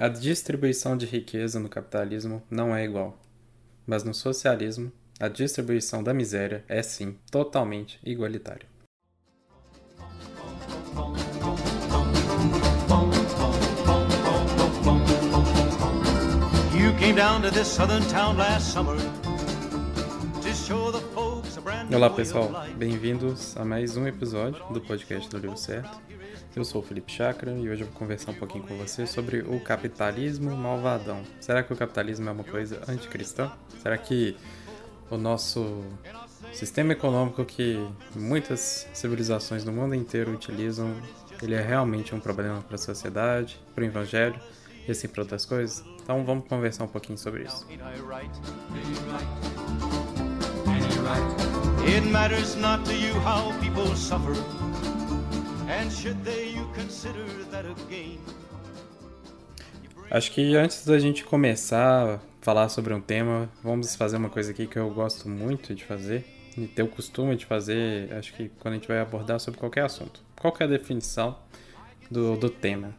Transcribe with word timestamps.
A 0.00 0.06
distribuição 0.06 0.96
de 0.96 1.06
riqueza 1.06 1.58
no 1.58 1.68
capitalismo 1.68 2.40
não 2.48 2.72
é 2.72 2.84
igual. 2.84 3.18
Mas 3.84 4.04
no 4.04 4.14
socialismo, 4.14 4.92
a 5.18 5.26
distribuição 5.26 6.04
da 6.04 6.14
miséria 6.14 6.64
é 6.68 6.80
sim 6.84 7.18
totalmente 7.32 7.98
igualitária. 8.04 8.68
You 16.72 16.94
came 17.00 17.16
down 17.16 17.42
to 17.42 17.50
this 17.50 17.66
southern 17.66 18.04
town 18.08 18.36
last 18.36 18.72
summer 18.72 18.96
to 20.42 20.54
show 20.54 20.92
the 20.92 21.00
Olá 21.98 22.08
pessoal, 22.10 22.52
bem-vindos 22.76 23.56
a 23.56 23.64
mais 23.64 23.96
um 23.96 24.06
episódio 24.06 24.64
do 24.72 24.80
podcast 24.80 25.28
do 25.28 25.36
Livro 25.36 25.56
Certo. 25.56 26.00
Eu 26.54 26.64
sou 26.64 26.80
o 26.80 26.84
Felipe 26.84 27.10
Chakra 27.10 27.50
e 27.50 27.68
hoje 27.68 27.82
eu 27.82 27.88
vou 27.88 27.96
conversar 27.96 28.30
um 28.30 28.36
pouquinho 28.36 28.62
com 28.62 28.76
você 28.76 29.04
sobre 29.04 29.40
o 29.40 29.58
capitalismo 29.58 30.56
malvadão. 30.56 31.24
Será 31.40 31.60
que 31.60 31.72
o 31.72 31.76
capitalismo 31.76 32.28
é 32.28 32.32
uma 32.32 32.44
coisa 32.44 32.80
anticristã? 32.86 33.50
Será 33.82 33.98
que 33.98 34.36
o 35.10 35.16
nosso 35.16 35.82
sistema 36.52 36.92
econômico 36.92 37.44
que 37.44 37.84
muitas 38.14 38.86
civilizações 38.94 39.64
no 39.64 39.72
mundo 39.72 39.96
inteiro 39.96 40.30
utilizam, 40.32 40.94
ele 41.42 41.56
é 41.56 41.60
realmente 41.60 42.14
um 42.14 42.20
problema 42.20 42.62
para 42.62 42.76
a 42.76 42.78
sociedade, 42.78 43.60
para 43.74 43.82
o 43.82 43.84
evangelho 43.84 44.40
e 44.86 44.92
assim 44.92 45.08
para 45.08 45.22
outras 45.22 45.44
coisas? 45.44 45.84
Então 46.00 46.24
vamos 46.24 46.46
conversar 46.46 46.84
um 46.84 46.88
pouquinho 46.88 47.18
sobre 47.18 47.42
isso. 47.42 47.66
It 51.88 52.06
matters 52.06 52.54
not 52.54 52.84
to 52.84 52.92
you 52.92 53.14
how 53.24 53.58
people 53.60 53.96
suffer. 53.96 54.34
Acho 60.10 60.32
que 60.32 60.54
antes 60.54 60.84
da 60.84 60.98
gente 60.98 61.24
começar 61.24 62.16
a 62.16 62.20
falar 62.42 62.68
sobre 62.68 62.92
um 62.92 63.00
tema, 63.00 63.48
vamos 63.62 63.96
fazer 63.96 64.18
uma 64.18 64.28
coisa 64.28 64.50
aqui 64.50 64.66
que 64.66 64.78
eu 64.78 64.90
gosto 64.90 65.30
muito 65.30 65.74
de 65.74 65.82
fazer 65.82 66.26
e 66.58 66.66
ter 66.66 66.82
o 66.82 66.88
costume 66.88 67.34
de 67.36 67.46
fazer, 67.46 68.12
acho 68.12 68.34
que 68.34 68.50
quando 68.60 68.74
a 68.74 68.76
gente 68.76 68.88
vai 68.88 69.00
abordar 69.00 69.40
sobre 69.40 69.58
qualquer 69.58 69.84
assunto. 69.84 70.22
Qual 70.36 70.54
é 70.60 70.64
a 70.64 70.66
definição 70.66 71.38
do, 72.10 72.36
do 72.36 72.50
tema 72.50 72.94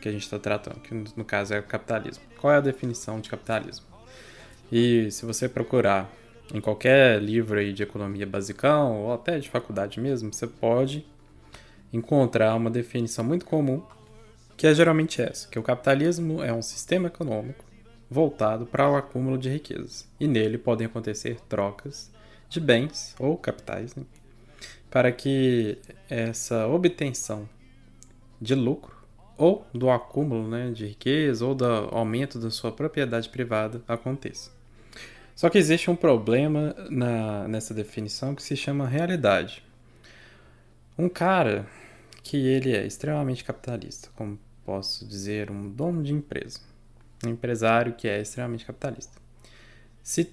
que 0.00 0.08
a 0.08 0.12
gente 0.12 0.22
está 0.22 0.38
tratando, 0.38 0.80
que 0.80 0.94
no 0.94 1.24
caso 1.26 1.52
é 1.52 1.58
o 1.58 1.62
capitalismo. 1.62 2.24
Qual 2.40 2.52
é 2.52 2.56
a 2.56 2.60
definição 2.60 3.20
de 3.20 3.28
capitalismo? 3.28 3.84
E 4.72 5.10
se 5.10 5.26
você 5.26 5.46
procurar 5.46 6.10
em 6.52 6.60
qualquer 6.60 7.20
livro 7.20 7.58
aí 7.58 7.72
de 7.72 7.82
economia 7.82 8.26
basicão 8.26 9.02
ou 9.02 9.12
até 9.12 9.38
de 9.38 9.48
faculdade 9.48 10.00
mesmo, 10.00 10.32
você 10.32 10.46
pode 10.46 11.06
encontrar 11.92 12.54
uma 12.54 12.70
definição 12.70 13.24
muito 13.24 13.44
comum, 13.44 13.82
que 14.56 14.66
é 14.66 14.74
geralmente 14.74 15.20
essa, 15.20 15.48
que 15.48 15.58
o 15.58 15.62
capitalismo 15.62 16.42
é 16.42 16.52
um 16.52 16.62
sistema 16.62 17.08
econômico 17.08 17.64
voltado 18.10 18.66
para 18.66 18.90
o 18.90 18.96
acúmulo 18.96 19.36
de 19.36 19.50
riquezas, 19.50 20.08
e 20.18 20.26
nele 20.26 20.56
podem 20.56 20.86
acontecer 20.86 21.38
trocas 21.48 22.10
de 22.48 22.58
bens 22.58 23.14
ou 23.18 23.36
capitais, 23.36 23.94
né, 23.94 24.04
para 24.90 25.12
que 25.12 25.78
essa 26.08 26.66
obtenção 26.66 27.48
de 28.40 28.54
lucro 28.54 28.96
ou 29.36 29.66
do 29.72 29.90
acúmulo 29.90 30.48
né, 30.48 30.70
de 30.70 30.86
riqueza 30.86 31.44
ou 31.44 31.54
do 31.54 31.64
aumento 31.64 32.38
da 32.38 32.50
sua 32.50 32.72
propriedade 32.72 33.28
privada 33.28 33.82
aconteça. 33.86 34.57
Só 35.38 35.48
que 35.48 35.56
existe 35.56 35.88
um 35.88 35.94
problema 35.94 36.74
na, 36.90 37.46
nessa 37.46 37.72
definição 37.72 38.34
que 38.34 38.42
se 38.42 38.56
chama 38.56 38.88
realidade. 38.88 39.62
Um 40.98 41.08
cara 41.08 41.64
que 42.24 42.36
ele 42.36 42.74
é 42.74 42.84
extremamente 42.84 43.44
capitalista, 43.44 44.08
como 44.16 44.36
posso 44.66 45.06
dizer, 45.06 45.48
um 45.48 45.70
dono 45.70 46.02
de 46.02 46.12
empresa, 46.12 46.58
um 47.24 47.28
empresário 47.28 47.94
que 47.94 48.08
é 48.08 48.20
extremamente 48.20 48.66
capitalista. 48.66 49.12
Se 50.02 50.28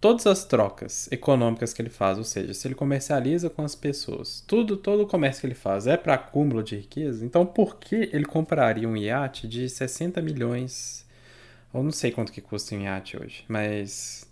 todas 0.00 0.24
as 0.24 0.44
trocas 0.44 1.10
econômicas 1.10 1.72
que 1.72 1.82
ele 1.82 1.90
faz, 1.90 2.16
ou 2.16 2.22
seja, 2.22 2.54
se 2.54 2.68
ele 2.68 2.76
comercializa 2.76 3.50
com 3.50 3.64
as 3.64 3.74
pessoas, 3.74 4.40
tudo, 4.46 4.76
todo 4.76 5.02
o 5.02 5.06
comércio 5.08 5.40
que 5.40 5.48
ele 5.48 5.54
faz 5.56 5.88
é 5.88 5.96
para 5.96 6.14
acúmulo 6.14 6.62
de 6.62 6.76
riqueza, 6.76 7.26
então 7.26 7.44
por 7.44 7.74
que 7.80 8.08
ele 8.12 8.24
compraria 8.24 8.88
um 8.88 8.96
iate 8.96 9.48
de 9.48 9.68
60 9.68 10.22
milhões? 10.22 11.09
Eu 11.72 11.82
não 11.82 11.92
sei 11.92 12.10
quanto 12.10 12.32
que 12.32 12.40
custa 12.40 12.74
um 12.74 12.82
iate 12.82 13.16
hoje, 13.16 13.44
mas 13.48 14.28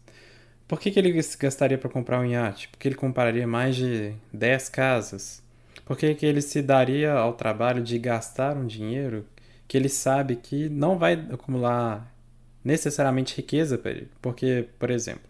por 0.67 0.79
que, 0.81 0.91
que 0.91 0.99
ele 0.99 1.13
gastaria 1.39 1.79
para 1.79 1.89
comprar 1.89 2.21
um 2.21 2.27
iate? 2.27 2.69
Porque 2.69 2.89
ele 2.89 2.95
compraria 2.95 3.47
mais 3.47 3.77
de 3.77 4.15
10 4.33 4.69
casas? 4.69 5.43
Por 5.85 5.97
que, 5.97 6.15
que 6.15 6.27
ele 6.27 6.43
se 6.43 6.61
daria 6.61 7.13
ao 7.13 7.33
trabalho 7.33 7.83
de 7.83 7.99
gastar 7.99 8.57
um 8.57 8.67
dinheiro 8.67 9.25
que 9.67 9.77
ele 9.77 9.89
sabe 9.89 10.37
que 10.37 10.69
não 10.69 10.99
vai 10.99 11.15
acumular 11.33 12.15
necessariamente 12.63 13.37
riqueza 13.37 13.79
para 13.79 13.93
ele? 13.93 14.09
Porque, 14.21 14.69
por 14.79 14.91
exemplo, 14.91 15.23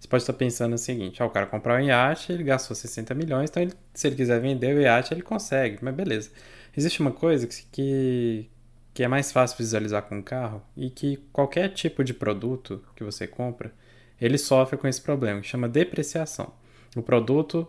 você 0.00 0.08
pode 0.08 0.22
estar 0.22 0.32
pensando 0.32 0.74
o 0.74 0.78
seguinte: 0.78 1.22
ah, 1.22 1.26
o 1.26 1.30
cara 1.30 1.46
comprou 1.46 1.76
um 1.76 1.80
iate, 1.80 2.32
ele 2.32 2.44
gastou 2.44 2.74
60 2.74 3.14
milhões, 3.14 3.50
então 3.50 3.62
ele, 3.62 3.74
se 3.92 4.06
ele 4.06 4.16
quiser 4.16 4.40
vender 4.40 4.74
o 4.76 4.80
iate, 4.80 5.12
ele 5.12 5.22
consegue, 5.22 5.78
mas 5.82 5.94
beleza. 5.94 6.30
Existe 6.76 7.00
uma 7.00 7.10
coisa 7.10 7.46
que, 7.46 7.62
que, 7.72 8.50
que 8.98 9.04
é 9.04 9.06
mais 9.06 9.30
fácil 9.30 9.56
visualizar 9.58 10.02
com 10.02 10.18
o 10.18 10.22
carro 10.24 10.60
e 10.76 10.90
que 10.90 11.18
qualquer 11.32 11.68
tipo 11.68 12.02
de 12.02 12.12
produto 12.12 12.82
que 12.96 13.04
você 13.04 13.28
compra 13.28 13.72
ele 14.20 14.36
sofre 14.36 14.76
com 14.76 14.88
esse 14.88 15.00
problema, 15.00 15.40
que 15.40 15.46
chama 15.46 15.68
depreciação. 15.68 16.52
O 16.96 17.00
produto 17.00 17.64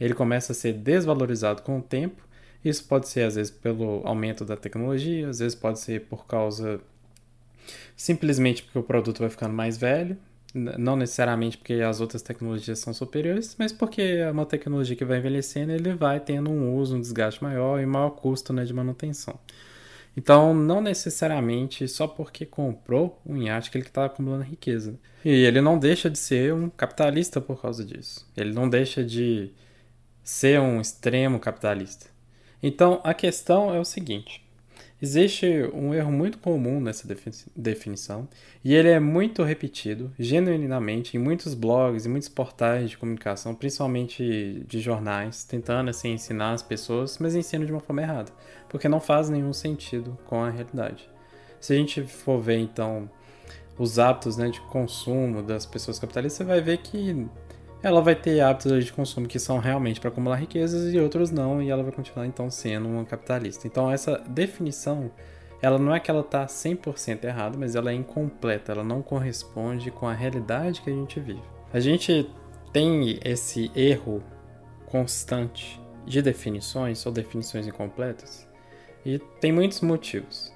ele 0.00 0.14
começa 0.14 0.52
a 0.52 0.54
ser 0.54 0.72
desvalorizado 0.72 1.60
com 1.60 1.78
o 1.78 1.82
tempo. 1.82 2.26
Isso 2.64 2.86
pode 2.86 3.06
ser 3.06 3.24
às 3.24 3.34
vezes 3.34 3.50
pelo 3.50 4.00
aumento 4.06 4.46
da 4.46 4.56
tecnologia, 4.56 5.28
às 5.28 5.40
vezes 5.40 5.54
pode 5.54 5.78
ser 5.78 6.06
por 6.06 6.26
causa 6.26 6.80
simplesmente 7.94 8.62
porque 8.62 8.78
o 8.78 8.82
produto 8.82 9.18
vai 9.18 9.28
ficando 9.28 9.52
mais 9.52 9.76
velho, 9.76 10.16
não 10.54 10.96
necessariamente 10.96 11.58
porque 11.58 11.74
as 11.74 12.00
outras 12.00 12.22
tecnologias 12.22 12.78
são 12.78 12.94
superiores, 12.94 13.54
mas 13.58 13.72
porque 13.72 14.00
é 14.00 14.30
uma 14.30 14.46
tecnologia 14.46 14.96
que 14.96 15.04
vai 15.04 15.18
envelhecendo, 15.18 15.70
ele 15.70 15.92
vai 15.92 16.18
tendo 16.18 16.50
um 16.50 16.74
uso, 16.74 16.96
um 16.96 17.00
desgaste 17.02 17.44
maior 17.44 17.78
e 17.78 17.84
maior 17.84 18.08
custo 18.12 18.54
né, 18.54 18.64
de 18.64 18.72
manutenção. 18.72 19.38
Então, 20.16 20.52
não 20.52 20.80
necessariamente 20.80 21.88
só 21.88 22.06
porque 22.06 22.44
comprou 22.44 23.20
um 23.24 23.36
iate 23.36 23.70
que 23.70 23.78
ele 23.78 23.86
está 23.86 24.04
acumulando 24.04 24.44
riqueza. 24.44 24.98
E 25.24 25.30
ele 25.30 25.60
não 25.60 25.78
deixa 25.78 26.10
de 26.10 26.18
ser 26.18 26.52
um 26.52 26.68
capitalista 26.68 27.40
por 27.40 27.60
causa 27.60 27.84
disso. 27.84 28.28
Ele 28.36 28.52
não 28.52 28.68
deixa 28.68 29.02
de 29.02 29.50
ser 30.22 30.60
um 30.60 30.80
extremo 30.80 31.40
capitalista. 31.40 32.06
Então, 32.62 33.00
a 33.02 33.14
questão 33.14 33.74
é 33.74 33.80
o 33.80 33.84
seguinte: 33.84 34.44
existe 35.02 35.68
um 35.74 35.92
erro 35.92 36.12
muito 36.12 36.38
comum 36.38 36.80
nessa 36.80 37.08
definição 37.56 38.28
e 38.64 38.72
ele 38.72 38.88
é 38.88 39.00
muito 39.00 39.42
repetido, 39.42 40.12
genuinamente, 40.16 41.16
em 41.16 41.20
muitos 41.20 41.54
blogs 41.54 42.06
e 42.06 42.08
muitos 42.08 42.28
portais 42.28 42.90
de 42.90 42.96
comunicação, 42.96 43.52
principalmente 43.52 44.64
de 44.68 44.80
jornais, 44.80 45.42
tentando 45.42 45.90
assim 45.90 46.12
ensinar 46.12 46.52
as 46.52 46.62
pessoas, 46.62 47.18
mas 47.18 47.34
ensinam 47.34 47.66
de 47.66 47.72
uma 47.72 47.80
forma 47.80 48.02
errada, 48.02 48.30
porque 48.68 48.88
não 48.88 49.00
faz 49.00 49.28
nenhum 49.28 49.52
sentido 49.52 50.16
com 50.24 50.44
a 50.44 50.50
realidade. 50.50 51.10
Se 51.58 51.72
a 51.72 51.76
gente 51.76 52.02
for 52.04 52.40
ver 52.40 52.58
então 52.58 53.10
os 53.76 53.98
hábitos 53.98 54.36
né, 54.36 54.48
de 54.50 54.60
consumo 54.60 55.42
das 55.42 55.66
pessoas 55.66 55.98
capitalistas, 55.98 56.38
você 56.38 56.44
vai 56.44 56.60
ver 56.60 56.78
que 56.78 57.26
ela 57.82 58.00
vai 58.00 58.14
ter 58.14 58.40
hábitos 58.40 58.84
de 58.84 58.92
consumo 58.92 59.26
que 59.26 59.38
são 59.38 59.58
realmente 59.58 59.98
para 59.98 60.08
acumular 60.08 60.36
riquezas 60.36 60.94
e 60.94 60.98
outros 60.98 61.30
não, 61.30 61.60
e 61.60 61.68
ela 61.68 61.82
vai 61.82 61.92
continuar 61.92 62.26
então 62.26 62.48
sendo 62.48 62.88
uma 62.88 63.04
capitalista. 63.04 63.66
Então 63.66 63.90
essa 63.90 64.22
definição, 64.28 65.10
ela 65.60 65.78
não 65.78 65.94
é 65.94 65.98
que 65.98 66.10
ela 66.10 66.20
está 66.20 66.46
100% 66.46 67.24
errada, 67.24 67.58
mas 67.58 67.74
ela 67.74 67.90
é 67.90 67.94
incompleta, 67.94 68.72
ela 68.72 68.84
não 68.84 69.02
corresponde 69.02 69.90
com 69.90 70.06
a 70.06 70.12
realidade 70.12 70.80
que 70.80 70.90
a 70.90 70.94
gente 70.94 71.18
vive. 71.18 71.42
A 71.72 71.80
gente 71.80 72.30
tem 72.72 73.18
esse 73.24 73.70
erro 73.74 74.22
constante 74.86 75.80
de 76.06 76.22
definições 76.22 77.04
ou 77.04 77.12
definições 77.12 77.66
incompletas 77.66 78.48
e 79.04 79.18
tem 79.40 79.50
muitos 79.50 79.80
motivos. 79.80 80.52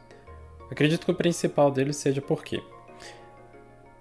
Acredito 0.70 1.04
que 1.04 1.12
o 1.12 1.14
principal 1.14 1.70
deles 1.70 1.96
seja 1.96 2.20
porque 2.20 2.62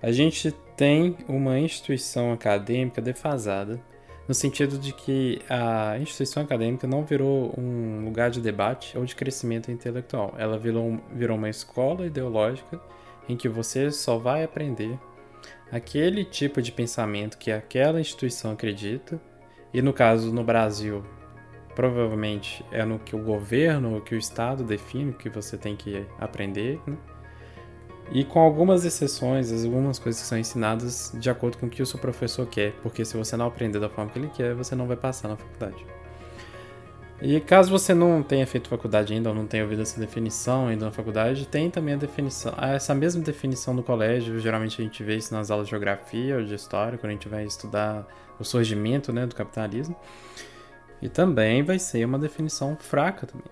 a 0.05 0.11
gente 0.11 0.51
tem 0.77 1.17
uma 1.27 1.57
instituição 1.57 2.31
acadêmica 2.31 3.01
defasada, 3.01 3.81
no 4.27 4.35
sentido 4.35 4.77
de 4.77 4.93
que 4.93 5.41
a 5.49 5.97
instituição 5.97 6.43
acadêmica 6.43 6.85
não 6.85 7.03
virou 7.03 7.51
um 7.57 8.05
lugar 8.05 8.29
de 8.29 8.39
debate 8.39 8.95
ou 8.95 9.03
de 9.03 9.15
crescimento 9.15 9.71
intelectual. 9.71 10.35
Ela 10.37 10.59
virou, 10.59 11.01
virou 11.11 11.35
uma 11.35 11.49
escola 11.49 12.05
ideológica 12.05 12.79
em 13.27 13.35
que 13.35 13.49
você 13.49 13.89
só 13.89 14.19
vai 14.19 14.43
aprender 14.43 14.95
aquele 15.71 16.23
tipo 16.23 16.61
de 16.61 16.71
pensamento 16.71 17.35
que 17.35 17.51
aquela 17.51 17.99
instituição 17.99 18.51
acredita, 18.51 19.19
e 19.73 19.81
no 19.81 19.91
caso 19.91 20.31
no 20.31 20.43
Brasil, 20.43 21.03
provavelmente 21.73 22.63
é 22.71 22.85
no 22.85 22.99
que 22.99 23.15
o 23.15 23.23
governo 23.23 23.95
ou 23.95 24.01
que 24.01 24.13
o 24.13 24.19
Estado 24.19 24.63
define 24.63 25.13
que 25.13 25.29
você 25.29 25.57
tem 25.57 25.75
que 25.75 26.05
aprender. 26.19 26.79
Né? 26.85 26.95
E 28.11 28.23
com 28.23 28.39
algumas 28.39 28.85
exceções, 28.85 29.51
algumas 29.65 29.97
coisas 29.97 30.21
que 30.21 30.27
são 30.27 30.37
ensinadas 30.37 31.11
de 31.15 31.29
acordo 31.29 31.57
com 31.57 31.65
o 31.65 31.69
que 31.69 31.81
o 31.81 31.85
seu 31.85 31.99
professor 31.99 32.45
quer, 32.45 32.73
porque 32.83 33.03
se 33.03 33.17
você 33.17 33.35
não 33.35 33.47
aprender 33.47 33.79
da 33.79 33.89
forma 33.89 34.11
que 34.11 34.19
ele 34.19 34.29
quer, 34.29 34.53
você 34.53 34.75
não 34.75 34.87
vai 34.87 34.95
passar 34.95 35.27
na 35.27 35.35
faculdade. 35.35 35.85
E 37.21 37.39
caso 37.39 37.71
você 37.71 37.93
não 37.93 38.21
tenha 38.21 38.45
feito 38.45 38.67
faculdade 38.67 39.13
ainda 39.13 39.29
ou 39.29 39.35
não 39.35 39.47
tenha 39.47 39.63
ouvido 39.63 39.81
essa 39.81 39.99
definição 39.99 40.67
ainda 40.67 40.85
na 40.85 40.91
faculdade, 40.91 41.47
tem 41.47 41.71
também 41.71 41.93
a 41.93 41.97
definição, 41.97 42.53
essa 42.57 42.93
mesma 42.93 43.23
definição 43.23 43.75
do 43.75 43.81
colégio. 43.81 44.37
Geralmente 44.39 44.81
a 44.81 44.83
gente 44.83 45.01
vê 45.01 45.15
isso 45.15 45.33
nas 45.33 45.49
aulas 45.49 45.67
de 45.67 45.71
geografia 45.71 46.35
ou 46.35 46.43
de 46.43 46.53
história, 46.53 46.97
quando 46.97 47.11
a 47.11 47.13
gente 47.13 47.29
vai 47.29 47.45
estudar 47.45 48.05
o 48.37 48.43
surgimento 48.43 49.13
né, 49.13 49.25
do 49.25 49.33
capitalismo. 49.33 49.95
E 51.01 51.07
também 51.07 51.63
vai 51.63 51.79
ser 51.79 52.05
uma 52.05 52.19
definição 52.19 52.75
fraca 52.75 53.25
também. 53.25 53.47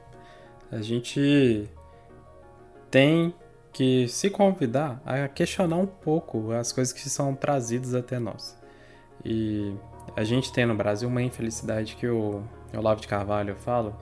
A 0.71 0.81
gente 0.81 1.69
tem 2.91 3.33
que 3.73 4.07
se 4.07 4.29
convidar 4.29 5.01
a 5.03 5.27
questionar 5.27 5.77
um 5.77 5.87
pouco 5.87 6.51
as 6.51 6.71
coisas 6.71 6.93
que 6.93 7.09
são 7.09 7.33
trazidas 7.33 7.95
até 7.95 8.19
nós. 8.19 8.55
E 9.25 9.73
a 10.15 10.23
gente 10.23 10.53
tem 10.53 10.65
no 10.65 10.75
Brasil 10.75 11.09
uma 11.09 11.23
infelicidade 11.23 11.95
que 11.95 12.07
o 12.07 12.43
Olavo 12.77 13.01
de 13.01 13.07
Carvalho 13.07 13.55
fala, 13.55 13.97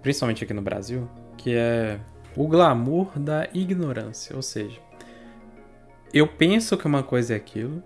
principalmente 0.00 0.44
aqui 0.44 0.54
no 0.54 0.62
Brasil, 0.62 1.10
que 1.36 1.54
é 1.54 1.98
o 2.36 2.46
glamour 2.46 3.18
da 3.18 3.48
ignorância. 3.52 4.36
Ou 4.36 4.42
seja, 4.42 4.80
eu 6.12 6.28
penso 6.28 6.76
que 6.76 6.86
uma 6.86 7.02
coisa 7.02 7.34
é 7.34 7.36
aquilo 7.36 7.82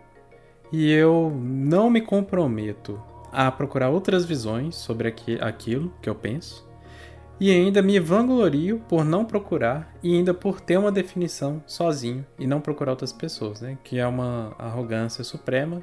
e 0.71 0.93
eu 0.93 1.33
não 1.35 1.89
me 1.89 2.03
comprometo 2.03 3.03
a 3.33 3.51
procurar 3.51 3.89
outras 3.89 4.27
visões 4.27 4.77
sobre 4.77 5.09
aquilo 5.41 5.93
que 6.03 6.09
eu 6.09 6.15
penso 6.15 6.68
e 7.41 7.51
ainda 7.51 7.81
me 7.81 7.99
vanglorio 8.01 8.81
por 8.89 9.05
não 9.05 9.25
procurar 9.25 9.95
e 10.03 10.15
ainda 10.15 10.35
por 10.35 10.61
ter 10.61 10.77
uma 10.77 10.91
definição 10.91 11.63
sozinho 11.67 12.27
e 12.39 12.47
não 12.47 12.61
procurar 12.61 12.93
outras 12.93 13.13
pessoas, 13.13 13.61
né? 13.61 13.79
Que 13.85 13.99
é 13.99 14.07
uma 14.07 14.55
arrogância 14.59 15.23
suprema 15.23 15.83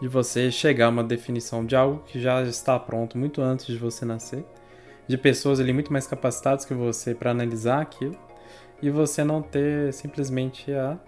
de 0.00 0.08
você 0.08 0.50
chegar 0.50 0.86
a 0.86 0.90
uma 0.90 1.04
definição 1.04 1.64
de 1.64 1.76
algo 1.76 2.02
que 2.06 2.20
já 2.20 2.42
está 2.42 2.78
pronto 2.78 3.16
muito 3.16 3.40
antes 3.40 3.66
de 3.66 3.78
você 3.78 4.04
nascer, 4.04 4.44
de 5.06 5.16
pessoas 5.16 5.60
ali 5.60 5.72
muito 5.72 5.92
mais 5.92 6.06
capacitadas 6.06 6.64
que 6.64 6.74
você 6.74 7.14
para 7.14 7.30
analisar 7.30 7.80
aquilo 7.80 8.16
e 8.82 8.90
você 8.90 9.24
não 9.24 9.40
ter 9.40 9.92
simplesmente 9.92 10.72
a 10.72 10.98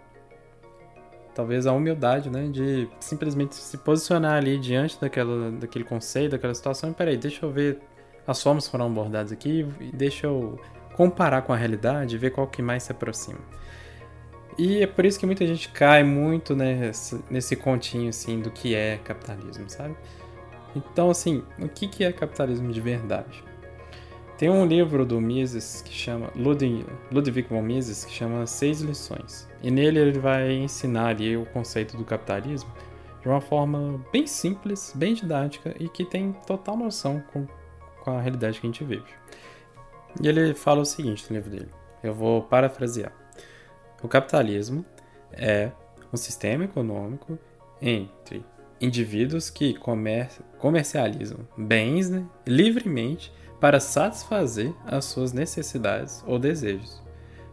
talvez 1.34 1.68
a 1.68 1.72
humildade, 1.72 2.28
né, 2.28 2.48
de 2.48 2.88
simplesmente 2.98 3.54
se 3.54 3.78
posicionar 3.78 4.38
ali 4.38 4.58
diante 4.58 5.00
daquela, 5.00 5.52
daquele 5.52 5.84
conceito, 5.84 6.32
daquela 6.32 6.52
situação, 6.52 6.90
e 6.90 6.94
peraí, 6.94 7.16
deixa 7.16 7.46
eu 7.46 7.52
ver 7.52 7.80
as 8.28 8.42
formas 8.42 8.68
foram 8.68 8.86
abordadas 8.86 9.32
aqui, 9.32 9.66
deixa 9.94 10.26
eu 10.26 10.60
comparar 10.94 11.40
com 11.42 11.52
a 11.52 11.56
realidade 11.56 12.14
e 12.14 12.18
ver 12.18 12.30
qual 12.30 12.46
que 12.46 12.60
mais 12.60 12.82
se 12.82 12.92
aproxima. 12.92 13.38
E 14.58 14.82
é 14.82 14.86
por 14.86 15.06
isso 15.06 15.18
que 15.18 15.24
muita 15.24 15.46
gente 15.46 15.70
cai 15.70 16.04
muito 16.04 16.54
nesse, 16.54 17.24
nesse 17.30 17.56
continho, 17.56 18.10
assim, 18.10 18.40
do 18.40 18.50
que 18.50 18.74
é 18.74 18.98
capitalismo, 18.98 19.70
sabe? 19.70 19.96
Então, 20.76 21.08
assim, 21.08 21.42
o 21.58 21.68
que, 21.68 21.88
que 21.88 22.04
é 22.04 22.12
capitalismo 22.12 22.70
de 22.70 22.80
verdade? 22.82 23.42
Tem 24.36 24.50
um 24.50 24.66
livro 24.66 25.06
do 25.06 25.20
Mises 25.20 25.80
que 25.80 25.92
chama 25.92 26.30
Ludwig, 26.36 26.84
Ludwig 27.10 27.48
von 27.48 27.62
Mises 27.62 28.04
que 28.04 28.12
chama 28.12 28.46
Seis 28.46 28.80
Lições. 28.80 29.48
E 29.62 29.70
nele 29.70 29.98
ele 29.98 30.18
vai 30.18 30.52
ensinar 30.52 31.08
ali 31.08 31.34
o 31.36 31.46
conceito 31.46 31.96
do 31.96 32.04
capitalismo 32.04 32.70
de 33.22 33.28
uma 33.28 33.40
forma 33.40 34.00
bem 34.12 34.26
simples, 34.26 34.92
bem 34.94 35.14
didática 35.14 35.74
e 35.80 35.88
que 35.88 36.04
tem 36.04 36.32
total 36.46 36.76
noção 36.76 37.22
com, 37.32 37.46
com 38.08 38.18
a 38.18 38.20
realidade 38.22 38.60
que 38.60 38.66
a 38.66 38.70
gente 38.70 38.84
vive. 38.84 39.04
E 40.20 40.26
ele 40.26 40.54
fala 40.54 40.80
o 40.80 40.86
seguinte 40.86 41.26
no 41.28 41.36
livro 41.36 41.50
dele. 41.50 41.70
Eu 42.02 42.14
vou 42.14 42.42
parafrasear. 42.42 43.12
O 44.02 44.08
capitalismo 44.08 44.84
é 45.32 45.70
um 46.12 46.16
sistema 46.16 46.64
econômico 46.64 47.38
entre 47.82 48.44
indivíduos 48.80 49.50
que 49.50 49.74
comer 49.74 50.28
comercializam 50.58 51.40
bens 51.56 52.08
né, 52.08 52.24
livremente 52.46 53.32
para 53.60 53.80
satisfazer 53.80 54.72
as 54.86 55.04
suas 55.04 55.32
necessidades 55.32 56.22
ou 56.26 56.38
desejos. 56.38 57.02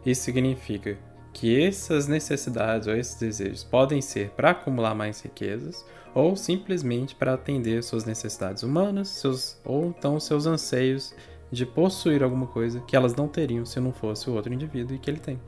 Isso 0.04 0.22
significa 0.22 0.96
que 1.36 1.62
essas 1.62 2.08
necessidades 2.08 2.88
ou 2.88 2.96
esses 2.96 3.14
desejos 3.16 3.62
podem 3.62 4.00
ser 4.00 4.30
para 4.30 4.52
acumular 4.52 4.94
mais 4.94 5.20
riquezas 5.20 5.84
ou 6.14 6.34
simplesmente 6.34 7.14
para 7.14 7.34
atender 7.34 7.82
suas 7.82 8.06
necessidades 8.06 8.62
humanas, 8.62 9.08
seus 9.08 9.60
ou 9.62 9.84
então 9.84 10.18
seus 10.18 10.46
anseios 10.46 11.14
de 11.52 11.66
possuir 11.66 12.22
alguma 12.22 12.46
coisa 12.46 12.80
que 12.80 12.96
elas 12.96 13.14
não 13.14 13.28
teriam 13.28 13.66
se 13.66 13.78
não 13.78 13.92
fosse 13.92 14.30
o 14.30 14.32
outro 14.32 14.50
indivíduo 14.50 14.96
e 14.96 14.98
que 14.98 15.10
ele 15.10 15.20
tem. 15.20 15.38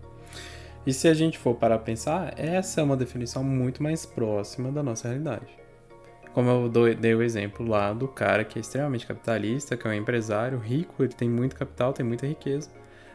E 0.87 0.93
se 0.93 1.09
a 1.09 1.15
gente 1.15 1.39
for 1.39 1.55
para 1.55 1.79
pensar, 1.79 2.39
essa 2.39 2.83
é 2.83 2.85
uma 2.85 2.97
definição 2.97 3.43
muito 3.43 3.83
mais 3.83 4.05
próxima 4.05 4.71
da 4.71 4.83
nossa 4.83 5.09
realidade. 5.09 5.49
Como 6.35 6.51
eu 6.51 6.95
dei 6.95 7.15
o 7.15 7.23
exemplo 7.23 7.67
lá 7.67 7.95
do 7.95 8.07
cara 8.07 8.45
que 8.45 8.59
é 8.59 8.61
extremamente 8.61 9.07
capitalista, 9.07 9.75
que 9.75 9.89
é 9.89 9.91
um 9.91 9.95
empresário 9.95 10.59
rico, 10.59 11.03
ele 11.03 11.15
tem 11.15 11.31
muito 11.31 11.57
capital, 11.57 11.95
tem 11.95 12.05
muita 12.05 12.27
riqueza, 12.27 12.69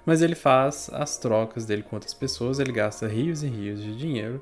mas 0.05 0.21
ele 0.21 0.35
faz 0.35 0.89
as 0.93 1.17
trocas 1.17 1.65
dele 1.65 1.83
com 1.83 1.95
outras 1.95 2.13
pessoas, 2.13 2.59
ele 2.59 2.71
gasta 2.71 3.07
rios 3.07 3.43
e 3.43 3.47
rios 3.47 3.81
de 3.81 3.95
dinheiro 3.95 4.41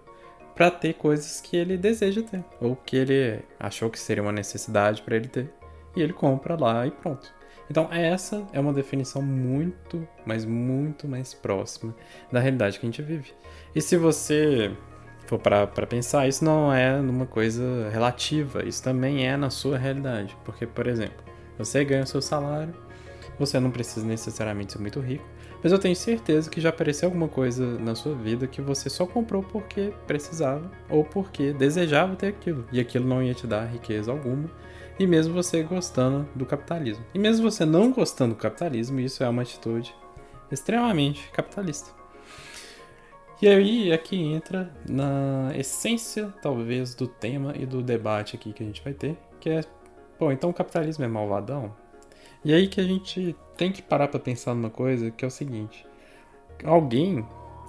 para 0.56 0.70
ter 0.70 0.94
coisas 0.94 1.40
que 1.40 1.56
ele 1.56 1.78
deseja 1.78 2.22
ter, 2.22 2.44
ou 2.60 2.76
que 2.76 2.98
ele 2.98 3.40
achou 3.60 3.90
que 3.90 4.00
seria 4.00 4.22
uma 4.22 4.32
necessidade 4.32 5.02
para 5.02 5.16
ele 5.16 5.28
ter, 5.28 5.52
e 5.96 6.02
ele 6.02 6.14
compra 6.14 6.56
lá 6.60 6.86
e 6.86 6.92
pronto. 6.92 7.34
Então, 7.70 7.88
essa 7.90 8.46
é 8.52 8.60
uma 8.60 8.74
definição 8.74 9.22
muito, 9.22 10.06
mas 10.26 10.44
muito 10.44 11.08
mais 11.08 11.34
próxima 11.34 11.96
da 12.30 12.40
realidade 12.40 12.78
que 12.78 12.86
a 12.86 12.90
gente 12.90 13.02
vive. 13.02 13.32
E 13.74 13.82
se 13.82 13.96
você 13.96 14.76
for 15.26 15.40
para 15.40 15.88
pensar, 15.88 16.28
isso 16.28 16.44
não 16.44 16.74
é 16.74 17.00
uma 17.00 17.26
coisa 17.26 17.90
relativa, 17.90 18.66
isso 18.66 18.84
também 18.84 19.26
é 19.26 19.38
na 19.38 19.50
sua 19.50 19.78
realidade. 19.78 20.36
Porque, 20.44 20.68
por 20.68 20.86
exemplo, 20.86 21.24
você 21.58 21.86
ganha 21.86 22.04
o 22.04 22.08
seu 22.08 22.22
salário, 22.22 22.74
você 23.40 23.58
não 23.58 23.72
precisa 23.72 24.06
necessariamente 24.06 24.74
ser 24.74 24.80
muito 24.80 25.00
rico, 25.00 25.24
mas 25.62 25.72
eu 25.72 25.80
tenho 25.80 25.96
certeza 25.96 26.50
que 26.50 26.62
já 26.62 26.70
apareceu 26.70 27.08
alguma 27.08 27.28
coisa 27.28 27.78
na 27.80 27.96
sua 27.96 28.16
vida 28.16 28.48
que 28.48 28.62
você 28.62 28.90
só 28.90 29.06
comprou 29.06 29.44
porque 29.44 29.94
precisava 30.08 30.70
ou 30.90 31.04
porque 31.04 31.54
desejava 31.54 32.16
ter 32.16 32.28
aquilo, 32.28 32.66
e 32.72 32.80
aquilo 32.80 33.08
não 33.08 33.22
ia 33.22 33.34
te 33.34 33.46
dar 33.46 33.66
riqueza 33.66 34.12
alguma 34.12 34.50
e 35.00 35.08
mesmo 35.08 35.34
você 35.34 35.64
gostando 35.64 36.28
do 36.36 36.46
capitalismo. 36.46 37.04
E 37.14 37.18
mesmo 37.18 37.50
você 37.50 37.66
não 37.66 37.92
gostando 37.92 38.36
do 38.36 38.40
capitalismo, 38.40 39.00
isso 39.00 39.24
é 39.24 39.30
uma 39.30 39.42
atitude 39.42 39.96
extremamente 40.52 41.28
capitalista. 41.32 41.92
E 43.42 43.48
aí 43.48 43.92
aqui 43.92 44.22
entra 44.22 44.72
na 44.88 45.52
essência, 45.56 46.32
talvez, 46.42 46.94
do 46.94 47.08
tema 47.08 47.54
e 47.58 47.66
do 47.66 47.82
debate 47.82 48.36
aqui 48.36 48.54
que 48.54 48.62
a 48.62 48.66
gente 48.66 48.84
vai 48.84 48.94
ter, 48.94 49.18
que 49.40 49.50
é, 49.50 49.62
pô, 50.20 50.32
então 50.32 50.52
o 50.52 50.54
capitalismo 50.54 51.04
é 51.04 51.08
malvadão? 51.08 51.74
E 52.44 52.54
aí 52.54 52.68
que 52.68 52.82
a 52.82 52.84
gente 52.84 53.36
tem 53.56 53.72
que 53.72 53.82
parar 53.82 54.08
para 54.08 54.20
pensar 54.20 54.56
numa 54.56 54.70
coisa 54.70 55.12
que 55.12 55.24
é 55.24 55.28
o 55.28 55.32
seguinte: 55.32 55.86
alguém 56.64 57.26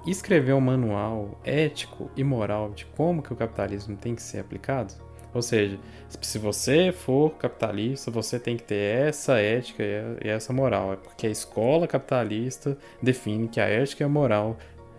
escreveu 0.07 0.57
um 0.57 0.61
manual 0.61 1.39
ético 1.45 2.11
e 2.17 2.25
moral 2.25 2.71
de 2.71 2.87
como 2.87 3.23
que 3.23 3.33
o 3.33 3.37
capitalismo 3.37 3.97
tem 3.97 4.15
que 4.15 4.23
ser 4.23 4.39
aplicado? 4.39 4.95
Ou 5.35 5.41
seja, 5.41 5.79
se 6.21 6.39
você 6.39 6.93
for 6.93 7.31
capitalista, 7.37 8.11
você 8.11 8.39
tem 8.39 8.57
que 8.57 8.65
ter 8.65 9.09
essa 9.09 9.39
ética 9.39 9.83
e 10.23 10.29
essa 10.29 10.53
moral. 10.53 10.93
É 10.93 10.97
porque 10.97 11.27
a 11.27 11.31
escola 11.31 11.87
capitalista 11.87 12.77
define 13.01 13.49
que 13.49 13.59
a 13.59 13.65
ética 13.65 14.03
e 14.03 14.07
a 14.07 14.09
moral 14.09 14.59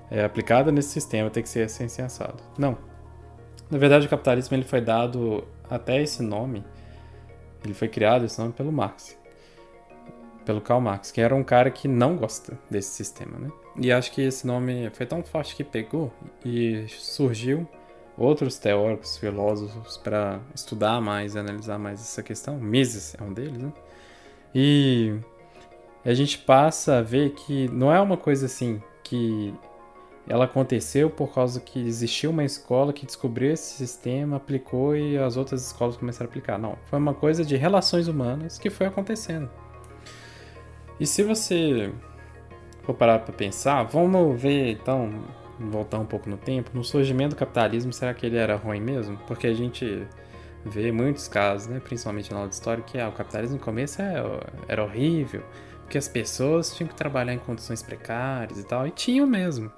é, 0.10 0.24
aplicada 0.24 0.72
nesse 0.72 0.89
sistema 0.89 1.30
tem 1.30 1.44
que 1.44 1.50
ser 1.50 1.63
assim 1.63 1.88
sensado. 1.88 2.42
Não. 2.58 2.77
Na 3.70 3.77
verdade, 3.77 4.08
o 4.08 4.10
capitalismo 4.10 4.56
ele 4.56 4.63
foi 4.63 4.82
dado 4.82 5.48
até 5.70 6.01
esse 6.01 6.24
nome. 6.24 6.63
Ele 7.63 7.74
foi 7.74 7.88
criado 7.88 8.25
esse 8.25 8.39
nome 8.39 8.53
pelo 8.53 8.72
Marx. 8.72 9.15
Pelo 10.46 10.62
Karl 10.62 10.82
Marx, 10.82 11.12
que 11.12 11.22
era 11.22 11.34
um 11.34 11.44
cara 11.44 11.72
que 11.72 11.88
não 11.88 12.18
gosta 12.18 12.58
desse 12.70 12.92
sistema, 12.92 13.38
né? 13.40 13.50
E 13.78 13.92
acho 13.92 14.12
que 14.12 14.22
esse 14.22 14.46
nome 14.46 14.90
foi 14.92 15.06
tão 15.06 15.24
forte 15.24 15.56
que 15.56 15.64
pegou 15.64 16.12
e 16.46 16.86
surgiu 16.90 17.68
outros 18.18 18.58
teóricos, 18.58 19.18
filósofos 19.18 19.98
para 19.98 20.40
estudar 20.54 21.02
mais 21.02 21.36
analisar 21.36 21.80
mais 21.80 22.00
essa 22.00 22.22
questão. 22.22 22.58
Mises 22.58 23.16
é 23.20 23.24
um 23.24 23.34
deles, 23.34 23.58
né? 23.58 23.74
E 24.54 25.16
a 26.06 26.14
gente 26.14 26.38
passa 26.38 26.98
a 26.98 27.02
ver 27.02 27.32
que 27.32 27.68
não 27.70 27.92
é 27.92 28.00
uma 28.00 28.18
coisa 28.18 28.46
assim 28.46 28.82
que 29.04 29.54
ela 30.28 30.46
aconteceu 30.46 31.10
por 31.10 31.34
causa 31.34 31.60
que 31.60 31.80
existiu 31.80 32.30
uma 32.30 32.44
escola 32.44 32.94
que 32.94 33.06
descobriu 33.06 33.52
esse 33.52 33.76
sistema, 33.76 34.38
aplicou 34.38 34.96
e 34.96 35.18
as 35.18 35.36
outras 35.36 35.66
escolas 35.66 35.98
começaram 35.98 36.28
a 36.28 36.30
aplicar. 36.30 36.58
Não, 36.58 36.78
foi 36.86 37.00
uma 37.00 37.14
coisa 37.14 37.44
de 37.44 37.56
relações 37.56 38.08
humanas 38.08 38.58
que 38.58 38.70
foi 38.70 38.88
acontecendo. 38.88 39.50
E 41.00 41.06
se 41.06 41.24
você 41.24 41.92
for 42.84 42.94
parar 42.94 43.20
para 43.20 43.34
pensar, 43.34 43.84
vamos 43.84 44.42
ver 44.42 44.72
então 44.72 45.24
voltar 45.60 46.00
um 46.00 46.06
pouco 46.06 46.30
no 46.30 46.38
tempo, 46.38 46.72
no 46.74 46.84
surgimento 46.84 47.36
do 47.36 47.40
capitalismo, 47.40 47.94
será 47.94 48.14
que 48.14 48.26
ele 48.26 48.38
era 48.38 48.56
ruim 48.56 48.82
mesmo? 48.82 49.18
Porque 49.28 49.48
a 49.48 49.54
gente 49.54 50.06
vê 50.66 50.92
muitos 50.92 51.28
casos, 51.28 51.68
né, 51.68 51.80
principalmente 51.80 52.32
na 52.32 52.38
aula 52.38 52.50
de 52.50 52.56
história, 52.56 52.84
que 52.84 53.00
ah, 53.00 53.10
o 53.10 53.12
capitalismo 53.12 53.58
no 53.58 53.64
começo 53.64 54.02
é, 54.02 54.16
era 54.68 54.84
horrível, 54.84 55.44
porque 55.82 55.98
as 55.98 56.08
pessoas 56.08 56.76
tinham 56.76 56.88
que 56.88 56.96
trabalhar 56.96 57.34
em 57.34 57.40
condições 57.40 57.82
precárias 57.84 58.60
e 58.60 58.64
tal, 58.66 58.88
e 58.88 58.92
tinham 58.92 59.28
mesmo. 59.28 59.72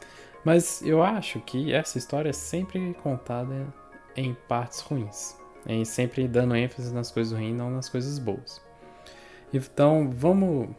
Mas 0.43 0.81
eu 0.84 1.03
acho 1.03 1.39
que 1.39 1.74
essa 1.74 1.98
história 1.98 2.29
é 2.29 2.34
sempre 2.34 2.95
contada 3.01 3.67
em 4.15 4.36
partes 4.48 4.79
ruins, 4.79 5.36
em 5.67 5.84
sempre 5.84 6.27
dando 6.27 6.55
ênfase 6.55 6.93
nas 6.93 7.10
coisas 7.10 7.38
ruins, 7.38 7.57
não 7.57 7.72
nas 7.72 7.89
coisas 7.89 8.19
boas. 8.19 8.62
Então, 9.51 10.10
vamos 10.12 10.69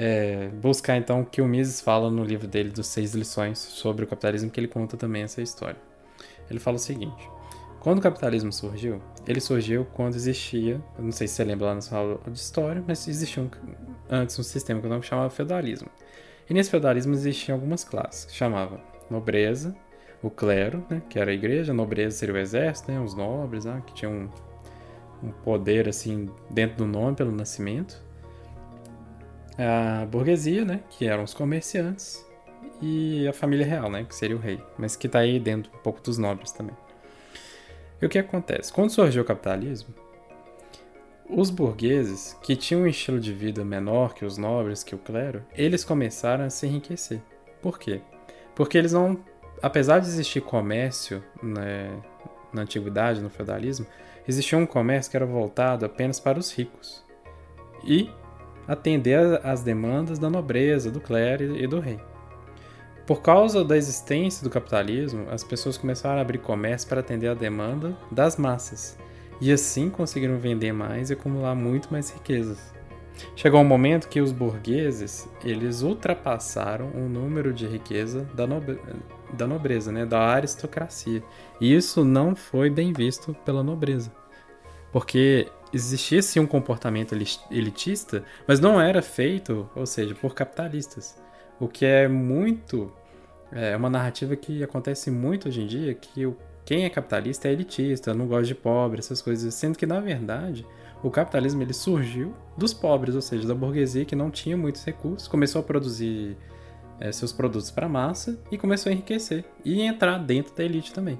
é, 0.00 0.48
buscar 0.62 0.96
então 0.96 1.22
o 1.22 1.26
que 1.26 1.42
o 1.42 1.48
Mises 1.48 1.80
fala 1.80 2.08
no 2.08 2.22
livro 2.22 2.46
dele 2.46 2.70
dos 2.70 2.86
seis 2.86 3.14
lições 3.14 3.58
sobre 3.58 4.04
o 4.04 4.06
capitalismo, 4.06 4.48
que 4.48 4.60
ele 4.60 4.68
conta 4.68 4.96
também 4.96 5.24
essa 5.24 5.42
história. 5.42 5.76
Ele 6.48 6.60
fala 6.60 6.76
o 6.76 6.78
seguinte: 6.78 7.28
quando 7.80 7.98
o 7.98 8.00
capitalismo 8.00 8.52
surgiu, 8.52 9.02
ele 9.26 9.40
surgiu 9.40 9.84
quando 9.94 10.14
existia, 10.14 10.80
não 10.96 11.10
sei 11.10 11.26
se 11.26 11.34
você 11.34 11.44
lembra 11.44 11.66
lá 11.66 11.74
na 11.74 11.80
sua 11.80 11.98
aula 11.98 12.20
de 12.28 12.38
história, 12.38 12.82
mas 12.86 13.08
existia 13.08 13.42
um, 13.42 13.50
antes 14.08 14.38
um 14.38 14.42
sistema 14.44 14.80
que 14.80 15.06
chamava 15.06 15.30
feudalismo. 15.30 15.88
E 16.48 16.54
nesse 16.54 16.70
feudalismo 16.70 17.12
existiam 17.12 17.56
algumas 17.56 17.82
classes, 17.82 18.24
que 18.24 18.32
chamava 18.32 18.80
nobreza, 19.10 19.76
o 20.22 20.30
clero, 20.30 20.84
né, 20.88 21.02
que 21.10 21.18
era 21.18 21.32
a 21.32 21.34
igreja, 21.34 21.72
a 21.72 21.74
nobreza 21.74 22.16
seria 22.16 22.36
o 22.36 22.38
exército, 22.38 22.92
né, 22.92 23.00
os 23.00 23.14
nobres, 23.14 23.64
né, 23.64 23.82
que 23.84 23.94
tinham 23.94 24.12
um, 25.22 25.28
um 25.28 25.30
poder 25.30 25.88
assim 25.88 26.30
dentro 26.48 26.78
do 26.78 26.86
nome 26.86 27.16
pelo 27.16 27.32
nascimento. 27.32 28.07
A 29.58 30.06
burguesia, 30.06 30.64
né, 30.64 30.80
que 30.88 31.06
eram 31.06 31.24
os 31.24 31.34
comerciantes, 31.34 32.24
e 32.80 33.26
a 33.26 33.32
família 33.32 33.66
real, 33.66 33.90
né, 33.90 34.04
que 34.04 34.14
seria 34.14 34.36
o 34.36 34.38
rei, 34.38 34.62
mas 34.78 34.94
que 34.94 35.06
está 35.06 35.18
aí 35.20 35.40
dentro 35.40 35.70
um 35.74 35.82
pouco 35.82 36.00
dos 36.00 36.16
nobres 36.16 36.52
também. 36.52 36.76
E 38.00 38.06
o 38.06 38.08
que 38.08 38.18
acontece? 38.18 38.72
Quando 38.72 38.90
surgiu 38.90 39.22
o 39.22 39.24
capitalismo, 39.24 39.92
os 41.28 41.50
burgueses, 41.50 42.36
que 42.42 42.56
tinham 42.56 42.82
um 42.82 42.86
estilo 42.86 43.20
de 43.20 43.32
vida 43.32 43.64
menor 43.64 44.14
que 44.14 44.24
os 44.24 44.38
nobres, 44.38 44.82
que 44.82 44.94
o 44.94 44.98
clero, 44.98 45.44
eles 45.54 45.84
começaram 45.84 46.44
a 46.44 46.50
se 46.50 46.66
enriquecer. 46.66 47.20
Por 47.60 47.78
quê? 47.78 48.00
Porque 48.54 48.78
eles 48.78 48.92
não. 48.92 49.18
Apesar 49.60 49.98
de 49.98 50.06
existir 50.06 50.40
comércio 50.40 51.22
né, 51.42 51.90
na 52.52 52.62
antiguidade, 52.62 53.20
no 53.20 53.28
feudalismo, 53.28 53.86
existia 54.26 54.56
um 54.56 54.64
comércio 54.64 55.10
que 55.10 55.16
era 55.16 55.26
voltado 55.26 55.84
apenas 55.84 56.20
para 56.20 56.38
os 56.38 56.52
ricos 56.52 57.04
e 57.84 58.08
atender 58.68 59.40
às 59.42 59.62
demandas 59.62 60.18
da 60.18 60.30
nobreza, 60.30 60.90
do 60.90 61.00
clero 61.00 61.56
e 61.56 61.66
do 61.66 61.80
rei. 61.80 61.98
Por 63.06 63.22
causa 63.22 63.64
da 63.64 63.74
existência 63.74 64.44
do 64.44 64.50
capitalismo, 64.50 65.26
as 65.30 65.42
pessoas 65.42 65.78
começaram 65.78 66.18
a 66.18 66.20
abrir 66.20 66.38
comércio 66.38 66.86
para 66.86 67.00
atender 67.00 67.28
a 67.28 67.34
demanda 67.34 67.96
das 68.12 68.36
massas 68.36 68.98
e 69.40 69.50
assim 69.50 69.88
conseguiram 69.88 70.38
vender 70.38 70.72
mais 70.72 71.08
e 71.08 71.14
acumular 71.14 71.54
muito 71.54 71.90
mais 71.90 72.10
riquezas. 72.10 72.74
Chegou 73.34 73.60
um 73.60 73.64
momento 73.64 74.08
que 74.08 74.20
os 74.20 74.30
burgueses 74.30 75.28
eles 75.44 75.82
ultrapassaram 75.82 76.90
o 76.94 77.08
número 77.08 77.52
de 77.52 77.66
riqueza 77.66 78.28
da, 78.34 78.46
nobre... 78.46 78.78
da 79.32 79.46
nobreza, 79.46 79.90
né, 79.90 80.06
da 80.06 80.20
aristocracia. 80.20 81.22
E 81.60 81.74
isso 81.74 82.04
não 82.04 82.36
foi 82.36 82.70
bem 82.70 82.92
visto 82.92 83.34
pela 83.44 83.62
nobreza, 83.62 84.12
porque 84.92 85.48
existia 85.72 86.22
sim 86.22 86.40
um 86.40 86.46
comportamento 86.46 87.14
elitista, 87.50 88.24
mas 88.46 88.60
não 88.60 88.80
era 88.80 89.02
feito, 89.02 89.68
ou 89.74 89.86
seja, 89.86 90.14
por 90.14 90.34
capitalistas. 90.34 91.20
O 91.60 91.68
que 91.68 91.84
é 91.84 92.08
muito 92.08 92.92
é 93.50 93.76
uma 93.76 93.90
narrativa 93.90 94.36
que 94.36 94.62
acontece 94.62 95.10
muito 95.10 95.48
hoje 95.48 95.62
em 95.62 95.66
dia, 95.66 95.94
que 95.94 96.26
o 96.26 96.36
quem 96.68 96.84
é 96.84 96.90
capitalista 96.90 97.48
é 97.48 97.52
elitista, 97.52 98.12
não 98.12 98.26
gosta 98.26 98.44
de 98.44 98.54
pobre, 98.54 98.98
essas 98.98 99.22
coisas, 99.22 99.54
sendo 99.54 99.78
que 99.78 99.86
na 99.86 100.00
verdade 100.00 100.66
o 101.02 101.10
capitalismo 101.10 101.62
ele 101.62 101.72
surgiu 101.72 102.34
dos 102.58 102.74
pobres, 102.74 103.14
ou 103.14 103.22
seja, 103.22 103.48
da 103.48 103.54
burguesia 103.54 104.04
que 104.04 104.14
não 104.14 104.30
tinha 104.30 104.54
muitos 104.54 104.84
recursos, 104.84 105.26
começou 105.26 105.62
a 105.62 105.64
produzir 105.64 106.36
é, 107.00 107.10
seus 107.10 107.32
produtos 107.32 107.70
para 107.70 107.88
massa 107.88 108.38
e 108.52 108.58
começou 108.58 108.90
a 108.90 108.92
enriquecer 108.92 109.46
e 109.64 109.80
entrar 109.80 110.18
dentro 110.18 110.54
da 110.54 110.62
elite 110.62 110.92
também. 110.92 111.18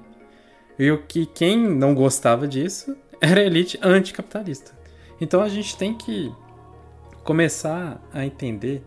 E 0.77 0.91
o 0.91 1.01
que 1.01 1.25
quem 1.25 1.57
não 1.67 1.95
gostava 1.95 2.47
disso 2.47 2.95
era 3.21 3.41
a 3.41 3.43
elite 3.43 3.79
anticapitalista. 3.81 4.71
Então 5.19 5.41
a 5.41 5.49
gente 5.49 5.77
tem 5.77 5.93
que 5.93 6.33
começar 7.23 8.01
a 8.13 8.25
entender 8.25 8.83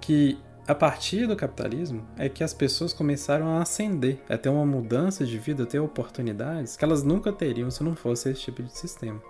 que 0.00 0.38
a 0.66 0.74
partir 0.74 1.26
do 1.26 1.34
capitalismo 1.34 2.06
é 2.18 2.28
que 2.28 2.44
as 2.44 2.52
pessoas 2.52 2.92
começaram 2.92 3.48
a 3.56 3.62
ascender, 3.62 4.20
a 4.28 4.36
ter 4.36 4.50
uma 4.50 4.66
mudança 4.66 5.24
de 5.24 5.38
vida, 5.38 5.62
a 5.62 5.66
ter 5.66 5.78
oportunidades 5.78 6.76
que 6.76 6.84
elas 6.84 7.02
nunca 7.02 7.32
teriam 7.32 7.70
se 7.70 7.82
não 7.82 7.96
fosse 7.96 8.28
esse 8.28 8.42
tipo 8.42 8.62
de 8.62 8.76
sistema. 8.76 9.20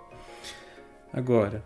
Agora, 1.13 1.63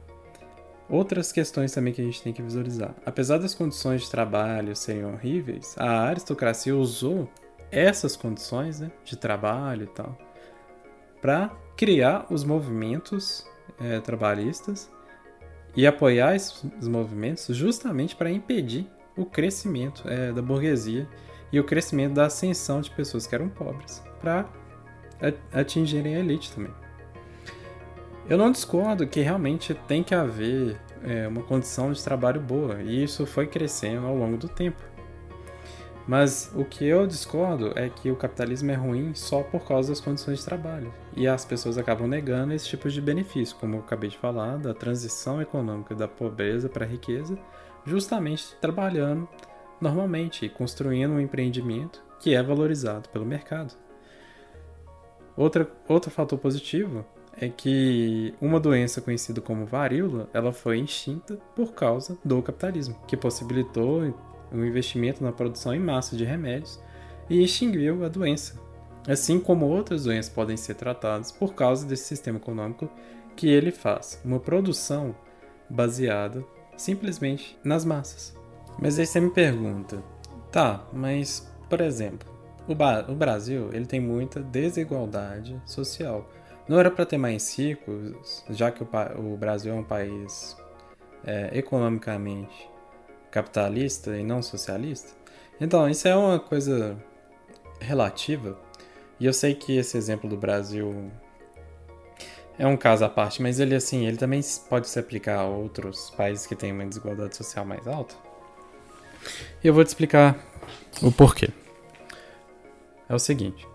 outras 0.88 1.32
questões 1.32 1.72
também 1.72 1.92
que 1.92 2.02
a 2.02 2.06
gente 2.06 2.22
tem 2.22 2.32
que 2.32 2.42
visualizar. 2.42 2.94
Apesar 3.04 3.40
das 3.40 3.56
condições 3.56 4.04
de 4.04 4.12
trabalho 4.12 4.76
serem 4.76 5.06
horríveis, 5.06 5.76
a 5.78 6.04
aristocracia 6.04 6.76
usou 6.76 7.28
essas 7.72 8.16
condições 8.16 8.80
né, 8.80 8.92
de 9.04 9.18
trabalho 9.18 9.86
e 9.86 9.88
tal 9.88 10.16
para 11.24 11.56
criar 11.78 12.26
os 12.30 12.44
movimentos 12.44 13.50
é, 13.80 14.02
trabalhistas 14.02 14.92
e 15.74 15.88
apoiar 15.88 16.36
esses 16.36 16.86
movimentos 16.86 17.56
justamente 17.56 18.14
para 18.14 18.30
impedir 18.30 18.92
o 19.16 19.24
crescimento 19.24 20.04
é, 20.06 20.34
da 20.34 20.42
burguesia 20.42 21.08
e 21.50 21.62
o 21.62 21.64
crescimento 21.64 22.16
da 22.16 22.26
ascensão 22.26 22.82
de 22.82 22.92
pessoas 22.92 23.26
que 23.26 23.34
eram 23.34 23.48
pobres 23.48 24.04
para 24.20 24.50
atingirem 25.54 26.18
a 26.18 26.20
elite 26.20 26.52
também. 26.52 26.74
Eu 28.30 28.38
não 28.38 28.52
discordo 28.52 29.08
que 29.08 29.22
realmente 29.22 29.74
tem 29.88 30.04
que 30.04 30.14
haver 30.14 30.78
é, 31.06 31.26
uma 31.26 31.44
condição 31.44 31.94
de 31.94 32.04
trabalho 32.04 32.42
boa 32.42 32.82
e 32.82 33.02
isso 33.02 33.26
foi 33.26 33.48
crescendo 33.48 34.06
ao 34.08 34.16
longo 34.16 34.36
do 34.36 34.50
tempo. 34.50 34.93
Mas 36.06 36.52
o 36.54 36.66
que 36.66 36.86
eu 36.86 37.08
discordo 37.08 37.72
é 37.76 37.88
que 37.90 38.12
o 38.12 38.16
capitalismo 38.16 38.72
é 38.72 38.76
ruim 38.76 39.14
só 39.14 39.42
por 39.42 39.66
causa 39.66 39.90
das 39.90 40.02
condições 40.02 40.40
de 40.40 40.46
trabalho. 40.46 40.94
E 41.16 41.28
as 41.28 41.46
pessoas 41.46 41.78
acabam 41.78 42.08
negando 42.08 42.54
esse 42.54 42.68
tipo 42.68 42.90
de 42.90 43.00
benefício, 43.00 43.56
como 43.58 43.78
eu 43.78 43.80
acabei 43.80 44.10
de 44.10 44.18
falar, 44.18 44.58
da 44.58 44.74
transição 44.74 45.42
econômica 45.42 45.96
da 45.96 46.08
pobreza 46.08 46.68
para 46.68 46.86
a 46.86 46.88
riqueza, 46.88 47.38
justamente 47.86 48.56
trabalhando 48.60 49.28
normalmente 49.80 50.46
e 50.46 50.50
construindo 50.50 51.12
um 51.12 51.20
empreendimento 51.20 52.04
que 52.20 52.36
é 52.36 52.44
valorizado 52.44 53.10
pelo 53.10 53.26
mercado. 53.26 53.74
Outra, 55.36 55.70
outro 55.88 56.12
fator 56.12 56.38
positivo 56.38 57.06
é 57.36 57.50
que 57.50 58.34
uma 58.40 58.60
doença 58.60 59.02
conhecida 59.02 59.42
como 59.42 59.66
varíola, 59.66 60.30
ela 60.34 60.52
foi 60.52 60.80
extinta 60.80 61.38
por 61.56 61.74
causa 61.74 62.18
do 62.24 62.42
capitalismo, 62.42 62.96
que 63.08 63.18
possibilitou 63.18 64.14
o 64.54 64.66
investimento 64.66 65.24
na 65.24 65.32
produção 65.32 65.74
em 65.74 65.80
massa 65.80 66.16
de 66.16 66.24
remédios 66.24 66.80
e 67.30 67.44
extinguiu 67.44 68.04
a 68.06 68.08
doença. 68.08 68.62
Assim 69.08 69.40
como 69.40 69.66
outras 69.66 70.04
doenças 70.06 70.32
podem 70.32 70.56
ser 70.56 70.76
tratadas 70.76 71.32
por 71.32 71.54
causa 71.54 71.86
desse 71.86 72.06
sistema 72.06 72.38
econômico 72.38 72.90
que 73.36 73.50
ele 73.50 73.72
faz, 73.72 74.22
uma 74.24 74.40
produção 74.40 75.16
baseada 75.70 76.44
simplesmente 76.78 77.58
nas 77.64 77.84
massas. 77.84 78.36
Mas 78.80 78.98
aí 78.98 79.06
você 79.06 79.20
me 79.20 79.30
pergunta, 79.30 80.02
tá, 80.52 80.88
mas 80.94 81.52
por 81.70 81.82
exemplo, 81.82 82.30
o, 82.68 83.12
o 83.12 83.16
Brasil 83.16 83.70
ele 83.74 83.86
tem 83.86 84.00
muita 84.00 84.40
desigualdade 84.40 85.60
social. 85.66 86.30
Não 86.68 86.80
era 86.80 86.92
para 86.92 87.06
ter 87.06 87.18
mais 87.18 87.58
ricos, 87.58 88.46
já 88.50 88.72
que 88.72 88.84
o, 88.84 88.88
o 89.18 89.36
Brasil 89.36 89.74
é 89.74 89.76
um 89.76 89.84
país 89.84 90.56
é, 91.26 91.50
economicamente 91.58 92.70
capitalista 93.34 94.16
e 94.16 94.24
não 94.24 94.44
socialista? 94.44 95.12
Então, 95.60 95.90
isso 95.90 96.08
é 96.08 96.16
uma 96.16 96.40
coisa 96.40 96.96
relativa. 97.80 98.58
E 99.20 99.26
eu 99.26 99.34
sei 99.34 99.56
que 99.56 99.76
esse 99.76 99.98
exemplo 99.98 100.30
do 100.30 100.38
Brasil 100.38 101.12
é 102.60 102.68
um 102.68 102.78
caso 102.78 103.04
à 103.04 103.10
parte, 103.10 103.42
mas 103.42 103.60
ele 103.60 103.74
assim, 103.74 104.06
ele 104.06 104.18
também 104.18 104.40
pode 104.70 104.88
se 104.88 105.00
aplicar 105.00 105.40
a 105.40 105.46
outros 105.46 106.12
países 106.12 106.46
que 106.46 106.56
têm 106.56 106.72
uma 106.72 106.86
desigualdade 106.86 107.36
social 107.36 107.66
mais 107.66 107.88
alta. 107.88 108.14
E 109.64 109.68
eu 109.68 109.74
vou 109.74 109.84
te 109.84 109.88
explicar 109.88 110.38
o 111.02 111.12
porquê. 111.12 111.50
É 113.10 113.16
o 113.16 113.20
seguinte: 113.20 113.68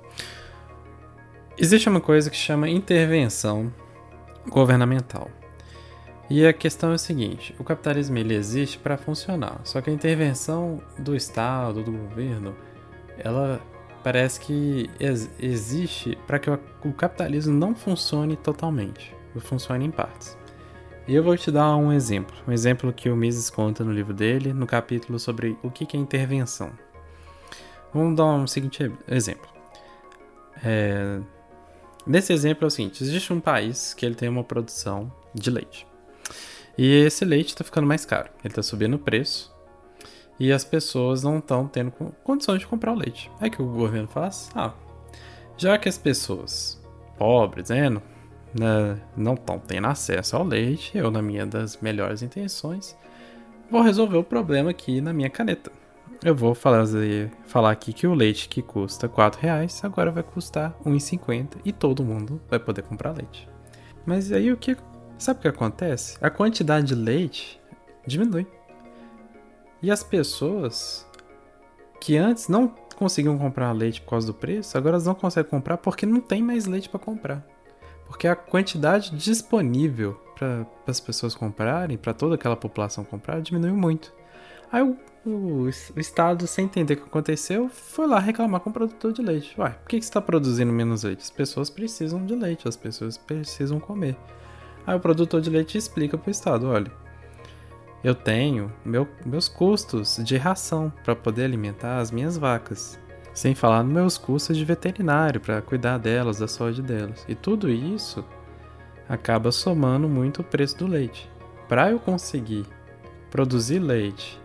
existe 1.58 1.88
uma 1.88 2.00
coisa 2.00 2.30
que 2.30 2.36
chama 2.36 2.68
intervenção 2.68 3.72
governamental. 4.48 5.30
E 6.30 6.46
a 6.46 6.52
questão 6.52 6.92
é 6.92 6.94
a 6.94 6.98
seguinte: 6.98 7.54
o 7.58 7.64
capitalismo 7.64 8.18
ele 8.18 8.34
existe 8.34 8.78
para 8.78 8.96
funcionar, 8.96 9.60
só 9.64 9.80
que 9.80 9.90
a 9.90 9.92
intervenção 9.92 10.80
do 10.98 11.16
Estado, 11.16 11.82
do 11.82 11.92
governo, 11.92 12.54
ela 13.18 13.60
parece 14.02 14.40
que 14.40 14.90
ex 15.00 15.30
existe 15.40 16.16
para 16.26 16.38
que 16.38 16.50
o 16.50 16.92
capitalismo 16.92 17.54
não 17.54 17.74
funcione 17.74 18.36
totalmente, 18.36 19.14
funcione 19.40 19.86
em 19.86 19.90
partes. 19.90 20.36
E 21.06 21.14
eu 21.14 21.22
vou 21.22 21.36
te 21.38 21.50
dar 21.50 21.74
um 21.76 21.90
exemplo, 21.90 22.36
um 22.46 22.52
exemplo 22.52 22.92
que 22.92 23.08
o 23.08 23.16
Mises 23.16 23.48
conta 23.48 23.82
no 23.82 23.90
livro 23.90 24.12
dele, 24.12 24.52
no 24.52 24.66
capítulo 24.66 25.18
sobre 25.18 25.56
o 25.62 25.70
que 25.70 25.96
é 25.96 25.98
intervenção. 25.98 26.70
Vamos 27.94 28.14
dar 28.14 28.26
um 28.26 28.46
seguinte 28.46 28.92
exemplo. 29.08 29.48
É... 30.62 31.18
Nesse 32.06 32.34
exemplo 32.34 32.64
é 32.64 32.68
o 32.68 32.70
seguinte: 32.70 33.02
existe 33.02 33.32
um 33.32 33.40
país 33.40 33.94
que 33.94 34.04
ele 34.04 34.14
tem 34.14 34.28
uma 34.28 34.44
produção 34.44 35.10
de 35.34 35.50
leite. 35.50 35.87
E 36.78 37.04
esse 37.04 37.24
leite 37.24 37.48
está 37.48 37.64
ficando 37.64 37.86
mais 37.86 38.04
caro. 38.04 38.30
Ele 38.44 38.52
está 38.52 38.62
subindo 38.62 38.94
o 38.94 38.98
preço 38.98 39.52
e 40.38 40.52
as 40.52 40.64
pessoas 40.64 41.24
não 41.24 41.38
estão 41.38 41.66
tendo 41.66 41.90
condições 42.22 42.60
de 42.60 42.66
comprar 42.66 42.92
o 42.92 42.96
leite. 42.96 43.30
Aí 43.40 43.50
que 43.50 43.60
o 43.60 43.66
governo 43.66 44.06
faz? 44.06 44.48
Ah, 44.54 44.72
já 45.56 45.76
que 45.76 45.88
as 45.88 45.98
pessoas 45.98 46.80
pobres, 47.18 47.70
né, 47.70 47.90
né, 47.90 49.00
não 49.16 49.34
estão 49.34 49.58
tendo 49.58 49.88
acesso 49.88 50.36
ao 50.36 50.44
leite, 50.44 50.96
eu, 50.96 51.10
na 51.10 51.20
minha 51.20 51.44
das 51.44 51.78
melhores 51.78 52.22
intenções, 52.22 52.96
vou 53.68 53.82
resolver 53.82 54.16
o 54.16 54.24
problema 54.24 54.70
aqui 54.70 55.00
na 55.00 55.12
minha 55.12 55.28
caneta. 55.28 55.72
Eu 56.24 56.34
vou 56.34 56.54
fazer, 56.54 57.30
falar 57.46 57.70
aqui 57.70 57.92
que 57.92 58.06
o 58.06 58.14
leite 58.14 58.48
que 58.48 58.62
custa 58.62 59.08
4 59.08 59.40
reais 59.40 59.84
agora 59.84 60.10
vai 60.10 60.22
custar 60.22 60.76
1,50 60.84 61.58
e 61.64 61.72
todo 61.72 62.04
mundo 62.04 62.40
vai 62.48 62.58
poder 62.58 62.82
comprar 62.82 63.12
leite. 63.12 63.48
Mas 64.06 64.32
aí 64.32 64.50
o 64.52 64.56
que. 64.56 64.76
Sabe 65.18 65.40
o 65.40 65.42
que 65.42 65.48
acontece? 65.48 66.16
A 66.20 66.30
quantidade 66.30 66.86
de 66.86 66.94
leite 66.94 67.60
diminui. 68.06 68.46
E 69.82 69.90
as 69.90 70.02
pessoas 70.02 71.06
que 72.00 72.16
antes 72.16 72.48
não 72.48 72.68
conseguiam 72.96 73.36
comprar 73.36 73.72
leite 73.72 74.00
por 74.00 74.10
causa 74.10 74.26
do 74.28 74.34
preço, 74.34 74.78
agora 74.78 74.94
elas 74.94 75.06
não 75.06 75.14
conseguem 75.14 75.50
comprar 75.50 75.76
porque 75.78 76.06
não 76.06 76.20
tem 76.20 76.42
mais 76.42 76.66
leite 76.66 76.88
para 76.88 77.00
comprar. 77.00 77.44
Porque 78.06 78.26
a 78.26 78.34
quantidade 78.34 79.10
disponível 79.10 80.14
para 80.34 80.66
as 80.86 81.00
pessoas 81.00 81.34
comprarem, 81.34 81.98
para 81.98 82.14
toda 82.14 82.36
aquela 82.36 82.56
população 82.56 83.04
comprar, 83.04 83.40
diminuiu 83.42 83.76
muito. 83.76 84.14
Aí 84.70 84.82
o, 84.82 84.96
o, 85.26 85.64
o, 85.64 86.00
Estado, 86.00 86.46
sem 86.46 86.64
entender 86.66 86.94
o 86.94 86.96
que 86.98 87.02
aconteceu, 87.04 87.68
foi 87.68 88.06
lá 88.06 88.18
reclamar 88.18 88.60
com 88.60 88.70
o 88.70 88.72
produtor 88.72 89.12
de 89.12 89.20
leite. 89.20 89.54
Uai, 89.58 89.72
por 89.72 89.88
que, 89.88 89.98
que 89.98 90.04
você 90.04 90.10
está 90.10 90.20
produzindo 90.20 90.72
menos 90.72 91.02
leite? 91.02 91.22
As 91.22 91.30
pessoas 91.30 91.68
precisam 91.68 92.24
de 92.24 92.34
leite, 92.34 92.68
as 92.68 92.76
pessoas 92.76 93.16
precisam 93.18 93.80
comer. 93.80 94.16
Aí 94.88 94.96
o 94.96 95.00
produtor 95.00 95.42
de 95.42 95.50
leite 95.50 95.76
explica 95.76 96.16
para 96.16 96.28
o 96.28 96.30
Estado: 96.30 96.66
olha, 96.66 96.90
eu 98.02 98.14
tenho 98.14 98.72
meu, 98.82 99.06
meus 99.22 99.46
custos 99.46 100.18
de 100.24 100.38
ração 100.38 100.90
para 101.04 101.14
poder 101.14 101.44
alimentar 101.44 101.98
as 101.98 102.10
minhas 102.10 102.38
vacas. 102.38 102.98
Sem 103.34 103.54
falar 103.54 103.82
nos 103.82 103.92
meus 103.92 104.16
custos 104.16 104.56
de 104.56 104.64
veterinário 104.64 105.42
para 105.42 105.60
cuidar 105.60 105.98
delas, 105.98 106.38
da 106.38 106.48
saúde 106.48 106.80
delas. 106.80 107.22
E 107.28 107.34
tudo 107.34 107.68
isso 107.68 108.24
acaba 109.06 109.52
somando 109.52 110.08
muito 110.08 110.40
o 110.40 110.44
preço 110.44 110.78
do 110.78 110.86
leite. 110.86 111.30
Para 111.68 111.90
eu 111.90 112.00
conseguir 112.00 112.64
produzir 113.30 113.80
leite 113.80 114.40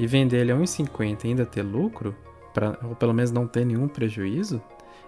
e 0.00 0.06
vender 0.06 0.40
ele 0.40 0.50
a 0.50 0.56
1,50 0.56 1.24
e 1.24 1.28
ainda 1.28 1.46
ter 1.46 1.62
lucro, 1.62 2.12
pra, 2.52 2.76
ou 2.82 2.96
pelo 2.96 3.14
menos 3.14 3.30
não 3.30 3.46
ter 3.46 3.64
nenhum 3.64 3.86
prejuízo, 3.86 4.60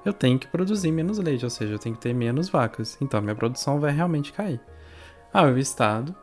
eu 0.04 0.12
tenho 0.12 0.38
que 0.38 0.46
produzir 0.46 0.92
menos 0.92 1.18
leite, 1.18 1.44
ou 1.44 1.50
seja, 1.50 1.74
eu 1.74 1.78
tenho 1.78 1.94
que 1.94 2.00
ter 2.00 2.14
menos 2.14 2.48
vacas. 2.48 2.96
Então 3.00 3.20
minha 3.20 3.34
produção 3.34 3.80
vai 3.80 3.92
realmente 3.92 4.32
cair. 4.32 4.60
Ah, 5.32 5.44
o 5.44 5.58
Estado 5.58 6.14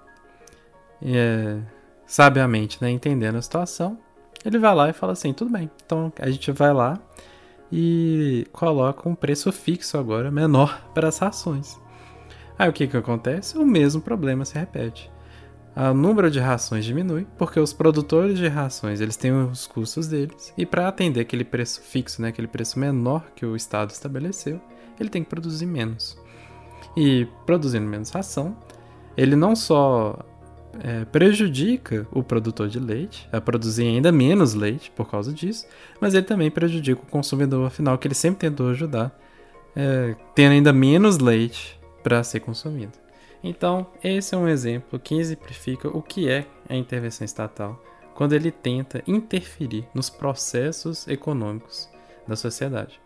é, 1.01 1.60
sabiamente, 2.05 2.82
né, 2.82 2.89
entendendo 2.89 3.38
a 3.38 3.41
situação, 3.41 4.00
ele 4.44 4.58
vai 4.58 4.75
lá 4.75 4.89
e 4.89 4.94
fala 4.94 5.13
assim: 5.13 5.34
tudo 5.34 5.51
bem, 5.51 5.70
então 5.86 6.12
a 6.20 6.29
gente 6.29 6.51
vai 6.51 6.74
lá 6.74 7.00
e 7.72 8.48
coloca 8.51 9.08
um 9.10 9.15
preço 9.15 9.51
fixo 9.51 9.98
agora, 9.98 10.32
menor 10.32 10.89
para 10.94 11.08
as 11.08 11.17
rações. 11.17 11.79
Aí 12.58 12.70
o 12.70 12.74
que, 12.74 12.88
que 12.88 12.96
acontece? 12.96 13.58
O 13.58 13.65
mesmo 13.65 14.01
problema 14.01 14.46
se 14.46 14.58
repete. 14.58 15.12
O 15.75 15.94
número 15.94 16.32
de 16.32 16.39
rações 16.39 16.86
diminui 16.86 17.27
porque 17.38 17.60
os 17.60 17.74
produtores 17.74 18.38
de 18.38 18.48
rações 18.48 19.01
eles 19.01 19.17
têm 19.17 19.34
os 19.34 19.67
custos 19.67 20.08
deles 20.08 20.53
e 20.58 20.65
para 20.65 20.88
atender 20.88 21.20
aquele 21.20 21.44
preço 21.44 21.82
fixo, 21.82 22.22
né, 22.22 22.29
aquele 22.29 22.48
preço 22.48 22.79
menor 22.79 23.25
que 23.36 23.46
o 23.46 23.58
Estado 23.58 23.89
estabeleceu, 23.89 24.62
ele 24.98 25.10
tem 25.10 25.22
que 25.22 25.29
produzir 25.29 25.65
menos. 25.65 26.17
E 26.96 27.27
produzindo 27.46 27.86
menos 27.86 28.10
ração, 28.10 28.55
ele 29.17 29.36
não 29.36 29.53
só 29.53 30.17
é, 30.82 31.03
prejudica 31.05 32.08
o 32.12 32.24
produtor 32.24 32.70
de 32.70 32.79
leite 32.79 33.27
a 33.32 33.41
produzir 33.41 33.84
ainda 33.84 34.13
menos 34.13 34.53
leite 34.53 34.89
por 34.91 35.10
causa 35.10 35.34
disso, 35.34 35.67
mas 36.00 36.13
ele 36.13 36.25
também 36.25 36.50
prejudica 36.50 37.01
o 37.01 37.05
consumidor, 37.05 37.67
afinal, 37.67 37.98
que 37.98 38.08
ele 38.08 38.15
sempre 38.15 38.50
tentou 38.50 38.70
ajudar, 38.70 39.17
é, 39.75 40.15
tendo 40.34 40.53
ainda 40.53 40.72
menos 40.72 41.17
leite 41.17 41.77
para 42.01 42.24
ser 42.24 42.39
consumido. 42.39 43.04
Então, 43.47 43.85
esse 44.03 44.33
é 44.33 44.37
um 44.39 44.47
exemplo 44.47 44.97
que 44.97 45.13
exemplifica 45.13 45.87
o 45.87 46.01
que 46.01 46.27
é 46.27 46.47
a 46.67 46.75
intervenção 46.75 47.23
estatal 47.23 47.79
quando 48.15 48.33
ele 48.33 48.49
tenta 48.49 49.03
interferir 49.05 49.87
nos 49.93 50.09
processos 50.09 51.07
econômicos 51.07 51.87
da 52.27 52.35
sociedade. 52.35 52.99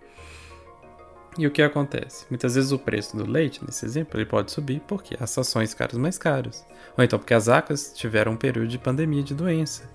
E 1.37 1.45
o 1.45 1.51
que 1.51 1.61
acontece? 1.61 2.25
Muitas 2.29 2.55
vezes 2.55 2.71
o 2.71 2.79
preço 2.79 3.17
do 3.17 3.29
leite, 3.29 3.59
nesse 3.65 3.85
exemplo, 3.85 4.17
ele 4.17 4.25
pode 4.25 4.49
subir 4.49 4.81
porque 4.87 5.17
as 5.19 5.37
ações 5.37 5.71
ficaram 5.71 5.99
mais 5.99 6.17
caras. 6.17 6.65
Ou 6.97 7.03
então 7.03 7.19
porque 7.19 7.33
as 7.33 7.47
vacas 7.47 7.91
tiveram 7.93 8.31
um 8.31 8.37
período 8.37 8.69
de 8.69 8.77
pandemia 8.77 9.21
de 9.21 9.35
doença. 9.35 9.89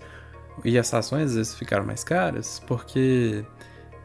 E 0.63 0.79
as 0.79 0.93
ações 0.93 1.31
às 1.31 1.37
vezes 1.37 1.55
ficaram 1.55 1.87
mais 1.87 2.05
caras 2.05 2.61
porque 2.67 3.47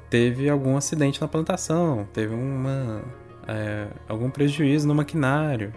teve 0.09 0.49
algum 0.49 0.77
acidente 0.77 1.19
na 1.19 1.27
plantação, 1.27 2.07
teve 2.13 2.33
uma, 2.33 3.03
é, 3.49 3.88
algum 4.07 4.29
prejuízo 4.29 4.88
no 4.88 4.93
maquinário 4.93 5.73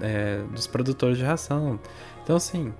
é, 0.00 0.42
dos 0.52 0.66
produtores 0.66 1.16
de 1.16 1.24
ração. 1.24 1.78
Então, 2.22 2.36
assim, 2.36 2.72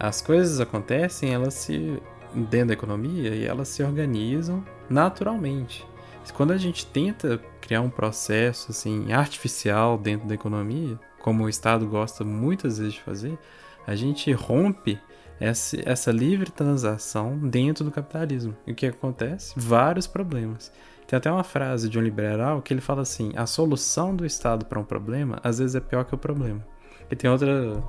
as 0.00 0.22
coisas 0.22 0.60
acontecem, 0.60 1.32
elas 1.32 1.54
se 1.54 2.02
dentro 2.34 2.68
da 2.68 2.72
economia 2.72 3.34
e 3.34 3.44
elas 3.44 3.68
se 3.68 3.82
organizam 3.82 4.64
naturalmente. 4.88 5.86
Quando 6.32 6.52
a 6.52 6.56
gente 6.56 6.86
tenta 6.86 7.38
criar 7.60 7.82
um 7.82 7.90
processo 7.90 8.70
assim 8.70 9.12
artificial 9.12 9.98
dentro 9.98 10.26
da 10.26 10.34
economia, 10.34 10.98
como 11.20 11.44
o 11.44 11.48
Estado 11.48 11.86
gosta 11.86 12.24
muitas 12.24 12.78
vezes 12.78 12.94
de 12.94 13.02
fazer, 13.02 13.38
a 13.86 13.94
gente 13.94 14.32
rompe 14.32 14.98
essa, 15.38 15.76
essa 15.88 16.10
livre 16.10 16.50
transação 16.50 17.36
dentro 17.38 17.84
do 17.84 17.90
capitalismo. 17.90 18.56
E 18.66 18.72
o 18.72 18.74
que 18.74 18.86
acontece? 18.86 19.52
Vários 19.56 20.06
problemas. 20.06 20.72
Tem 21.06 21.16
até 21.16 21.30
uma 21.30 21.44
frase 21.44 21.88
de 21.88 21.98
um 21.98 22.02
liberal 22.02 22.62
que 22.62 22.72
ele 22.72 22.80
fala 22.80 23.02
assim: 23.02 23.32
a 23.36 23.46
solução 23.46 24.14
do 24.14 24.24
Estado 24.24 24.64
para 24.64 24.78
um 24.78 24.84
problema 24.84 25.38
às 25.42 25.58
vezes 25.58 25.74
é 25.74 25.80
pior 25.80 26.04
que 26.04 26.14
o 26.14 26.18
problema. 26.18 26.64
E 27.10 27.16
tem 27.16 27.30
outra, 27.30 27.82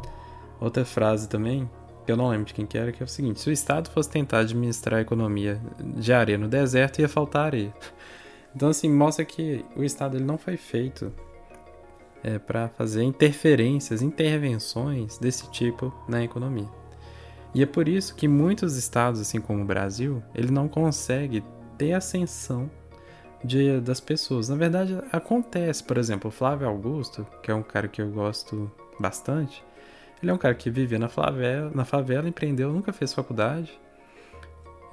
outra 0.60 0.84
frase 0.84 1.30
também, 1.30 1.70
que 2.06 2.12
eu 2.12 2.18
não 2.18 2.30
lembro 2.30 2.46
de 2.46 2.54
quem 2.54 2.66
que 2.66 2.78
era, 2.78 2.92
que 2.92 3.02
é 3.02 3.06
o 3.06 3.10
seguinte: 3.10 3.40
se 3.40 3.50
o 3.50 3.54
Estado 3.54 3.90
fosse 3.90 4.10
tentar 4.10 4.40
administrar 4.40 5.00
a 5.00 5.02
economia 5.02 5.62
de 5.80 6.12
areia 6.12 6.38
no 6.38 6.48
deserto, 6.48 7.00
ia 7.00 7.10
faltar 7.10 7.48
areia. 7.48 7.74
Então, 8.56 8.70
assim, 8.70 8.90
mostra 8.90 9.26
que 9.26 9.66
o 9.76 9.84
Estado 9.84 10.16
ele 10.16 10.24
não 10.24 10.38
foi 10.38 10.56
feito 10.56 11.12
é, 12.24 12.40
para 12.40 12.70
fazer 12.70 13.04
interferências, 13.04 14.02
intervenções 14.02 15.18
desse 15.18 15.52
tipo 15.52 15.94
na 16.08 16.24
economia. 16.24 16.70
E 17.54 17.62
é 17.62 17.66
por 17.66 17.88
isso 17.88 18.16
que 18.16 18.28
muitos 18.28 18.78
estados, 18.78 19.20
assim 19.20 19.42
como 19.42 19.62
o 19.62 19.66
Brasil, 19.66 20.24
ele 20.34 20.52
não 20.52 20.70
consegue 20.70 21.44
ter 21.78 21.94
ascensão 21.94 22.72
de, 23.46 23.80
das 23.80 24.00
pessoas. 24.00 24.50
Na 24.50 24.56
verdade, 24.56 24.98
acontece, 25.12 25.84
por 25.84 25.98
exemplo, 25.98 26.30
o 26.30 26.32
Flávio 26.32 26.68
Augusto, 26.68 27.26
que 27.44 27.52
é 27.52 27.56
um 27.56 27.64
cara 27.64 27.88
que 27.88 28.02
eu 28.02 28.10
gosto 28.10 28.72
bastante, 29.00 29.64
ele 30.22 30.32
é 30.32 30.34
um 30.34 30.38
cara 30.38 30.56
que 30.56 30.70
vivia 30.70 30.98
na 30.98 31.10
favela, 31.10 31.72
na 31.74 31.86
favela 31.86 32.28
empreendeu, 32.28 32.72
nunca 32.72 32.92
fez 32.92 33.14
faculdade, 33.14 33.80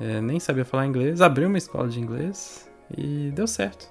é, 0.00 0.20
nem 0.20 0.38
sabia 0.38 0.64
falar 0.64 0.86
inglês, 0.86 1.20
abriu 1.20 1.48
uma 1.48 1.58
escola 1.58 1.88
de 1.88 2.00
inglês 2.00 2.68
e 2.96 3.30
deu 3.30 3.46
certo. 3.46 3.90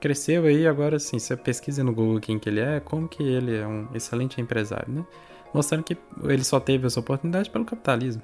Cresceu 0.00 0.44
aí, 0.44 0.66
agora 0.66 0.98
sim, 0.98 1.18
você 1.18 1.36
pesquisa 1.36 1.82
no 1.82 1.92
Google 1.92 2.20
quem 2.20 2.38
que 2.38 2.48
ele 2.48 2.60
é, 2.60 2.78
como 2.78 3.08
que 3.08 3.22
ele 3.22 3.56
é 3.56 3.66
um 3.66 3.88
excelente 3.94 4.40
empresário, 4.40 4.92
né? 4.92 5.04
Mostrando 5.52 5.82
que 5.82 5.96
ele 6.22 6.44
só 6.44 6.60
teve 6.60 6.86
essa 6.86 7.00
oportunidade 7.00 7.50
pelo 7.50 7.64
capitalismo. 7.64 8.22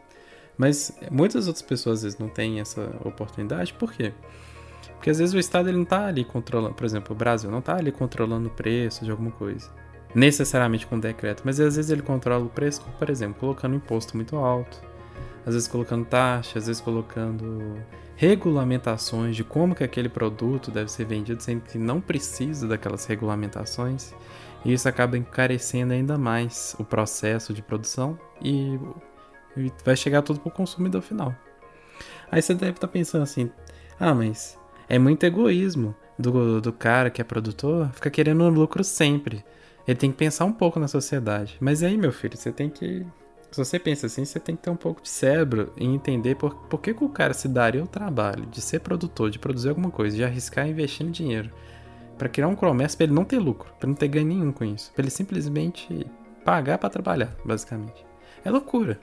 Mas 0.57 0.97
muitas 1.11 1.49
outras 1.49 1.63
pessoas 1.63 1.99
às 1.99 2.03
vezes 2.05 2.19
não 2.19 2.29
têm 2.29 2.61
essa 2.61 2.83
oportunidade, 3.05 3.73
por 3.73 3.93
quê? 3.93 4.13
Porque 4.13 4.35
às 5.11 5.18
vezes 5.18 5.35
o 5.35 5.38
Estado 5.38 5.68
ele 5.68 5.76
não 5.76 5.85
está 5.85 6.07
ali 6.07 6.24
controlando, 6.24 6.74
por 6.74 6.85
exemplo, 6.85 7.14
o 7.14 7.18
Brasil 7.18 7.50
não 7.50 7.59
está 7.59 7.76
ali 7.76 7.92
controlando 7.92 8.48
o 8.48 8.50
preço 8.50 9.04
de 9.04 9.11
alguma 9.11 9.30
coisa. 9.30 9.70
Necessariamente 10.14 10.87
com 10.87 10.98
decreto, 10.98 11.42
mas 11.44 11.59
às 11.59 11.76
vezes 11.76 11.90
ele 11.90 12.02
controla 12.02 12.44
o 12.44 12.48
preço, 12.48 12.83
por 12.98 13.11
exemplo, 13.11 13.40
colocando 13.40 13.74
imposto 13.74 14.16
muito 14.16 14.37
alto, 14.37 14.80
às 15.44 15.54
vezes 15.54 15.68
colocando 15.68 16.04
taxa, 16.04 16.59
às 16.59 16.66
vezes 16.66 16.80
colocando 16.80 17.76
regulamentações 18.16 19.35
de 19.35 19.42
como 19.42 19.74
que 19.74 19.85
aquele 19.85 20.09
produto 20.09 20.70
deve 20.70 20.90
ser 20.90 21.04
vendido, 21.04 21.42
sendo 21.42 21.62
que 21.62 21.78
não 21.78 22.00
precisa 22.00 22.66
daquelas 22.66 23.04
regulamentações. 23.07 24.14
E 24.64 24.72
isso 24.72 24.88
acaba 24.88 25.18
encarecendo 25.18 25.92
ainda 25.92 26.16
mais 26.16 26.74
o 26.78 26.85
processo 26.85 27.52
de 27.52 27.61
produção 27.61 28.18
e, 28.40 28.78
e 29.57 29.70
vai 29.85 29.96
chegar 29.96 30.22
tudo 30.22 30.40
para 30.40 30.48
o 30.48 30.52
consumidor 30.52 31.02
final. 31.02 31.35
Aí 32.30 32.40
você 32.40 32.54
deve 32.54 32.72
estar 32.72 32.87
tá 32.87 32.92
pensando 32.92 33.22
assim: 33.22 33.50
ah, 33.98 34.14
mas 34.14 34.59
é 34.88 34.99
muito 34.99 35.25
egoísmo 35.25 35.94
do, 36.18 36.61
do 36.61 36.73
cara 36.73 37.11
que 37.11 37.20
é 37.20 37.25
produtor 37.25 37.90
ficar 37.92 38.11
querendo 38.11 38.49
lucro 38.49 38.85
sempre. 38.85 39.44
Ele 39.87 39.99
tem 39.99 40.11
que 40.11 40.16
pensar 40.16 40.44
um 40.44 40.53
pouco 40.53 40.81
na 40.81 40.88
sociedade. 40.88 41.57
Mas 41.61 41.83
aí, 41.83 41.97
meu 41.97 42.12
filho, 42.12 42.37
você 42.37 42.51
tem 42.51 42.70
que 42.70 43.05
se 43.55 43.59
você 43.64 43.79
pensa 43.79 44.07
assim, 44.07 44.25
você 44.25 44.40
tem 44.40 44.57
que 44.57 44.62
ter 44.62 44.70
um 44.70 44.77
pouco 44.77 45.01
de 45.01 45.09
cérebro 45.09 45.73
e 45.77 45.85
entender 45.85 46.35
por, 46.35 46.57
por 46.68 46.81
que, 46.81 46.92
que 46.92 47.05
o 47.05 47.09
cara 47.09 47.33
se 47.33 47.47
daria 47.47 47.85
o 47.85 47.87
trabalho 47.87 48.47
de 48.47 48.61
ser 48.61 48.81
produtor, 48.81 49.31
de 49.31 49.38
produzir 49.38 49.68
alguma 49.68 49.92
coisa, 49.92 50.16
de 50.16 50.25
arriscar 50.25 50.66
investindo 50.66 51.12
dinheiro 51.12 51.53
para 52.18 52.29
criar 52.29 52.49
um 52.49 52.57
comércio 52.57 52.99
para 52.99 53.05
ele 53.05 53.14
não 53.14 53.25
ter 53.25 53.38
lucro, 53.38 53.73
para 53.79 53.88
não 53.88 53.94
ter 53.94 54.09
ganho 54.09 54.27
nenhum 54.27 54.51
com 54.51 54.64
isso, 54.64 54.90
para 54.92 55.03
ele 55.03 55.11
simplesmente 55.11 56.05
pagar 56.44 56.79
para 56.79 56.90
trabalhar, 56.90 57.33
basicamente. 57.44 58.05
É 58.44 58.51
loucura. 58.51 59.01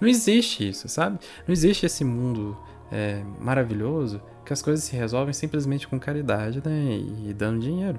Não 0.00 0.08
existe 0.08 0.68
isso, 0.68 0.88
sabe? 0.88 1.20
Não 1.46 1.52
existe 1.52 1.86
esse 1.86 2.04
mundo 2.04 2.56
é, 2.90 3.22
maravilhoso 3.40 4.20
que 4.44 4.52
as 4.52 4.62
coisas 4.62 4.84
se 4.84 4.96
resolvem 4.96 5.32
simplesmente 5.32 5.88
com 5.88 5.98
caridade 5.98 6.62
né, 6.64 6.98
e 7.26 7.32
dando 7.32 7.60
dinheiro. 7.60 7.98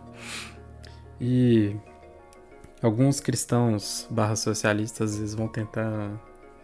E 1.20 1.76
alguns 2.82 3.20
cristãos 3.20 4.08
barra 4.10 4.36
socialistas 4.36 5.12
às 5.12 5.20
vezes 5.20 5.36
vão 5.36 5.48
tentar. 5.48 6.12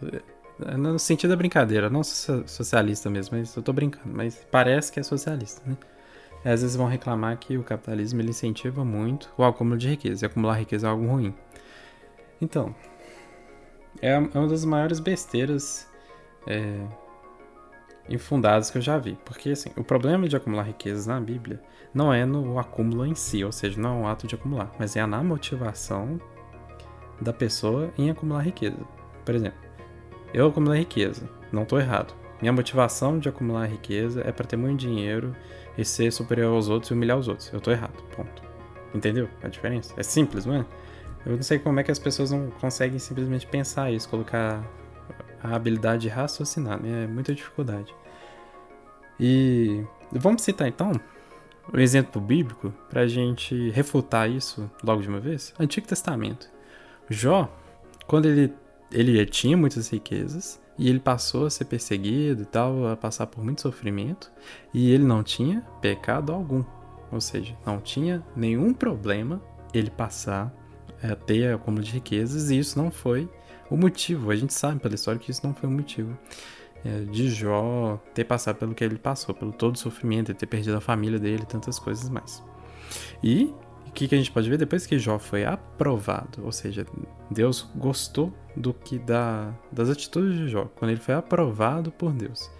Eh, 0.03 0.77
no 0.77 0.99
sentido 0.99 1.31
da 1.31 1.35
brincadeira, 1.35 1.89
não 1.89 2.03
socialista 2.03 3.09
mesmo, 3.09 3.37
mas 3.37 3.55
eu 3.55 3.63
tô 3.63 3.73
brincando, 3.73 4.13
mas 4.15 4.45
parece 4.51 4.91
que 4.91 4.99
é 4.99 5.03
socialista, 5.03 5.61
né? 5.65 5.75
Às 6.45 6.61
vezes 6.61 6.75
vão 6.75 6.87
reclamar 6.87 7.37
que 7.37 7.57
o 7.57 7.63
capitalismo 7.63 8.19
ele 8.19 8.29
incentiva 8.29 8.83
muito 8.83 9.31
o 9.37 9.43
acúmulo 9.43 9.77
de 9.77 9.89
riqueza, 9.89 10.25
e 10.25 10.27
acumular 10.27 10.55
riqueza 10.55 10.87
é 10.87 10.89
algo 10.89 11.05
ruim. 11.05 11.33
Então, 12.39 12.75
é 14.01 14.17
uma 14.17 14.47
das 14.47 14.65
maiores 14.65 14.99
besteiras 14.99 15.87
é, 16.47 16.79
infundadas 18.09 18.69
que 18.69 18.77
eu 18.77 18.81
já 18.81 18.97
vi. 18.97 19.17
Porque, 19.25 19.49
assim, 19.49 19.71
o 19.75 19.83
problema 19.83 20.27
de 20.27 20.35
acumular 20.35 20.63
riquezas 20.63 21.07
na 21.07 21.19
Bíblia 21.19 21.61
não 21.93 22.13
é 22.13 22.25
no 22.25 22.57
acúmulo 22.57 23.05
em 23.05 23.15
si, 23.15 23.43
ou 23.43 23.51
seja, 23.51 23.79
não 23.79 23.99
é 23.99 24.03
o 24.03 24.07
ato 24.07 24.27
de 24.27 24.35
acumular, 24.35 24.71
mas 24.79 24.95
é 24.95 25.05
na 25.05 25.23
motivação 25.23 26.19
da 27.19 27.33
pessoa 27.33 27.91
em 27.97 28.09
acumular 28.09 28.41
riqueza. 28.41 28.77
Por 29.25 29.35
exemplo, 29.35 29.59
eu 30.33 30.47
acumulo 30.47 30.75
riqueza, 30.75 31.29
não 31.51 31.63
estou 31.63 31.79
errado. 31.79 32.13
Minha 32.41 32.53
motivação 32.53 33.19
de 33.19 33.29
acumular 33.29 33.67
riqueza 33.67 34.21
é 34.25 34.31
para 34.31 34.47
ter 34.47 34.57
muito 34.57 34.79
dinheiro 34.79 35.35
e 35.77 35.85
ser 35.85 36.11
superior 36.11 36.55
aos 36.55 36.69
outros 36.69 36.89
e 36.89 36.93
humilhar 36.93 37.17
os 37.17 37.27
outros. 37.27 37.51
Eu 37.53 37.59
estou 37.59 37.71
errado, 37.71 38.01
ponto. 38.15 38.41
Entendeu 38.95 39.29
a 39.43 39.47
diferença? 39.47 39.93
É 39.95 40.03
simples, 40.03 40.45
não 40.45 40.55
é? 40.55 40.65
Eu 41.25 41.35
não 41.35 41.43
sei 41.43 41.59
como 41.59 41.79
é 41.79 41.83
que 41.83 41.91
as 41.91 41.99
pessoas 41.99 42.31
não 42.31 42.49
conseguem 42.49 42.97
simplesmente 42.97 43.45
pensar 43.45 43.91
isso, 43.91 44.09
colocar 44.09 44.63
a 45.43 45.55
habilidade 45.55 46.03
de 46.03 46.09
raciocinar, 46.09 46.81
né? 46.81 47.03
É 47.03 47.07
muita 47.07 47.33
dificuldade. 47.33 47.93
E 49.19 49.83
vamos 50.11 50.41
citar 50.41 50.67
então 50.67 50.91
um 51.73 51.79
exemplo 51.79 52.21
bíblico 52.21 52.73
para 52.89 53.01
a 53.01 53.07
gente 53.07 53.69
refutar 53.69 54.29
isso 54.29 54.69
logo 54.83 55.01
de 55.01 55.07
uma 55.07 55.19
vez? 55.19 55.53
Antigo 55.59 55.87
Testamento. 55.87 56.49
Jó, 57.09 57.53
quando 58.07 58.25
ele, 58.25 58.53
ele 58.91 59.25
tinha 59.25 59.55
muitas 59.55 59.89
riquezas 59.89 60.59
e 60.77 60.89
ele 60.89 60.99
passou 60.99 61.45
a 61.45 61.49
ser 61.49 61.65
perseguido 61.65 62.41
e 62.43 62.45
tal, 62.45 62.87
a 62.87 62.97
passar 62.97 63.27
por 63.27 63.43
muito 63.43 63.61
sofrimento, 63.61 64.31
e 64.73 64.91
ele 64.91 65.03
não 65.03 65.21
tinha 65.21 65.61
pecado 65.81 66.31
algum. 66.31 66.63
Ou 67.11 67.21
seja, 67.21 67.55
não 67.65 67.79
tinha 67.79 68.23
nenhum 68.35 68.73
problema 68.73 69.41
ele 69.73 69.91
passar 69.91 70.51
a 71.03 71.15
ter 71.15 71.53
acúmulo 71.53 71.83
de 71.83 71.91
riquezas, 71.91 72.49
e 72.49 72.57
isso 72.57 72.81
não 72.81 72.89
foi 72.89 73.29
o 73.71 73.77
motivo. 73.77 74.29
A 74.29 74.35
gente 74.35 74.53
sabe 74.53 74.79
pela 74.79 74.93
história 74.93 75.19
que 75.19 75.31
isso 75.31 75.41
não 75.43 75.53
foi 75.53 75.67
o 75.69 75.71
motivo 75.71 76.15
é, 76.83 76.99
de 77.05 77.29
Jó 77.29 77.97
ter 78.13 78.25
passado 78.25 78.57
pelo 78.57 78.75
que 78.75 78.83
ele 78.83 78.97
passou, 78.97 79.33
pelo 79.33 79.51
todo 79.51 79.75
o 79.75 79.79
sofrimento, 79.79 80.33
ter 80.33 80.45
perdido 80.45 80.75
a 80.75 80.81
família 80.81 81.17
dele, 81.17 81.45
tantas 81.45 81.79
coisas 81.79 82.09
mais. 82.09 82.43
E 83.23 83.53
o 83.87 83.91
que, 83.93 84.07
que 84.07 84.15
a 84.15 84.17
gente 84.17 84.31
pode 84.31 84.49
ver 84.49 84.57
depois 84.57 84.85
que 84.85 84.99
Jó 84.99 85.17
foi 85.17 85.45
aprovado, 85.45 86.43
ou 86.43 86.51
seja, 86.51 86.85
Deus 87.29 87.69
gostou 87.75 88.33
do 88.55 88.73
que 88.73 88.99
da, 88.99 89.53
das 89.71 89.89
atitudes 89.89 90.37
de 90.37 90.49
Jó, 90.49 90.65
quando 90.75 90.91
ele 90.91 90.99
foi 90.99 91.15
aprovado 91.15 91.91
por 91.91 92.11
Deus. 92.11 92.51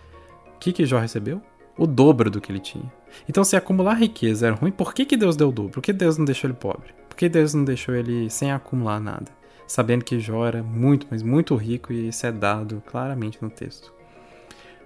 O 0.55 0.59
que, 0.59 0.71
que 0.71 0.85
Jó 0.85 0.99
recebeu? 0.99 1.41
O 1.77 1.87
dobro 1.87 2.29
do 2.29 2.39
que 2.39 2.51
ele 2.51 2.59
tinha. 2.59 2.91
Então, 3.27 3.43
se 3.43 3.55
acumular 3.55 3.95
riqueza 3.95 4.47
era 4.47 4.55
ruim, 4.55 4.71
por 4.71 4.93
que, 4.93 5.05
que 5.05 5.17
Deus 5.17 5.35
deu 5.35 5.49
o 5.49 5.51
dobro? 5.51 5.71
Por 5.71 5.81
que 5.81 5.91
Deus 5.91 6.17
não 6.17 6.25
deixou 6.25 6.49
ele 6.49 6.57
pobre? 6.57 6.93
Por 7.09 7.17
que 7.17 7.27
Deus 7.27 7.53
não 7.53 7.65
deixou 7.65 7.95
ele 7.95 8.29
sem 8.29 8.51
acumular 8.51 8.99
nada? 8.99 9.40
Sabendo 9.71 10.03
que 10.03 10.19
Jó 10.19 10.45
era 10.45 10.61
muito, 10.61 11.07
mas 11.09 11.23
muito 11.23 11.55
rico 11.55 11.93
e 11.93 12.09
isso 12.09 12.25
é 12.25 12.31
dado 12.31 12.83
claramente 12.85 13.41
no 13.41 13.49
texto. 13.49 13.93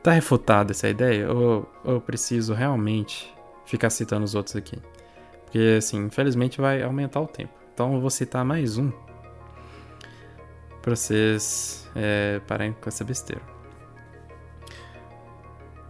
Tá 0.04 0.12
refutada 0.12 0.74
essa 0.74 0.88
ideia? 0.88 1.28
Ou, 1.34 1.68
eu 1.84 2.00
preciso 2.00 2.54
realmente 2.54 3.34
ficar 3.66 3.90
citando 3.90 4.24
os 4.24 4.36
outros 4.36 4.56
aqui? 4.56 4.78
Porque, 5.44 5.78
assim, 5.80 6.06
infelizmente 6.06 6.62
vai 6.62 6.84
aumentar 6.84 7.20
o 7.20 7.26
tempo. 7.26 7.52
Então 7.74 7.96
eu 7.96 8.00
vou 8.00 8.12
citar 8.12 8.46
mais 8.46 8.78
um 8.78 8.92
pra 10.84 10.96
vocês 10.96 11.90
é, 11.96 12.40
pararem 12.48 12.74
com 12.74 12.88
essa 12.88 13.04
besteira. 13.04 13.42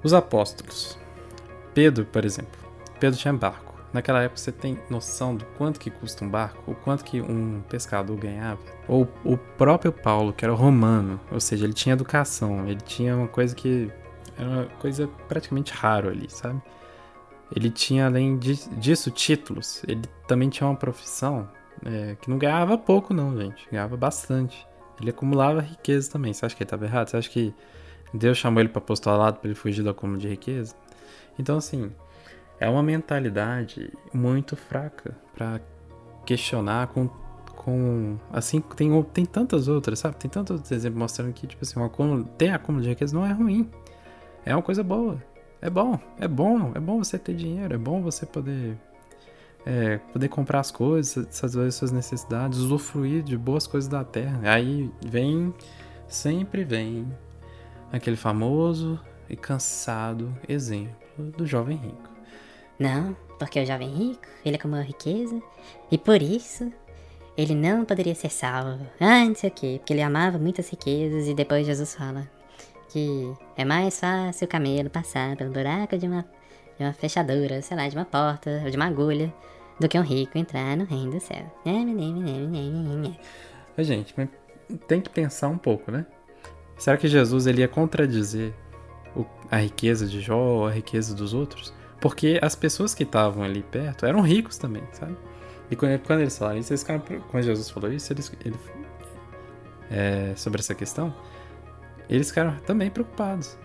Os 0.01 0.13
apóstolos. 0.13 0.97
Pedro, 1.73 2.05
por 2.05 2.23
exemplo. 2.23 2.58
Pedro 2.97 3.19
tinha 3.19 3.34
barco. 3.34 3.75
Naquela 3.91 4.23
época 4.23 4.39
você 4.39 4.53
tem 4.53 4.79
noção 4.89 5.36
do 5.36 5.43
quanto 5.58 5.81
que 5.81 5.89
custa 5.89 6.23
um 6.23 6.29
barco? 6.29 6.71
O 6.71 6.75
quanto 6.75 7.03
que 7.03 7.19
um 7.19 7.62
pescador 7.67 8.15
ganhava? 8.15 8.74
Ou 8.87 9.07
o 9.23 9.37
próprio 9.37 9.91
Paulo, 9.91 10.31
que 10.31 10.45
era 10.45 10.53
romano, 10.53 11.19
ou 11.31 11.39
seja, 11.39 11.65
ele 11.65 11.73
tinha 11.73 11.93
educação, 11.93 12.67
ele 12.67 12.81
tinha 12.81 13.15
uma 13.15 13.27
coisa 13.27 13.55
que 13.55 13.91
era 14.37 14.47
uma 14.47 14.65
coisa 14.79 15.07
praticamente 15.27 15.73
raro 15.73 16.09
ali, 16.09 16.29
sabe? 16.29 16.61
Ele 17.55 17.69
tinha, 17.69 18.05
além 18.05 18.37
disso, 18.37 19.11
títulos. 19.11 19.83
Ele 19.87 20.01
também 20.27 20.49
tinha 20.49 20.67
uma 20.67 20.75
profissão 20.75 21.47
é, 21.83 22.15
que 22.19 22.29
não 22.29 22.37
ganhava 22.37 22.77
pouco, 22.77 23.13
não, 23.13 23.37
gente. 23.37 23.67
Ganhava 23.71 23.95
bastante. 23.95 24.67
Ele 24.99 25.09
acumulava 25.09 25.61
riqueza 25.61 26.11
também. 26.11 26.33
Você 26.33 26.45
acha 26.45 26.55
que 26.55 26.63
ele 26.63 26.65
estava 26.65 26.85
errado? 26.85 27.09
Você 27.09 27.17
acha 27.17 27.29
que 27.29 27.53
Deus 28.13 28.37
chamou 28.37 28.61
ele 28.61 28.69
para 28.69 28.79
apostolado 28.79 29.39
para 29.39 29.47
ele 29.47 29.55
fugir 29.55 29.83
do 29.83 29.89
acúmulo 29.89 30.19
de 30.19 30.27
riqueza? 30.27 30.75
Então, 31.37 31.57
assim, 31.57 31.91
é 32.59 32.69
uma 32.69 32.81
mentalidade 32.81 33.91
muito 34.13 34.55
fraca 34.55 35.15
para 35.35 35.59
questionar 36.25 36.87
com, 36.87 37.09
com. 37.65 38.17
Assim, 38.32 38.62
tem, 38.62 39.04
tem 39.04 39.25
tantas 39.25 39.67
outras, 39.67 39.99
sabe? 39.99 40.15
Tem 40.15 40.30
tantos 40.30 40.71
exemplos 40.71 40.99
mostrando 40.99 41.34
que, 41.34 41.47
tipo 41.47 41.63
assim, 41.63 41.80
um 41.80 41.84
acúmulo, 41.84 42.23
ter 42.38 42.49
acúmulo 42.49 42.84
de 42.84 42.89
riqueza 42.89 43.13
não 43.13 43.25
é 43.25 43.34
ruim 43.34 43.69
é 44.45 44.56
uma 44.56 44.62
coisa 44.62 44.84
boa. 44.84 45.21
É 45.60 45.69
bom, 45.69 45.99
é 46.19 46.28
bom, 46.28 46.71
é 46.75 46.80
bom 46.80 46.99
você 46.99 47.17
ter 47.17 47.34
dinheiro, 47.34 47.73
é 47.73 47.78
bom 47.78 48.01
você 48.01 48.25
poder 48.25 48.78
é, 49.65 49.97
poder 50.13 50.30
comprar 50.30 50.60
as 50.60 50.69
coisas, 50.69 51.25
satisfazer 51.32 51.71
suas 51.71 51.91
necessidades, 51.91 52.60
usufruir 52.60 53.23
de 53.23 53.36
boas 53.36 53.65
coisas 53.65 53.89
da 53.89 54.04
terra. 54.04 54.39
Aí 54.43 54.91
vem, 55.04 55.51
sempre 56.08 56.63
vem, 56.63 57.08
aquele 57.91 58.15
famoso 58.15 58.99
e 59.28 59.36
cansado 59.36 60.32
exemplo 60.47 60.93
do 61.36 61.47
jovem 61.47 61.78
rico. 61.78 62.12
Não, 62.78 63.17
porque 63.39 63.60
o 63.60 63.65
jovem 63.65 63.89
rico, 63.89 64.28
ele 64.45 64.58
acumula 64.58 64.84
riqueza, 64.84 65.41
e 65.89 65.97
por 65.97 66.21
isso 66.21 66.71
ele 67.37 67.53
não 67.53 67.85
poderia 67.85 68.15
ser 68.15 68.31
salvo. 68.31 68.85
Ah, 68.99 69.25
não 69.25 69.35
sei 69.35 69.49
o 69.49 69.53
quê, 69.53 69.75
porque 69.79 69.93
ele 69.93 70.01
amava 70.01 70.37
muitas 70.37 70.69
riquezas, 70.69 71.27
e 71.27 71.33
depois 71.33 71.65
Jesus 71.65 71.95
fala: 71.95 72.27
que 72.89 73.33
é 73.57 73.65
mais 73.65 73.99
fácil 73.99 74.45
o 74.45 74.47
camelo 74.47 74.89
passar 74.89 75.35
pelo 75.35 75.51
buraco 75.51 75.97
de 75.97 76.07
uma, 76.07 76.25
de 76.77 76.83
uma 76.83 76.93
fechadura, 76.93 77.61
sei 77.61 77.75
lá, 77.75 77.87
de 77.87 77.95
uma 77.95 78.05
porta 78.05 78.61
ou 78.63 78.69
de 78.69 78.77
uma 78.77 78.85
agulha, 78.85 79.33
do 79.79 79.89
que 79.89 79.99
um 79.99 80.03
rico 80.03 80.37
entrar 80.37 80.77
no 80.77 80.85
reino 80.85 81.11
do 81.11 81.19
céu. 81.19 81.45
Gente, 83.77 84.15
tem 84.87 85.01
que 85.01 85.09
pensar 85.09 85.49
um 85.49 85.57
pouco, 85.57 85.91
né? 85.91 86.05
Será 86.77 86.95
que 86.95 87.07
Jesus 87.07 87.47
ele 87.47 87.61
ia 87.61 87.67
contradizer 87.67 88.53
o, 89.15 89.25
a 89.51 89.57
riqueza 89.57 90.07
de 90.07 90.21
Jó 90.21 90.37
ou 90.37 90.67
a 90.67 90.71
riqueza 90.71 91.13
dos 91.13 91.33
outros? 91.33 91.73
Porque 91.99 92.39
as 92.41 92.55
pessoas 92.55 92.93
que 92.93 93.03
estavam 93.03 93.43
ali 93.43 93.61
perto 93.63 94.05
eram 94.05 94.21
ricos 94.21 94.57
também, 94.57 94.83
sabe? 94.93 95.17
E 95.69 95.75
quando, 95.75 95.99
quando 95.99 96.21
eles 96.21 96.38
falaram 96.38 96.60
isso, 96.60 96.71
eles 96.71 96.82
ficaram, 96.82 97.01
quando 97.30 97.43
Jesus 97.43 97.69
falou 97.69 97.91
isso, 97.91 98.13
eles, 98.13 98.32
ele, 98.43 98.58
é, 99.89 100.34
sobre 100.36 100.60
essa 100.60 100.75
questão, 100.75 101.13
eles 102.10 102.30
ficaram 102.30 102.56
também 102.65 102.89
preocupados. 102.89 103.58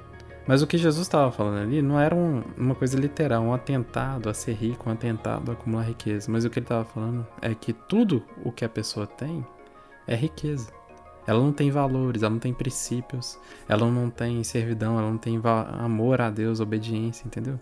Mas 0.46 0.62
o 0.62 0.66
que 0.66 0.78
Jesus 0.78 1.06
estava 1.06 1.30
falando 1.30 1.58
ali 1.58 1.82
não 1.82 2.00
era 2.00 2.14
um, 2.14 2.42
uma 2.56 2.74
coisa 2.74 2.98
literal, 2.98 3.42
um 3.42 3.52
atentado 3.52 4.28
a 4.28 4.34
ser 4.34 4.54
rico, 4.54 4.88
um 4.88 4.92
atentado 4.92 5.50
a 5.50 5.54
acumular 5.54 5.84
riqueza. 5.84 6.30
Mas 6.30 6.44
o 6.44 6.50
que 6.50 6.58
ele 6.58 6.64
estava 6.64 6.84
falando 6.84 7.26
é 7.40 7.54
que 7.54 7.72
tudo 7.72 8.24
o 8.44 8.50
que 8.50 8.64
a 8.64 8.68
pessoa 8.68 9.06
tem 9.06 9.46
é 10.06 10.16
riqueza. 10.16 10.68
Ela 11.26 11.38
não 11.38 11.52
tem 11.52 11.70
valores, 11.70 12.22
ela 12.22 12.32
não 12.32 12.40
tem 12.40 12.52
princípios, 12.52 13.38
ela 13.68 13.88
não 13.88 14.10
tem 14.10 14.42
servidão, 14.42 14.98
ela 14.98 15.10
não 15.10 15.18
tem 15.18 15.40
amor 15.78 16.20
a 16.20 16.30
Deus, 16.30 16.58
obediência, 16.58 17.26
entendeu? 17.26 17.60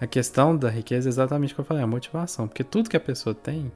A 0.00 0.06
questão 0.06 0.56
da 0.56 0.68
riqueza 0.68 1.08
é 1.08 1.10
exatamente 1.10 1.52
o 1.52 1.54
que 1.54 1.60
eu 1.60 1.64
falei, 1.64 1.82
a 1.82 1.86
motivação. 1.86 2.48
Porque 2.48 2.64
tudo 2.64 2.90
que 2.90 2.96
a 2.96 3.00
pessoa 3.00 3.34
tem 3.34 3.70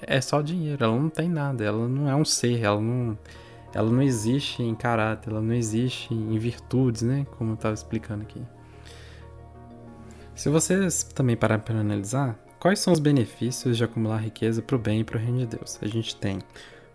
é 0.00 0.20
só 0.20 0.40
dinheiro, 0.40 0.84
ela 0.84 0.96
não 0.96 1.08
tem 1.08 1.28
nada, 1.28 1.64
ela 1.64 1.86
não 1.88 2.08
é 2.08 2.16
um 2.16 2.24
ser, 2.24 2.60
ela 2.60 2.80
não 2.80 3.16
ela 3.74 3.90
não 3.90 4.02
existe 4.02 4.62
em 4.62 4.74
caráter, 4.74 5.30
ela 5.30 5.40
não 5.40 5.54
existe 5.54 6.12
em 6.12 6.38
virtudes, 6.38 7.02
né? 7.02 7.26
Como 7.38 7.52
eu 7.52 7.54
estava 7.54 7.74
explicando 7.74 8.22
aqui. 8.22 8.42
Se 10.34 10.48
vocês 10.50 11.02
também 11.02 11.36
pararem 11.36 11.64
para 11.64 11.80
analisar, 11.80 12.38
quais 12.58 12.80
são 12.80 12.92
os 12.92 12.98
benefícios 12.98 13.76
de 13.76 13.84
acumular 13.84 14.18
riqueza 14.18 14.60
para 14.60 14.76
o 14.76 14.78
bem 14.78 15.00
e 15.00 15.04
para 15.04 15.16
o 15.16 15.20
reino 15.20 15.38
de 15.38 15.46
Deus? 15.46 15.78
A 15.80 15.86
gente 15.86 16.16
tem 16.16 16.38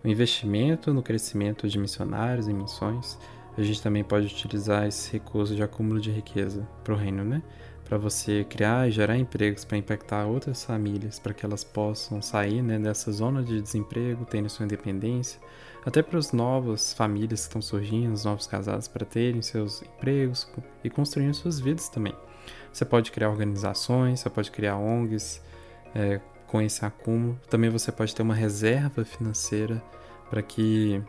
o 0.03 0.07
investimento 0.07 0.93
no 0.93 1.01
crescimento 1.01 1.67
de 1.67 1.79
missionários 1.79 2.47
e 2.47 2.53
missões. 2.53 3.17
A 3.57 3.63
gente 3.63 3.81
também 3.81 4.03
pode 4.03 4.27
utilizar 4.27 4.85
esse 4.85 5.11
recurso 5.11 5.55
de 5.55 5.63
acúmulo 5.63 5.99
de 5.99 6.11
riqueza 6.11 6.67
para 6.83 6.93
o 6.93 6.97
reino, 6.97 7.23
né? 7.23 7.41
Para 7.87 7.97
você 7.97 8.43
criar 8.43 8.89
e 8.89 8.91
gerar 8.91 9.17
empregos 9.17 9.63
para 9.63 9.77
impactar 9.77 10.25
outras 10.25 10.65
famílias, 10.65 11.19
para 11.19 11.33
que 11.33 11.45
elas 11.45 11.63
possam 11.63 12.21
sair 12.21 12.61
né, 12.61 12.77
dessa 12.77 13.11
zona 13.13 13.41
de 13.41 13.61
desemprego, 13.61 14.25
terem 14.25 14.49
sua 14.49 14.65
independência, 14.65 15.39
até 15.85 16.01
para 16.01 16.19
as 16.19 16.33
novas 16.33 16.91
famílias 16.91 17.41
que 17.41 17.47
estão 17.47 17.61
surgindo, 17.61 18.13
os 18.13 18.25
novos 18.25 18.45
casados, 18.45 18.89
para 18.89 19.05
terem 19.05 19.41
seus 19.41 19.81
empregos 19.81 20.51
e 20.83 20.89
construir 20.89 21.33
suas 21.33 21.61
vidas 21.61 21.87
também. 21.87 22.13
Você 22.73 22.83
pode 22.83 23.09
criar 23.09 23.29
organizações, 23.29 24.19
você 24.19 24.29
pode 24.29 24.51
criar 24.51 24.75
ONGs, 24.75 25.41
é, 25.95 26.19
com 26.45 26.61
esse 26.61 26.83
acúmulo. 26.85 27.39
Também 27.49 27.69
você 27.69 27.91
pode 27.91 28.13
ter 28.13 28.21
uma 28.21 28.35
reserva 28.35 29.05
financeira 29.05 29.81
para 30.29 30.41
que 30.41 31.01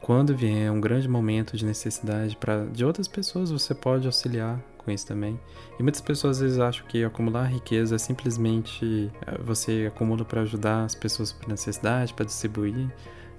quando 0.00 0.36
vier 0.36 0.70
um 0.70 0.80
grande 0.80 1.08
momento 1.08 1.56
de 1.56 1.64
necessidade 1.64 2.36
para 2.36 2.64
de 2.66 2.84
outras 2.84 3.08
pessoas, 3.08 3.50
você 3.50 3.74
pode 3.74 4.06
auxiliar 4.06 4.58
com 4.86 4.92
isso 4.92 5.06
também. 5.06 5.38
E 5.78 5.82
muitas 5.82 6.00
pessoas 6.00 6.36
às 6.36 6.42
vezes 6.42 6.58
acham 6.60 6.86
que 6.86 7.04
acumular 7.04 7.44
riqueza 7.44 7.96
é 7.96 7.98
simplesmente 7.98 9.10
eh, 9.26 9.38
você 9.42 9.90
acumula 9.92 10.24
para 10.24 10.42
ajudar 10.42 10.84
as 10.84 10.94
pessoas 10.94 11.32
por 11.32 11.48
necessidade, 11.48 12.14
para 12.14 12.24
distribuir. 12.24 12.88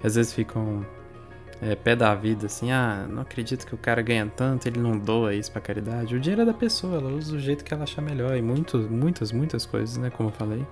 Às 0.04 0.14
vezes 0.14 0.32
ficam 0.32 0.86
é, 1.60 1.74
pé 1.74 1.96
da 1.96 2.14
vida, 2.14 2.46
assim, 2.46 2.70
ah, 2.70 3.06
não 3.08 3.22
acredito 3.22 3.66
que 3.66 3.74
o 3.74 3.78
cara 3.78 4.00
ganha 4.02 4.26
tanto, 4.26 4.66
ele 4.68 4.78
não 4.78 4.96
doa 4.96 5.34
isso 5.34 5.50
pra 5.50 5.60
caridade. 5.60 6.14
O 6.14 6.20
dinheiro 6.20 6.42
é 6.42 6.44
da 6.44 6.54
pessoa, 6.54 6.98
ela 6.98 7.10
usa 7.10 7.32
do 7.32 7.40
jeito 7.40 7.64
que 7.64 7.72
ela 7.72 7.84
achar 7.84 8.02
melhor. 8.02 8.36
E 8.36 8.42
muito, 8.42 8.78
muitas, 8.78 9.32
muitas 9.32 9.64
coisas, 9.64 9.96
né, 9.96 10.10
como 10.10 10.28
eu 10.28 10.32
falei, 10.34 10.64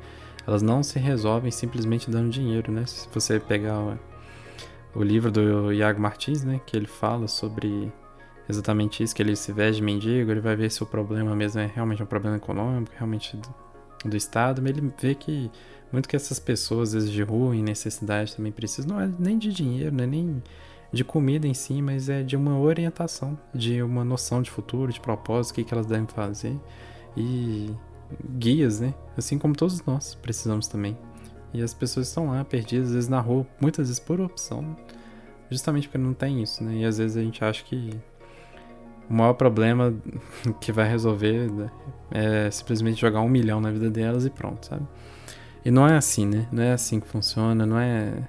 elas 0.46 0.62
não 0.62 0.82
se 0.82 0.98
resolvem 0.98 1.50
simplesmente 1.50 2.10
dando 2.10 2.30
dinheiro, 2.30 2.70
né? 2.70 2.84
Se 2.86 3.08
você 3.12 3.40
pegar 3.40 3.80
o, 3.80 3.98
o 4.94 5.02
livro 5.02 5.30
do 5.30 5.72
Iago 5.72 6.00
Martins, 6.00 6.44
né, 6.44 6.60
que 6.64 6.76
ele 6.76 6.86
fala 6.86 7.26
sobre 7.26 7.90
exatamente 8.48 9.02
isso, 9.02 9.14
que 9.14 9.22
ele 9.22 9.34
se 9.36 9.52
veste 9.52 9.76
de 9.76 9.82
mendigo, 9.82 10.30
ele 10.30 10.40
vai 10.40 10.56
ver 10.56 10.70
se 10.70 10.82
o 10.82 10.86
problema 10.86 11.34
mesmo 11.34 11.60
é 11.60 11.66
realmente 11.66 12.02
um 12.02 12.06
problema 12.06 12.36
econômico, 12.36 12.92
realmente 12.96 13.36
do, 13.36 13.54
do 14.08 14.16
Estado, 14.16 14.62
mas 14.62 14.70
ele 14.76 14.92
vê 15.00 15.14
que 15.14 15.50
muito 15.92 16.08
que 16.08 16.16
essas 16.16 16.38
pessoas, 16.38 16.88
às 16.88 16.94
vezes 16.94 17.10
de 17.10 17.22
rua, 17.22 17.54
em 17.54 17.62
necessidade 17.62 18.34
também 18.34 18.52
precisam, 18.52 18.96
não 18.96 19.00
é 19.00 19.10
nem 19.18 19.38
de 19.38 19.52
dinheiro, 19.52 19.94
não 19.94 20.04
é 20.04 20.06
nem 20.06 20.42
de 20.92 21.04
comida 21.04 21.46
em 21.46 21.54
si, 21.54 21.80
mas 21.80 22.08
é 22.08 22.22
de 22.22 22.36
uma 22.36 22.58
orientação, 22.58 23.38
de 23.54 23.82
uma 23.82 24.04
noção 24.04 24.42
de 24.42 24.50
futuro, 24.50 24.92
de 24.92 25.00
propósito, 25.00 25.52
o 25.52 25.54
que, 25.56 25.64
que 25.64 25.74
elas 25.74 25.86
devem 25.86 26.06
fazer 26.06 26.58
e 27.16 27.70
guias, 28.38 28.80
né? 28.80 28.94
Assim 29.16 29.38
como 29.38 29.54
todos 29.54 29.82
nós 29.84 30.14
precisamos 30.14 30.68
também. 30.68 30.96
E 31.52 31.62
as 31.62 31.72
pessoas 31.72 32.08
estão 32.08 32.28
lá 32.28 32.44
perdidas, 32.44 32.88
às 32.88 32.94
vezes 32.94 33.08
na 33.08 33.20
rua, 33.20 33.46
muitas 33.60 33.88
vezes 33.88 34.00
por 34.00 34.20
opção, 34.20 34.76
justamente 35.50 35.88
porque 35.88 35.98
não 35.98 36.14
tem 36.14 36.42
isso, 36.42 36.62
né? 36.62 36.76
E 36.76 36.84
às 36.84 36.98
vezes 36.98 37.16
a 37.16 37.22
gente 37.22 37.44
acha 37.44 37.64
que 37.64 37.90
o 39.08 39.14
maior 39.14 39.34
problema 39.34 39.94
que 40.60 40.72
vai 40.72 40.88
resolver 40.88 41.50
né, 41.50 41.70
é 42.10 42.50
simplesmente 42.50 43.00
jogar 43.00 43.20
um 43.20 43.28
milhão 43.28 43.60
na 43.60 43.70
vida 43.70 43.90
delas 43.90 44.24
e 44.24 44.30
pronto, 44.30 44.66
sabe? 44.66 44.86
E 45.64 45.70
não 45.70 45.86
é 45.86 45.96
assim, 45.96 46.26
né? 46.26 46.46
Não 46.52 46.62
é 46.62 46.72
assim 46.72 47.00
que 47.00 47.08
funciona, 47.08 47.66
não 47.66 47.78
é 47.78 48.28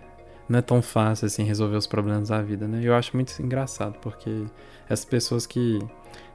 não 0.49 0.59
é 0.59 0.61
tão 0.61 0.81
fácil 0.81 1.25
assim 1.25 1.43
resolver 1.43 1.75
os 1.75 1.85
problemas 1.85 2.29
da 2.29 2.41
vida, 2.41 2.67
né? 2.67 2.79
Eu 2.81 2.95
acho 2.95 3.15
muito 3.15 3.37
engraçado 3.41 3.97
porque 3.99 4.45
essas 4.89 5.05
pessoas 5.05 5.45
que 5.45 5.79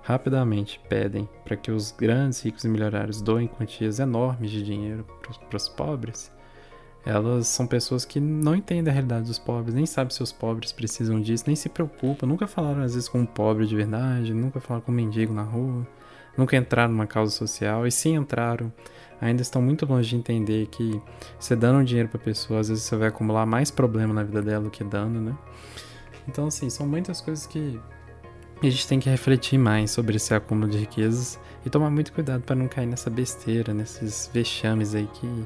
rapidamente 0.02 0.81
pedem 0.88 1.28
para 1.44 1.57
que 1.57 1.70
os 1.70 1.92
grandes 1.92 2.40
ricos 2.42 2.64
e 2.64 2.68
milionários 2.68 3.22
doem 3.22 3.46
quantias 3.46 3.98
enormes 3.98 4.50
de 4.50 4.62
dinheiro 4.62 5.07
para 5.48 5.57
os 5.57 5.68
pobres, 5.68 6.31
elas 7.05 7.49
são 7.49 7.67
pessoas 7.67 8.05
que 8.05 8.21
não 8.21 8.55
entendem 8.55 8.91
a 8.91 8.93
realidade 8.93 9.27
dos 9.27 9.38
pobres, 9.38 9.75
nem 9.75 9.87
sabem 9.87 10.15
se 10.15 10.23
os 10.23 10.31
pobres 10.31 10.73
precisam 10.73 11.21
disso, 11.21 11.45
nem 11.47 11.57
se 11.57 11.69
preocupam, 11.69 12.27
nunca 12.27 12.47
falaram 12.47 12.83
às 12.83 12.95
vezes 12.95 13.09
com 13.09 13.21
um 13.21 13.27
pobre 13.27 13.67
de 13.67 13.75
verdade, 13.75 14.33
nunca 14.33 14.61
falaram 14.61 14.85
com 14.85 14.93
um 14.93 14.95
mendigo 14.95 15.35
na 15.35 15.43
rua, 15.43 15.87
nunca 16.37 16.57
entraram 16.57 16.93
numa 16.93 17.07
causa 17.07 17.33
social, 17.33 17.87
e 17.87 17.91
se 17.91 18.09
entraram, 18.09 18.73
ainda 19.21 19.43
estão 19.43 19.61
muito 19.61 19.85
longe 19.85 20.11
de 20.11 20.17
entender 20.17 20.67
que 20.69 21.01
você 21.38 21.57
dando 21.57 21.85
dinheiro 21.85 22.09
para 22.09 22.21
pessoa, 22.21 22.61
às 22.61 22.69
vezes 22.69 22.85
você 22.85 22.97
vai 22.97 23.09
acumular 23.09 23.47
mais 23.47 23.71
problema 23.71 24.15
na 24.15 24.23
vida 24.23 24.41
dela 24.41 24.65
do 24.65 24.71
que 24.71 24.85
dando, 24.85 25.21
né? 25.21 25.37
Então, 26.29 26.47
assim, 26.47 26.71
são 26.71 26.87
muitas 26.87 27.21
coisas 27.21 27.47
que 27.47 27.81
a 28.62 28.71
gente 28.71 28.87
tem 28.87 29.01
que 29.01 29.11
refletir 29.11 29.59
mais 29.59 29.91
sobre 29.91 30.17
esse 30.17 30.33
acúmulo 30.33 30.71
de 30.71 30.79
riquezas 30.79 31.38
e 31.67 31.71
tomar 31.71 31.91
muito 31.91 32.12
cuidado 32.12 32.43
para 32.43 32.55
não 32.55 32.69
cair 32.69 32.87
nessa 32.87 33.11
besteira, 33.11 33.75
nesses 33.75 34.31
vexames 34.33 34.95
aí 34.95 35.09
que 35.15 35.45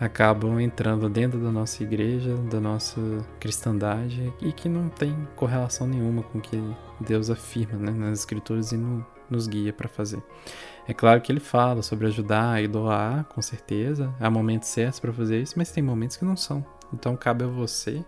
acabam 0.00 0.60
entrando 0.60 1.08
dentro 1.08 1.38
da 1.38 1.50
nossa 1.50 1.82
igreja, 1.82 2.34
da 2.50 2.60
nossa 2.60 3.00
cristandade 3.40 4.32
e 4.40 4.52
que 4.52 4.68
não 4.68 4.88
tem 4.88 5.16
correlação 5.34 5.86
nenhuma 5.86 6.22
com 6.22 6.38
o 6.38 6.40
que 6.40 6.60
Deus 7.00 7.30
afirma 7.30 7.78
né, 7.78 7.90
nas 7.90 8.20
escrituras 8.20 8.72
e 8.72 8.76
no, 8.76 9.04
nos 9.28 9.46
guia 9.46 9.72
para 9.72 9.88
fazer. 9.88 10.22
É 10.86 10.94
claro 10.94 11.20
que 11.20 11.30
ele 11.30 11.40
fala 11.40 11.82
sobre 11.82 12.06
ajudar 12.06 12.62
e 12.62 12.68
doar, 12.68 13.24
com 13.24 13.42
certeza. 13.42 14.14
Há 14.20 14.30
momentos 14.30 14.68
certos 14.68 15.00
para 15.00 15.12
fazer 15.12 15.40
isso, 15.40 15.54
mas 15.56 15.70
tem 15.70 15.82
momentos 15.82 16.16
que 16.16 16.24
não 16.24 16.36
são. 16.36 16.64
Então 16.92 17.16
cabe 17.16 17.44
a 17.44 17.48
você 17.48 18.04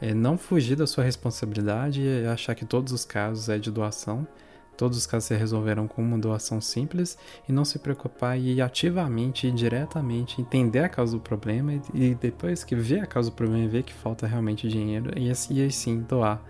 é, 0.00 0.12
não 0.12 0.36
fugir 0.36 0.76
da 0.76 0.86
sua 0.86 1.04
responsabilidade 1.04 2.00
e 2.02 2.26
achar 2.26 2.54
que 2.54 2.64
todos 2.64 2.92
os 2.92 3.04
casos 3.04 3.48
é 3.48 3.58
de 3.58 3.70
doação. 3.70 4.26
Todos 4.76 4.98
os 4.98 5.06
casos 5.06 5.28
se 5.28 5.34
resolverão 5.34 5.88
com 5.88 6.02
uma 6.02 6.18
doação 6.18 6.60
simples 6.60 7.16
e 7.48 7.52
não 7.52 7.64
se 7.64 7.78
preocupar 7.78 8.38
e 8.38 8.60
ativamente 8.60 9.46
e 9.46 9.50
diretamente 9.50 10.40
entender 10.40 10.80
a 10.80 10.88
causa 10.88 11.16
do 11.16 11.20
problema 11.20 11.72
e, 11.94 12.14
depois 12.14 12.62
que 12.62 12.76
vê 12.76 13.00
a 13.00 13.06
causa 13.06 13.30
do 13.30 13.36
problema 13.36 13.66
ver 13.68 13.82
que 13.82 13.94
falta 13.94 14.26
realmente 14.26 14.68
dinheiro 14.68 15.10
e, 15.16 15.32
e 15.50 15.62
aí 15.62 15.72
sim 15.72 16.00
doar 16.00 16.42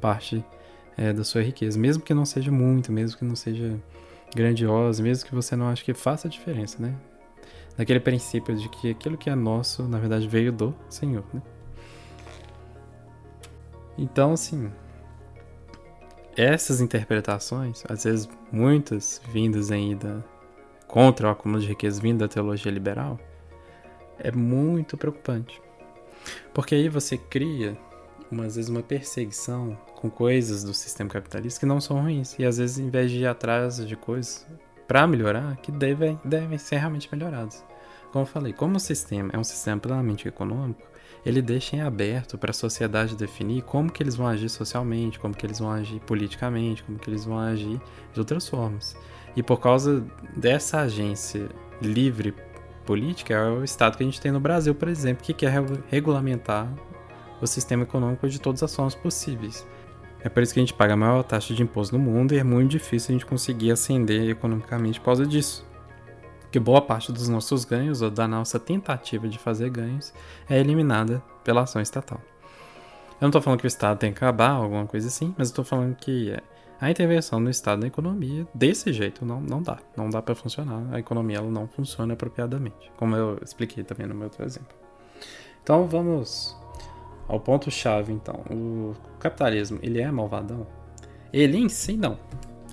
parte 0.00 0.44
é, 0.96 1.12
da 1.12 1.24
sua 1.24 1.42
riqueza, 1.42 1.78
mesmo 1.78 2.02
que 2.02 2.14
não 2.14 2.24
seja 2.24 2.50
muito, 2.50 2.92
mesmo 2.92 3.18
que 3.18 3.24
não 3.24 3.36
seja 3.36 3.78
grandiosa, 4.34 5.02
mesmo 5.02 5.26
que 5.28 5.34
você 5.34 5.56
não 5.56 5.68
ache 5.68 5.84
que 5.84 5.94
faça 5.94 6.28
diferença, 6.28 6.80
né? 6.80 6.94
Daquele 7.76 8.00
princípio 8.00 8.54
de 8.56 8.68
que 8.68 8.90
aquilo 8.90 9.16
que 9.16 9.28
é 9.28 9.34
nosso, 9.34 9.82
na 9.84 9.98
verdade, 9.98 10.28
veio 10.28 10.52
do 10.52 10.74
Senhor, 10.88 11.24
né? 11.32 11.42
Então, 13.96 14.32
assim, 14.32 14.70
essas 16.36 16.80
interpretações, 16.80 17.82
às 17.88 18.04
vezes 18.04 18.28
muitas 18.50 19.20
vindas 19.32 19.70
ainda 19.70 20.24
contra 20.86 21.28
o 21.28 21.30
acúmulo 21.30 21.60
de 21.60 21.68
riqueza 21.68 22.00
vindo 22.00 22.18
da 22.18 22.28
teologia 22.28 22.70
liberal, 22.70 23.18
é 24.18 24.30
muito 24.30 24.96
preocupante. 24.96 25.60
Porque 26.52 26.74
aí 26.74 26.88
você 26.88 27.16
cria, 27.16 27.76
às 28.32 28.56
vezes, 28.56 28.68
uma 28.68 28.82
perseguição 28.82 29.76
com 29.96 30.10
coisas 30.10 30.64
do 30.64 30.72
sistema 30.72 31.10
capitalista 31.10 31.60
que 31.60 31.66
não 31.66 31.80
são 31.80 32.00
ruins. 32.00 32.38
E 32.38 32.44
às 32.44 32.58
vezes, 32.58 32.78
em 32.78 32.90
vez 32.90 33.10
de 33.10 33.18
ir 33.18 33.26
atrás 33.26 33.86
de 33.86 33.96
coisas 33.96 34.46
para 34.86 35.06
melhorar, 35.06 35.56
que 35.56 35.72
devem, 35.72 36.18
devem 36.24 36.58
ser 36.58 36.76
realmente 36.76 37.08
melhoradas. 37.10 37.64
Como 38.12 38.22
eu 38.22 38.26
falei, 38.26 38.52
como 38.52 38.76
o 38.76 38.80
sistema 38.80 39.30
é 39.32 39.38
um 39.38 39.44
sistema 39.44 39.80
plenamente 39.80 40.28
econômico, 40.28 40.82
ele 41.24 41.40
deixa 41.40 41.76
em 41.76 41.80
aberto 41.80 42.36
para 42.36 42.50
a 42.50 42.54
sociedade 42.54 43.16
definir 43.16 43.62
como 43.62 43.90
que 43.90 44.02
eles 44.02 44.14
vão 44.14 44.26
agir 44.26 44.48
socialmente, 44.48 45.18
como 45.18 45.34
que 45.34 45.46
eles 45.46 45.58
vão 45.58 45.70
agir 45.70 46.00
politicamente, 46.00 46.82
como 46.82 46.98
que 46.98 47.08
eles 47.08 47.24
vão 47.24 47.38
agir 47.38 47.80
de 48.12 48.20
outras 48.20 48.48
formas. 48.48 48.96
E 49.34 49.42
por 49.42 49.58
causa 49.58 50.04
dessa 50.36 50.80
agência 50.80 51.48
livre 51.80 52.34
política, 52.84 53.34
é 53.34 53.50
o 53.50 53.64
Estado 53.64 53.96
que 53.96 54.02
a 54.02 54.06
gente 54.06 54.20
tem 54.20 54.30
no 54.30 54.40
Brasil, 54.40 54.74
por 54.74 54.88
exemplo, 54.88 55.24
que 55.24 55.32
quer 55.32 55.52
regulamentar 55.88 56.68
o 57.40 57.46
sistema 57.46 57.84
econômico 57.84 58.28
de 58.28 58.40
todas 58.40 58.62
as 58.62 58.74
formas 58.74 58.94
possíveis. 58.94 59.66
É 60.20 60.28
por 60.28 60.42
isso 60.42 60.54
que 60.54 60.60
a 60.60 60.62
gente 60.62 60.72
paga 60.72 60.94
a 60.94 60.96
maior 60.96 61.22
taxa 61.22 61.52
de 61.52 61.62
imposto 61.62 61.96
no 61.98 62.02
mundo 62.02 62.32
e 62.34 62.38
é 62.38 62.44
muito 62.44 62.70
difícil 62.70 63.10
a 63.10 63.12
gente 63.12 63.26
conseguir 63.26 63.70
ascender 63.70 64.30
economicamente 64.30 64.98
por 64.98 65.06
causa 65.06 65.26
disso. 65.26 65.66
Que 66.54 66.60
boa 66.60 66.80
parte 66.80 67.10
dos 67.10 67.28
nossos 67.28 67.64
ganhos, 67.64 68.00
ou 68.00 68.12
da 68.12 68.28
nossa 68.28 68.60
tentativa 68.60 69.26
de 69.26 69.40
fazer 69.40 69.68
ganhos, 69.70 70.14
é 70.48 70.56
eliminada 70.56 71.20
pela 71.42 71.62
ação 71.62 71.82
estatal. 71.82 72.20
Eu 73.14 73.22
não 73.22 73.30
estou 73.30 73.42
falando 73.42 73.58
que 73.58 73.66
o 73.66 73.74
Estado 73.74 73.98
tem 73.98 74.12
que 74.12 74.18
acabar, 74.18 74.50
alguma 74.50 74.86
coisa 74.86 75.08
assim, 75.08 75.34
mas 75.36 75.48
estou 75.48 75.64
falando 75.64 75.96
que 75.96 76.30
é, 76.30 76.40
a 76.80 76.88
intervenção 76.88 77.42
do 77.42 77.50
Estado 77.50 77.80
na 77.80 77.88
economia, 77.88 78.46
desse 78.54 78.92
jeito, 78.92 79.26
não, 79.26 79.40
não 79.40 79.60
dá. 79.60 79.78
Não 79.96 80.08
dá 80.08 80.22
para 80.22 80.36
funcionar. 80.36 80.94
A 80.94 81.00
economia 81.00 81.38
ela 81.38 81.50
não 81.50 81.66
funciona 81.66 82.14
apropriadamente, 82.14 82.92
como 82.96 83.16
eu 83.16 83.36
expliquei 83.42 83.82
também 83.82 84.06
no 84.06 84.14
meu 84.14 84.26
outro 84.26 84.44
exemplo. 84.44 84.76
Então 85.60 85.88
vamos 85.88 86.56
ao 87.26 87.40
ponto 87.40 87.68
chave 87.68 88.12
então. 88.12 88.44
O 88.48 88.94
capitalismo, 89.18 89.80
ele 89.82 90.00
é 90.00 90.08
malvadão? 90.08 90.68
Ele 91.32 91.58
em 91.58 91.68
si 91.68 91.96
não. 91.96 92.16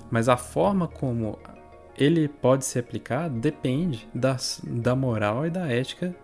Mas 0.08 0.28
a 0.28 0.36
forma 0.36 0.86
como 0.86 1.36
ele 1.96 2.28
pode 2.28 2.64
ser 2.64 2.80
aplicado 2.80 3.38
depende 3.38 4.08
das, 4.14 4.60
da 4.64 4.94
moral 4.96 5.46
e 5.46 5.50
da 5.50 5.66
ética 5.66 6.14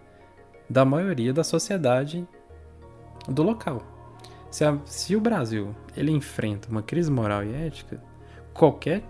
da 0.69 0.85
maioria 0.85 1.33
da 1.33 1.43
sociedade 1.43 2.27
do 3.27 3.43
local. 3.43 3.83
Se, 4.51 4.65
a, 4.65 4.79
se 4.85 5.15
o 5.15 5.21
Brasil 5.21 5.75
ele 5.97 6.11
enfrenta 6.11 6.69
uma 6.69 6.83
crise 6.83 7.11
moral 7.11 7.45
e 7.45 7.53
ética, 7.55 8.03
qualquer 8.53 9.03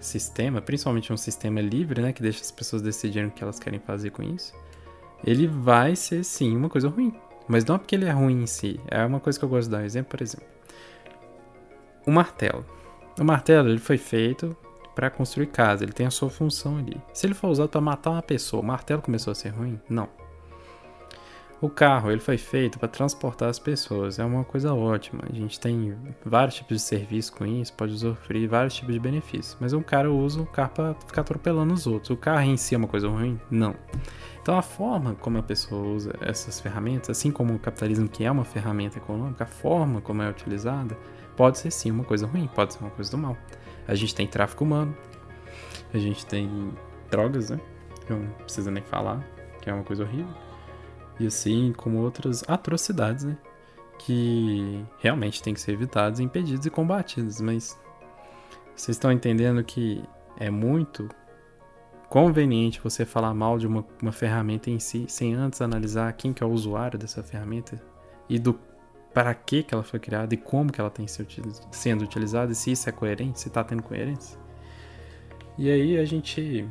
sistema, 0.00 0.60
principalmente 0.60 1.12
um 1.12 1.16
sistema 1.16 1.60
livre, 1.60 2.00
né, 2.00 2.12
que 2.12 2.22
deixa 2.22 2.40
as 2.40 2.50
pessoas 2.50 2.82
decidirem 2.82 3.28
o 3.28 3.30
que 3.30 3.42
elas 3.42 3.58
querem 3.58 3.80
fazer 3.80 4.10
com 4.10 4.22
isso, 4.22 4.54
ele 5.24 5.46
vai 5.46 5.96
ser 5.96 6.24
sim 6.24 6.56
uma 6.56 6.68
coisa 6.68 6.88
ruim. 6.88 7.12
Mas 7.48 7.64
não 7.64 7.76
é 7.76 7.78
porque 7.78 7.94
ele 7.94 8.04
é 8.04 8.10
ruim 8.10 8.42
em 8.42 8.46
si. 8.46 8.78
É 8.88 9.04
uma 9.04 9.18
coisa 9.18 9.38
que 9.38 9.44
eu 9.44 9.48
gosto 9.48 9.64
de 9.64 9.70
dar 9.70 9.82
um 9.82 9.84
exemplo, 9.84 10.10
por 10.10 10.22
exemplo. 10.22 10.46
O 12.06 12.10
martelo. 12.10 12.64
O 13.18 13.24
martelo 13.24 13.68
ele 13.70 13.78
foi 13.78 13.96
feito 13.96 14.56
para 14.98 15.10
construir 15.10 15.46
casa, 15.46 15.84
ele 15.84 15.92
tem 15.92 16.06
a 16.06 16.10
sua 16.10 16.28
função 16.28 16.76
ali. 16.76 17.00
Se 17.12 17.24
ele 17.24 17.32
for 17.32 17.46
usado 17.50 17.68
para 17.68 17.80
matar 17.80 18.10
uma 18.10 18.20
pessoa, 18.20 18.60
o 18.60 18.66
martelo 18.66 19.00
começou 19.00 19.30
a 19.30 19.34
ser 19.34 19.50
ruim? 19.50 19.78
Não. 19.88 20.08
O 21.60 21.68
carro, 21.68 22.10
ele 22.10 22.20
foi 22.20 22.36
feito 22.36 22.80
para 22.80 22.88
transportar 22.88 23.48
as 23.48 23.60
pessoas, 23.60 24.18
é 24.18 24.24
uma 24.24 24.42
coisa 24.42 24.74
ótima. 24.74 25.22
A 25.30 25.32
gente 25.32 25.60
tem 25.60 25.96
vários 26.24 26.56
tipos 26.56 26.78
de 26.78 26.82
serviço 26.82 27.32
com 27.32 27.46
isso, 27.46 27.72
pode 27.74 27.92
usufruir 27.92 28.48
vários 28.48 28.74
tipos 28.74 28.92
de 28.92 28.98
benefícios. 28.98 29.56
Mas 29.60 29.72
um 29.72 29.82
cara 29.82 30.10
usa 30.10 30.40
o 30.40 30.46
carro 30.46 30.70
para 30.70 30.94
ficar 30.94 31.20
atropelando 31.20 31.72
os 31.72 31.86
outros. 31.86 32.10
O 32.10 32.16
carro 32.16 32.42
em 32.42 32.56
si 32.56 32.74
é 32.74 32.78
uma 32.78 32.88
coisa 32.88 33.08
ruim? 33.08 33.40
Não. 33.48 33.76
Então 34.42 34.58
a 34.58 34.62
forma 34.62 35.14
como 35.14 35.38
a 35.38 35.42
pessoa 35.44 35.80
usa 35.80 36.12
essas 36.20 36.58
ferramentas, 36.58 37.10
assim 37.10 37.30
como 37.30 37.54
o 37.54 37.58
capitalismo 37.60 38.08
que 38.08 38.24
é 38.24 38.30
uma 38.32 38.44
ferramenta 38.44 38.98
econômica, 38.98 39.44
a 39.44 39.46
forma 39.46 40.00
como 40.00 40.22
é 40.22 40.28
utilizada 40.28 40.98
pode 41.36 41.58
ser 41.58 41.70
sim 41.70 41.92
uma 41.92 42.02
coisa 42.02 42.26
ruim, 42.26 42.48
pode 42.52 42.74
ser 42.74 42.80
uma 42.80 42.90
coisa 42.90 43.12
do 43.12 43.16
mal. 43.16 43.36
A 43.88 43.94
gente 43.94 44.14
tem 44.14 44.26
tráfico 44.26 44.64
humano, 44.64 44.94
a 45.92 45.98
gente 45.98 46.24
tem 46.26 46.72
drogas, 47.10 47.48
né? 47.50 47.58
Que 48.06 48.12
não 48.12 48.28
precisa 48.44 48.70
nem 48.70 48.82
falar, 48.82 49.26
que 49.62 49.70
é 49.70 49.72
uma 49.72 49.82
coisa 49.82 50.04
horrível. 50.04 50.32
E 51.18 51.26
assim 51.26 51.72
como 51.76 51.98
outras 51.98 52.44
atrocidades, 52.46 53.24
né? 53.24 53.36
Que 53.98 54.84
realmente 54.98 55.42
tem 55.42 55.54
que 55.54 55.60
ser 55.60 55.72
evitadas, 55.72 56.20
impedidas 56.20 56.66
e 56.66 56.70
combatidas. 56.70 57.40
Mas 57.40 57.80
vocês 58.76 58.96
estão 58.96 59.10
entendendo 59.10 59.64
que 59.64 60.04
é 60.38 60.50
muito 60.50 61.08
conveniente 62.08 62.80
você 62.80 63.04
falar 63.04 63.34
mal 63.34 63.58
de 63.58 63.66
uma, 63.66 63.84
uma 64.00 64.12
ferramenta 64.12 64.70
em 64.70 64.78
si, 64.78 65.06
sem 65.08 65.34
antes 65.34 65.60
analisar 65.60 66.12
quem 66.12 66.32
que 66.32 66.42
é 66.42 66.46
o 66.46 66.50
usuário 66.50 66.98
dessa 66.98 67.22
ferramenta 67.22 67.82
e 68.28 68.38
do 68.38 68.58
para 69.12 69.34
que, 69.34 69.62
que 69.62 69.74
ela 69.74 69.82
foi 69.82 69.98
criada 69.98 70.32
e 70.34 70.36
como 70.36 70.72
que 70.72 70.80
ela 70.80 70.90
tem 70.90 71.06
sendo 71.08 72.02
utilizada 72.02 72.52
e 72.52 72.54
se 72.54 72.72
isso 72.72 72.88
é 72.88 72.92
coerente, 72.92 73.40
se 73.40 73.48
está 73.48 73.64
tendo 73.64 73.82
coerência. 73.82 74.38
E 75.56 75.70
aí 75.70 75.98
a 75.98 76.04
gente 76.04 76.68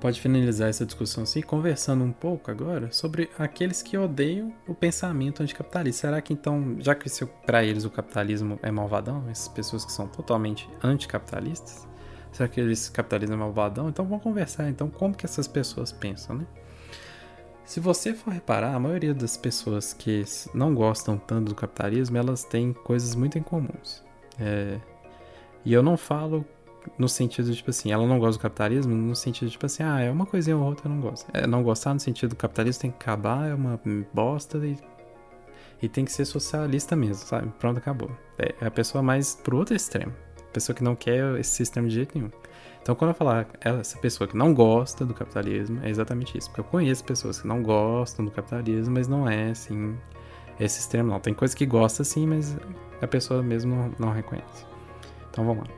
pode 0.00 0.18
finalizar 0.18 0.70
essa 0.70 0.86
discussão 0.86 1.24
assim, 1.24 1.42
conversando 1.42 2.02
um 2.02 2.10
pouco 2.10 2.50
agora 2.50 2.90
sobre 2.90 3.28
aqueles 3.38 3.82
que 3.82 3.98
odeiam 3.98 4.52
o 4.66 4.74
pensamento 4.74 5.42
anticapitalista. 5.42 6.06
Será 6.06 6.20
que 6.22 6.32
então, 6.32 6.76
já 6.78 6.94
que 6.94 7.08
para 7.44 7.62
eles 7.62 7.84
o 7.84 7.90
capitalismo 7.90 8.58
é 8.62 8.70
malvadão, 8.70 9.24
essas 9.28 9.48
pessoas 9.48 9.84
que 9.84 9.92
são 9.92 10.08
totalmente 10.08 10.68
anticapitalistas, 10.82 11.86
será 12.32 12.48
que 12.48 12.58
eles 12.60 12.88
capitalismo 12.88 13.34
é 13.34 13.38
malvadão? 13.38 13.90
Então 13.90 14.06
vamos 14.06 14.22
conversar 14.22 14.70
então 14.70 14.88
como 14.88 15.14
que 15.14 15.26
essas 15.26 15.46
pessoas 15.46 15.92
pensam, 15.92 16.36
né? 16.36 16.46
Se 17.64 17.78
você 17.78 18.14
for 18.14 18.32
reparar, 18.32 18.74
a 18.74 18.80
maioria 18.80 19.14
das 19.14 19.36
pessoas 19.36 19.92
que 19.92 20.24
não 20.52 20.74
gostam 20.74 21.16
tanto 21.16 21.50
do 21.50 21.54
capitalismo, 21.54 22.16
elas 22.16 22.42
têm 22.42 22.72
coisas 22.72 23.14
muito 23.14 23.38
em. 23.38 23.44
É... 24.38 24.80
E 25.64 25.72
eu 25.72 25.82
não 25.82 25.96
falo 25.96 26.44
no 26.98 27.08
sentido, 27.08 27.54
tipo 27.54 27.70
assim, 27.70 27.92
ela 27.92 28.06
não 28.06 28.18
gosta 28.18 28.38
do 28.38 28.42
capitalismo, 28.42 28.94
no 28.94 29.14
sentido, 29.14 29.50
tipo 29.50 29.66
assim, 29.66 29.82
ah, 29.82 30.00
é 30.00 30.10
uma 30.10 30.26
coisinha 30.26 30.56
ou 30.56 30.64
outra 30.64 30.88
eu 30.88 30.94
não 30.94 31.00
gosto. 31.00 31.28
É, 31.32 31.46
não 31.46 31.62
gostar 31.62 31.94
no 31.94 32.00
sentido 32.00 32.30
do 32.30 32.36
capitalismo 32.36 32.82
tem 32.82 32.90
que 32.90 32.96
acabar, 32.96 33.48
é 33.48 33.54
uma 33.54 33.80
bosta 34.12 34.58
e, 34.58 34.76
e 35.82 35.88
tem 35.88 36.04
que 36.04 36.12
ser 36.12 36.24
socialista 36.24 36.96
mesmo, 36.96 37.26
sabe? 37.26 37.52
Pronto, 37.58 37.78
acabou. 37.78 38.10
É, 38.38 38.54
é 38.60 38.66
a 38.66 38.70
pessoa 38.70 39.02
mais 39.02 39.34
pro 39.34 39.58
outro 39.58 39.74
extremo. 39.74 40.12
Pessoa 40.52 40.74
que 40.74 40.82
não 40.82 40.96
quer 40.96 41.38
esse 41.38 41.50
sistema 41.50 41.86
de 41.88 41.94
jeito 41.94 42.18
nenhum. 42.18 42.30
Então, 42.82 42.94
quando 42.94 43.10
eu 43.10 43.14
falar 43.14 43.46
essa 43.60 43.98
pessoa 43.98 44.26
que 44.26 44.36
não 44.36 44.54
gosta 44.54 45.04
do 45.04 45.12
capitalismo, 45.12 45.80
é 45.82 45.90
exatamente 45.90 46.36
isso. 46.36 46.48
Porque 46.48 46.60
eu 46.60 46.64
conheço 46.64 47.04
pessoas 47.04 47.40
que 47.40 47.46
não 47.46 47.62
gostam 47.62 48.24
do 48.24 48.30
capitalismo, 48.30 48.94
mas 48.94 49.06
não 49.06 49.28
é, 49.28 49.50
assim, 49.50 49.96
esse 50.58 50.80
extremo, 50.80 51.10
não. 51.10 51.20
Tem 51.20 51.34
coisa 51.34 51.54
que 51.54 51.66
gosta, 51.66 52.02
sim, 52.04 52.26
mas 52.26 52.56
a 53.00 53.06
pessoa 53.06 53.42
mesmo 53.42 53.74
não, 53.74 53.92
não 53.98 54.12
reconhece. 54.12 54.64
Então, 55.30 55.44
vamos 55.44 55.68
lá. 55.68 55.74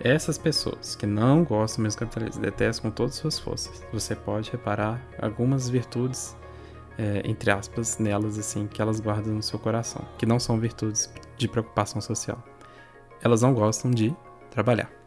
Essas 0.00 0.36
pessoas 0.36 0.94
que 0.94 1.06
não 1.06 1.44
gostam 1.44 1.84
mesmo 1.84 1.98
do 1.98 2.00
capitalismo, 2.00 2.42
detestam 2.42 2.90
com 2.90 2.94
todas 2.94 3.14
as 3.14 3.20
suas 3.20 3.38
forças, 3.38 3.84
você 3.92 4.16
pode 4.16 4.50
reparar 4.50 5.00
algumas 5.20 5.68
virtudes, 5.68 6.36
é, 6.98 7.22
entre 7.24 7.50
aspas, 7.50 7.98
nelas, 7.98 8.38
assim, 8.38 8.66
que 8.66 8.82
elas 8.82 9.00
guardam 9.00 9.34
no 9.34 9.42
seu 9.42 9.58
coração, 9.58 10.04
que 10.18 10.26
não 10.26 10.38
são 10.38 10.58
virtudes 10.58 11.12
de 11.36 11.48
preocupação 11.48 12.00
social. 12.00 12.42
Elas 13.22 13.42
não 13.42 13.54
gostam 13.54 13.90
de 13.90 14.14
trabalhar. 14.50 15.01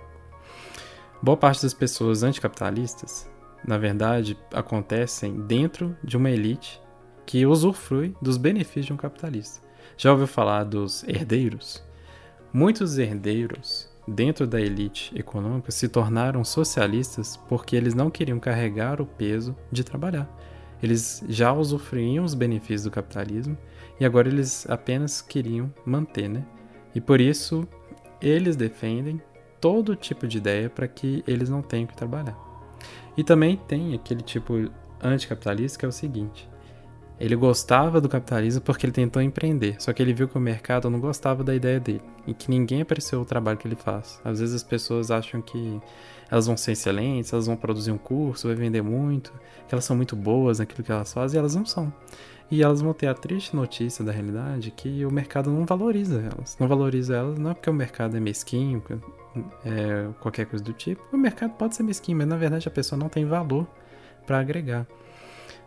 Boa 1.26 1.36
parte 1.36 1.64
das 1.64 1.74
pessoas 1.74 2.22
anticapitalistas, 2.22 3.28
na 3.68 3.80
verdade, 3.80 4.38
acontecem 4.54 5.42
dentro 5.42 5.98
de 6.04 6.16
uma 6.16 6.30
elite 6.30 6.80
que 7.26 7.48
usufrui 7.48 8.16
dos 8.22 8.38
benefícios 8.38 8.86
de 8.86 8.94
um 8.94 8.96
capitalista. 8.96 9.60
Já 9.98 10.12
ouviu 10.12 10.28
falar 10.28 10.64
dos 10.66 11.04
herdeiros? 11.08 11.84
Muitos 12.54 13.00
herdeiros 13.00 13.90
dentro 14.08 14.46
da 14.46 14.62
elite 14.62 15.12
econômica 15.18 15.72
se 15.72 15.90
tornaram 15.90 16.44
socialistas 16.44 17.38
porque 17.50 17.76
eles 17.76 17.96
não 17.96 18.12
queriam 18.12 18.40
carregar 18.40 19.02
o 19.02 19.06
peso 19.08 19.56
de 19.72 19.84
trabalhar. 19.84 20.30
Eles 20.80 21.24
já 21.28 21.52
usufruíam 21.52 22.24
os 22.24 22.36
benefícios 22.36 22.84
do 22.84 22.92
capitalismo 22.92 23.58
e 24.00 24.06
agora 24.06 24.28
eles 24.28 24.70
apenas 24.70 25.24
queriam 25.24 25.74
manter, 25.84 26.30
né? 26.30 26.46
E 26.94 27.02
por 27.02 27.20
isso 27.20 27.68
eles 28.22 28.56
defendem 28.56 29.20
todo 29.60 29.96
tipo 29.96 30.28
de 30.28 30.38
ideia 30.38 30.70
para 30.70 30.88
que 30.88 31.24
eles 31.28 31.50
não 31.50 31.62
tenham 31.62 31.88
que 31.88 31.96
trabalhar. 31.96 32.38
E 33.18 33.24
também 33.24 33.58
tem 33.68 33.94
aquele 33.94 34.22
tipo 34.22 34.70
anticapitalista 35.02 35.80
que 35.80 35.86
é 35.86 35.88
o 35.88 35.92
seguinte: 35.92 36.48
ele 37.20 37.36
gostava 37.36 38.02
do 38.02 38.10
capitalismo 38.10 38.62
porque 38.62 38.86
ele 38.86 38.92
tentou 38.92 39.22
empreender, 39.22 39.82
só 39.82 39.94
que 39.94 40.02
ele 40.02 40.14
viu 40.14 40.28
que 40.28 40.38
o 40.38 40.42
mercado 40.42 40.90
não 40.90 41.00
gostava 41.00 41.44
da 41.44 41.56
ideia 41.56 41.80
dele 41.80 42.02
e 42.28 42.34
que 42.34 42.50
ninguém 42.50 42.82
apreciou 42.82 43.22
o 43.22 43.26
trabalho 43.26 43.58
que 43.58 43.68
ele 43.68 43.76
faz. 43.76 44.20
Às 44.24 44.40
vezes 44.40 44.56
as 44.56 44.64
pessoas 44.64 45.12
acham 45.12 45.42
que 45.42 45.80
elas 46.30 46.48
vão 46.48 46.58
ser 46.58 46.74
excelentes, 46.74 47.32
elas 47.32 47.46
vão 47.46 47.56
produzir 47.56 47.92
um 47.92 47.98
curso, 47.98 48.48
vai 48.48 48.56
vender 48.56 48.82
muito, 48.82 49.32
que 49.68 49.74
elas 49.74 49.86
são 49.86 49.96
muito 49.96 50.16
boas 50.16 50.60
naquilo 50.60 50.84
que 50.84 50.92
elas 50.92 51.14
fazem 51.14 51.38
e 51.38 51.40
elas 51.40 51.56
não 51.56 51.66
são. 51.66 51.94
E 52.50 52.62
elas 52.62 52.82
vão 52.82 52.94
ter 52.94 53.08
a 53.08 53.14
triste 53.14 53.56
notícia 53.56 54.06
da 54.06 54.12
realidade 54.12 54.72
que 54.72 55.04
o 55.06 55.12
mercado 55.12 55.50
não 55.50 55.66
valoriza 55.66 56.22
elas. 56.22 56.56
Não 56.60 56.68
valoriza 56.68 57.16
elas 57.16 57.40
não 57.40 57.52
é 57.52 57.54
porque 57.54 57.70
o 57.70 57.74
mercado 57.74 58.16
é 58.16 58.20
mesquinho, 58.20 58.84
é, 59.66 60.08
qualquer 60.20 60.46
coisa 60.46 60.64
do 60.64 60.74
tipo. 60.74 61.02
O 61.12 61.18
mercado 61.18 61.52
pode 61.52 61.76
ser 61.76 61.84
mesquinho, 61.84 62.18
mas 62.18 62.28
na 62.28 62.38
verdade 62.38 62.68
a 62.68 62.72
pessoa 62.72 63.00
não 63.00 63.10
tem 63.10 63.26
valor 63.26 63.68
para 64.28 64.40
agregar. 64.40 64.86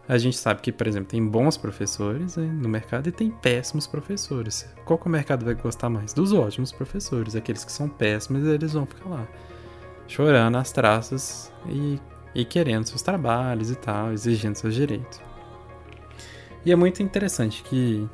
A 0.08 0.16
gente 0.16 0.38
sabe 0.38 0.62
que, 0.62 0.72
por 0.72 0.86
exemplo, 0.86 1.10
tem 1.10 1.22
bons 1.22 1.58
professores 1.58 2.36
né, 2.36 2.46
no 2.46 2.68
mercado 2.68 3.08
e 3.08 3.12
tem 3.12 3.30
péssimos 3.30 3.86
professores. 3.86 4.66
Qual 4.86 4.98
que 4.98 5.06
o 5.06 5.10
mercado 5.10 5.44
vai 5.44 5.54
gostar 5.54 5.90
mais? 5.90 6.14
Dos 6.14 6.32
ótimos 6.32 6.72
professores. 6.72 7.36
Aqueles 7.36 7.62
que 7.62 7.70
são 7.70 7.90
péssimos, 7.90 8.46
eles 8.46 8.72
vão 8.72 8.86
ficar 8.86 9.06
lá 9.06 9.28
chorando 10.08 10.56
as 10.56 10.72
traças 10.72 11.52
e, 11.68 12.00
e 12.34 12.44
querendo 12.44 12.86
seus 12.86 13.02
trabalhos 13.02 13.70
e 13.70 13.76
tal, 13.76 14.12
exigindo 14.12 14.56
seus 14.56 14.74
direitos. 14.74 15.27
E 16.64 16.72
é 16.72 16.76
muito 16.76 17.02
interessante 17.02 17.62
que 17.62 18.08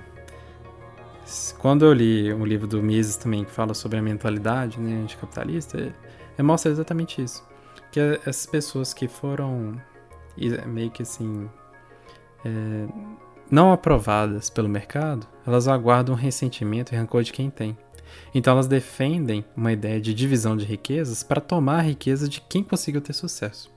quando 1.58 1.84
eu 1.84 1.92
li 1.92 2.32
um 2.32 2.44
livro 2.44 2.66
do 2.66 2.82
Mises 2.82 3.16
também 3.16 3.44
que 3.44 3.50
fala 3.50 3.74
sobre 3.74 3.98
a 3.98 4.02
mentalidade 4.02 4.78
né, 4.78 5.02
anticapitalista, 5.02 5.80
é, 5.80 5.92
é, 6.38 6.42
mostra 6.42 6.70
exatamente 6.70 7.22
isso. 7.22 7.46
Que 7.90 8.00
essas 8.26 8.46
pessoas 8.46 8.92
que 8.92 9.08
foram 9.08 9.80
meio 10.66 10.90
que 10.90 11.02
assim 11.02 11.48
é, 12.44 12.86
não 13.50 13.72
aprovadas 13.72 14.50
pelo 14.50 14.68
mercado, 14.68 15.26
elas 15.46 15.68
aguardam 15.68 16.14
ressentimento 16.14 16.92
e 16.92 16.96
rancor 16.96 17.22
de 17.22 17.32
quem 17.32 17.50
tem. 17.50 17.76
Então 18.34 18.52
elas 18.52 18.66
defendem 18.66 19.44
uma 19.56 19.72
ideia 19.72 20.00
de 20.00 20.12
divisão 20.12 20.56
de 20.56 20.64
riquezas 20.64 21.22
para 21.22 21.40
tomar 21.40 21.78
a 21.78 21.82
riqueza 21.82 22.28
de 22.28 22.40
quem 22.40 22.62
conseguiu 22.62 23.00
ter 23.00 23.12
sucesso. 23.12 23.73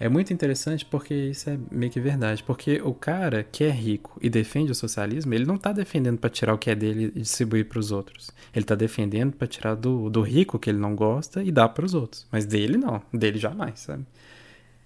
É 0.00 0.08
muito 0.08 0.32
interessante 0.32 0.86
porque 0.86 1.12
isso 1.12 1.50
é 1.50 1.58
meio 1.70 1.92
que 1.92 2.00
verdade. 2.00 2.42
Porque 2.42 2.80
o 2.82 2.94
cara 2.94 3.44
que 3.44 3.64
é 3.64 3.70
rico 3.70 4.18
e 4.22 4.30
defende 4.30 4.72
o 4.72 4.74
socialismo, 4.74 5.34
ele 5.34 5.44
não 5.44 5.56
está 5.56 5.72
defendendo 5.72 6.18
para 6.18 6.30
tirar 6.30 6.54
o 6.54 6.58
que 6.58 6.70
é 6.70 6.74
dele 6.74 7.12
e 7.14 7.20
distribuir 7.20 7.68
para 7.68 7.78
os 7.78 7.92
outros. 7.92 8.30
Ele 8.54 8.64
está 8.64 8.74
defendendo 8.74 9.36
para 9.36 9.46
tirar 9.46 9.74
do, 9.74 10.08
do 10.08 10.22
rico 10.22 10.58
que 10.58 10.70
ele 10.70 10.78
não 10.78 10.96
gosta 10.96 11.42
e 11.44 11.52
dar 11.52 11.68
para 11.68 11.84
os 11.84 11.92
outros. 11.92 12.26
Mas 12.32 12.46
dele 12.46 12.78
não, 12.78 13.02
dele 13.12 13.38
jamais, 13.38 13.80
sabe? 13.80 14.06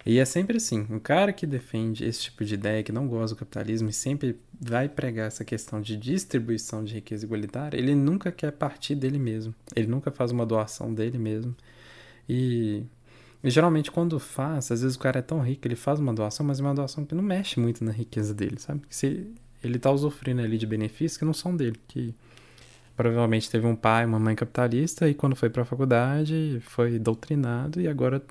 E 0.05 0.18
é 0.18 0.24
sempre 0.24 0.57
assim, 0.57 0.85
um 0.90 0.98
cara 0.98 1.33
que 1.33 1.46
defende 1.46 2.05
esse 2.05 2.22
tipo 2.22 2.44
de 2.44 2.55
ideia, 2.55 2.83
que 2.83 2.92
não 2.92 3.07
gosta 3.07 3.35
do 3.35 3.38
capitalismo 3.38 3.88
e 3.88 3.92
sempre 3.92 4.37
vai 4.61 4.87
pregar 4.88 5.29
essa 5.29 5.44
questão 5.44 5.81
de 5.81 5.96
distribuição 5.96 6.85
de 6.85 6.92
riqueza 6.92 7.24
igualitária, 7.24 7.79
ele 7.79 7.94
nunca 7.94 8.31
quer 8.31 8.50
partir 8.50 8.96
dele 8.96 9.18
mesmo. 9.18 9.55
Ele 9.74 9.87
nunca 9.87 10.11
faz 10.11 10.31
uma 10.31 10.44
doação 10.44 10.92
dele 10.92 11.18
mesmo. 11.18 11.57
E, 12.29 12.83
e 13.44 13.50
geralmente 13.50 13.90
quando 13.90 14.18
faz, 14.18 14.72
às 14.72 14.80
vezes 14.80 14.96
o 14.96 14.98
cara 14.98 15.18
é 15.18 15.22
tão 15.22 15.40
rico, 15.40 15.68
ele 15.68 15.76
faz 15.76 16.00
uma 16.00 16.14
doação, 16.14 16.46
mas 16.46 16.59
é 16.59 16.62
uma 16.62 16.74
doação 16.74 17.04
que 17.04 17.14
não 17.14 17.22
mexe 17.22 17.61
muito 17.61 17.85
na 17.85 17.92
riqueza 17.92 18.33
dele, 18.33 18.59
sabe? 18.59 18.80
Se 18.88 19.30
ele 19.62 19.78
tá 19.78 19.90
usufruindo 19.90 20.40
ali 20.40 20.57
de 20.57 20.66
benefícios 20.66 21.18
que 21.18 21.26
não 21.26 21.35
são 21.35 21.54
dele, 21.54 21.78
que 21.87 22.14
provavelmente 22.97 23.51
teve 23.51 23.66
um 23.66 23.76
pai, 23.76 24.07
uma 24.07 24.18
mãe 24.18 24.34
capitalista 24.34 25.07
e 25.09 25.14
quando 25.14 25.36
foi 25.36 25.51
para 25.51 25.62
a 25.62 25.64
faculdade 25.66 26.59
foi 26.62 26.99
doutrinado 26.99 27.80
e 27.82 27.86
agora 27.86 28.22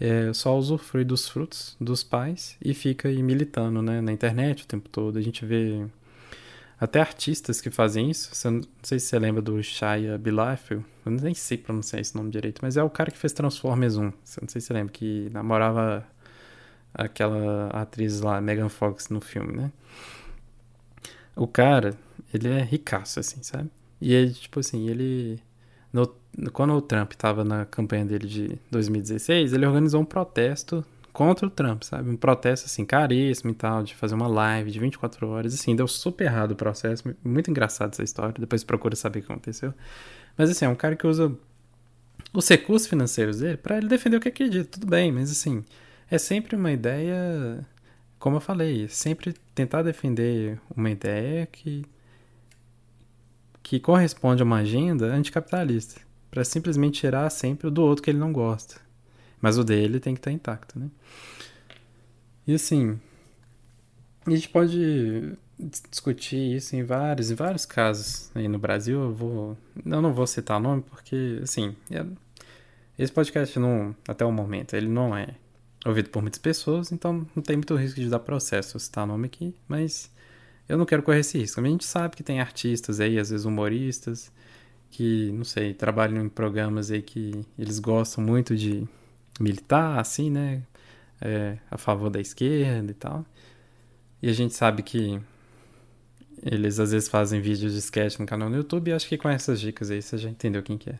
é, 0.00 0.32
só 0.32 0.56
usufrui 0.56 1.04
dos 1.04 1.28
frutos 1.28 1.76
dos 1.78 2.02
pais 2.02 2.56
e 2.64 2.72
fica 2.72 3.08
aí 3.08 3.22
militando 3.22 3.82
né, 3.82 4.00
na 4.00 4.12
internet 4.12 4.64
o 4.64 4.66
tempo 4.66 4.88
todo. 4.88 5.18
A 5.18 5.22
gente 5.22 5.44
vê 5.44 5.84
até 6.80 7.00
artistas 7.00 7.60
que 7.60 7.70
fazem 7.70 8.10
isso. 8.10 8.34
Você, 8.34 8.50
não 8.50 8.62
sei 8.82 8.98
se 8.98 9.06
você 9.06 9.18
lembra 9.18 9.42
do 9.42 9.62
Shia 9.62 10.18
Bilafel. 10.18 10.84
Eu 11.04 11.12
nem 11.12 11.34
sei 11.34 11.58
pronunciar 11.58 12.00
esse 12.00 12.14
nome 12.14 12.30
direito, 12.30 12.60
mas 12.62 12.76
é 12.76 12.82
o 12.82 12.90
cara 12.90 13.10
que 13.10 13.18
fez 13.18 13.32
Transformers 13.32 13.96
1. 13.96 14.12
Você 14.24 14.40
não 14.40 14.48
sei 14.48 14.60
se 14.60 14.68
você 14.68 14.72
lembra, 14.72 14.92
que 14.92 15.28
namorava 15.32 16.06
aquela 16.94 17.68
atriz 17.68 18.20
lá, 18.20 18.40
Megan 18.40 18.68
Fox, 18.68 19.08
no 19.08 19.20
filme, 19.20 19.52
né? 19.52 19.72
O 21.34 21.46
cara, 21.46 21.94
ele 22.32 22.48
é 22.48 22.62
ricaço, 22.62 23.20
assim, 23.20 23.42
sabe? 23.42 23.70
E 24.00 24.12
ele, 24.12 24.32
tipo 24.32 24.60
assim, 24.60 24.88
ele 24.88 25.40
no, 25.92 26.14
quando 26.52 26.74
o 26.74 26.82
Trump 26.82 27.12
estava 27.12 27.44
na 27.44 27.64
campanha 27.64 28.04
dele 28.04 28.26
de 28.26 28.58
2016, 28.70 29.52
ele 29.52 29.66
organizou 29.66 30.00
um 30.00 30.04
protesto 30.04 30.84
contra 31.18 31.48
o 31.48 31.50
Trump, 31.50 31.82
sabe? 31.82 32.08
Um 32.08 32.16
protesto 32.16 32.66
assim, 32.66 32.84
caríssimo 32.84 33.50
e 33.50 33.54
tal, 33.54 33.82
de 33.82 33.92
fazer 33.92 34.14
uma 34.14 34.28
live 34.28 34.70
de 34.70 34.78
24 34.78 35.26
horas. 35.26 35.52
Assim, 35.52 35.74
deu 35.74 35.88
super 35.88 36.26
errado 36.26 36.52
o 36.52 36.54
processo. 36.54 37.12
Muito 37.24 37.50
engraçado 37.50 37.92
essa 37.92 38.04
história. 38.04 38.36
Depois 38.38 38.62
procura 38.62 38.94
saber 38.94 39.18
o 39.18 39.22
que 39.22 39.32
aconteceu. 39.32 39.74
Mas 40.36 40.48
assim, 40.48 40.64
é 40.64 40.68
um 40.68 40.76
cara 40.76 40.94
que 40.94 41.04
usa 41.04 41.36
os 42.32 42.48
recursos 42.48 42.86
financeiros 42.86 43.40
dele 43.40 43.56
para 43.56 43.78
ele 43.78 43.88
defender 43.88 44.18
o 44.18 44.20
que 44.20 44.28
acredita. 44.28 44.70
Tudo 44.70 44.86
bem, 44.86 45.10
mas 45.10 45.28
assim, 45.32 45.64
é 46.08 46.18
sempre 46.18 46.54
uma 46.54 46.70
ideia. 46.70 47.66
Como 48.20 48.36
eu 48.36 48.40
falei, 48.40 48.86
sempre 48.88 49.34
tentar 49.56 49.82
defender 49.82 50.60
uma 50.76 50.88
ideia 50.88 51.46
que. 51.46 51.84
que 53.60 53.80
corresponde 53.80 54.40
a 54.40 54.44
uma 54.44 54.58
agenda 54.58 55.06
anticapitalista. 55.06 56.00
para 56.30 56.44
simplesmente 56.44 57.00
tirar 57.00 57.28
sempre 57.28 57.66
o 57.66 57.70
do 57.72 57.82
outro 57.82 58.04
que 58.04 58.10
ele 58.10 58.20
não 58.20 58.32
gosta. 58.32 58.87
Mas 59.40 59.58
o 59.58 59.64
dele 59.64 60.00
tem 60.00 60.14
que 60.14 60.20
estar 60.20 60.32
intacto, 60.32 60.78
né? 60.78 60.90
E 62.46 62.54
assim, 62.54 62.98
a 64.26 64.30
gente 64.30 64.48
pode 64.48 65.36
discutir 65.90 66.56
isso 66.56 66.76
em 66.76 66.84
vários, 66.84 67.30
em 67.30 67.34
vários 67.34 67.66
casos 67.66 68.30
aí 68.34 68.48
no 68.48 68.58
Brasil. 68.58 69.00
Eu 69.00 69.14
vou, 69.14 69.58
eu 69.84 70.02
não 70.02 70.12
vou 70.12 70.26
citar 70.26 70.60
nome 70.60 70.82
porque, 70.82 71.40
assim, 71.42 71.76
é, 71.90 72.04
esse 72.98 73.12
podcast 73.12 73.58
não, 73.58 73.94
até 74.06 74.24
o 74.24 74.32
momento, 74.32 74.74
ele 74.74 74.88
não 74.88 75.16
é 75.16 75.34
ouvido 75.86 76.10
por 76.10 76.20
muitas 76.22 76.40
pessoas, 76.40 76.90
então 76.92 77.26
não 77.34 77.42
tem 77.42 77.56
muito 77.56 77.74
risco 77.76 78.00
de 78.00 78.08
dar 78.08 78.18
processo 78.18 78.78
citar 78.78 79.06
nome 79.06 79.26
aqui, 79.26 79.54
mas 79.66 80.10
eu 80.68 80.76
não 80.76 80.84
quero 80.84 81.02
correr 81.02 81.20
esse 81.20 81.38
risco. 81.38 81.60
A 81.60 81.64
gente 81.64 81.84
sabe 81.84 82.16
que 82.16 82.22
tem 82.22 82.40
artistas 82.40 83.00
aí, 83.00 83.18
às 83.18 83.30
vezes 83.30 83.46
humoristas, 83.46 84.30
que, 84.90 85.30
não 85.32 85.44
sei, 85.44 85.74
trabalham 85.74 86.24
em 86.24 86.28
programas 86.28 86.90
aí 86.90 87.02
que 87.02 87.44
eles 87.58 87.78
gostam 87.78 88.22
muito 88.22 88.56
de 88.56 88.86
militar, 89.38 89.98
assim, 89.98 90.30
né? 90.30 90.62
É, 91.20 91.58
a 91.70 91.76
favor 91.76 92.10
da 92.10 92.20
esquerda 92.20 92.90
e 92.90 92.94
tal. 92.94 93.26
E 94.22 94.28
a 94.28 94.32
gente 94.32 94.54
sabe 94.54 94.82
que 94.82 95.20
eles 96.42 96.78
às 96.78 96.92
vezes 96.92 97.08
fazem 97.08 97.40
vídeos 97.40 97.72
de 97.72 97.78
sketch 97.78 98.18
no 98.18 98.26
canal 98.26 98.48
no 98.48 98.56
YouTube 98.56 98.88
e 98.88 98.92
acho 98.92 99.08
que 99.08 99.18
com 99.18 99.28
essas 99.28 99.60
dicas 99.60 99.90
aí 99.90 100.00
você 100.00 100.16
já 100.16 100.28
entendeu 100.28 100.62
quem 100.62 100.78
que 100.78 100.90
é. 100.90 100.98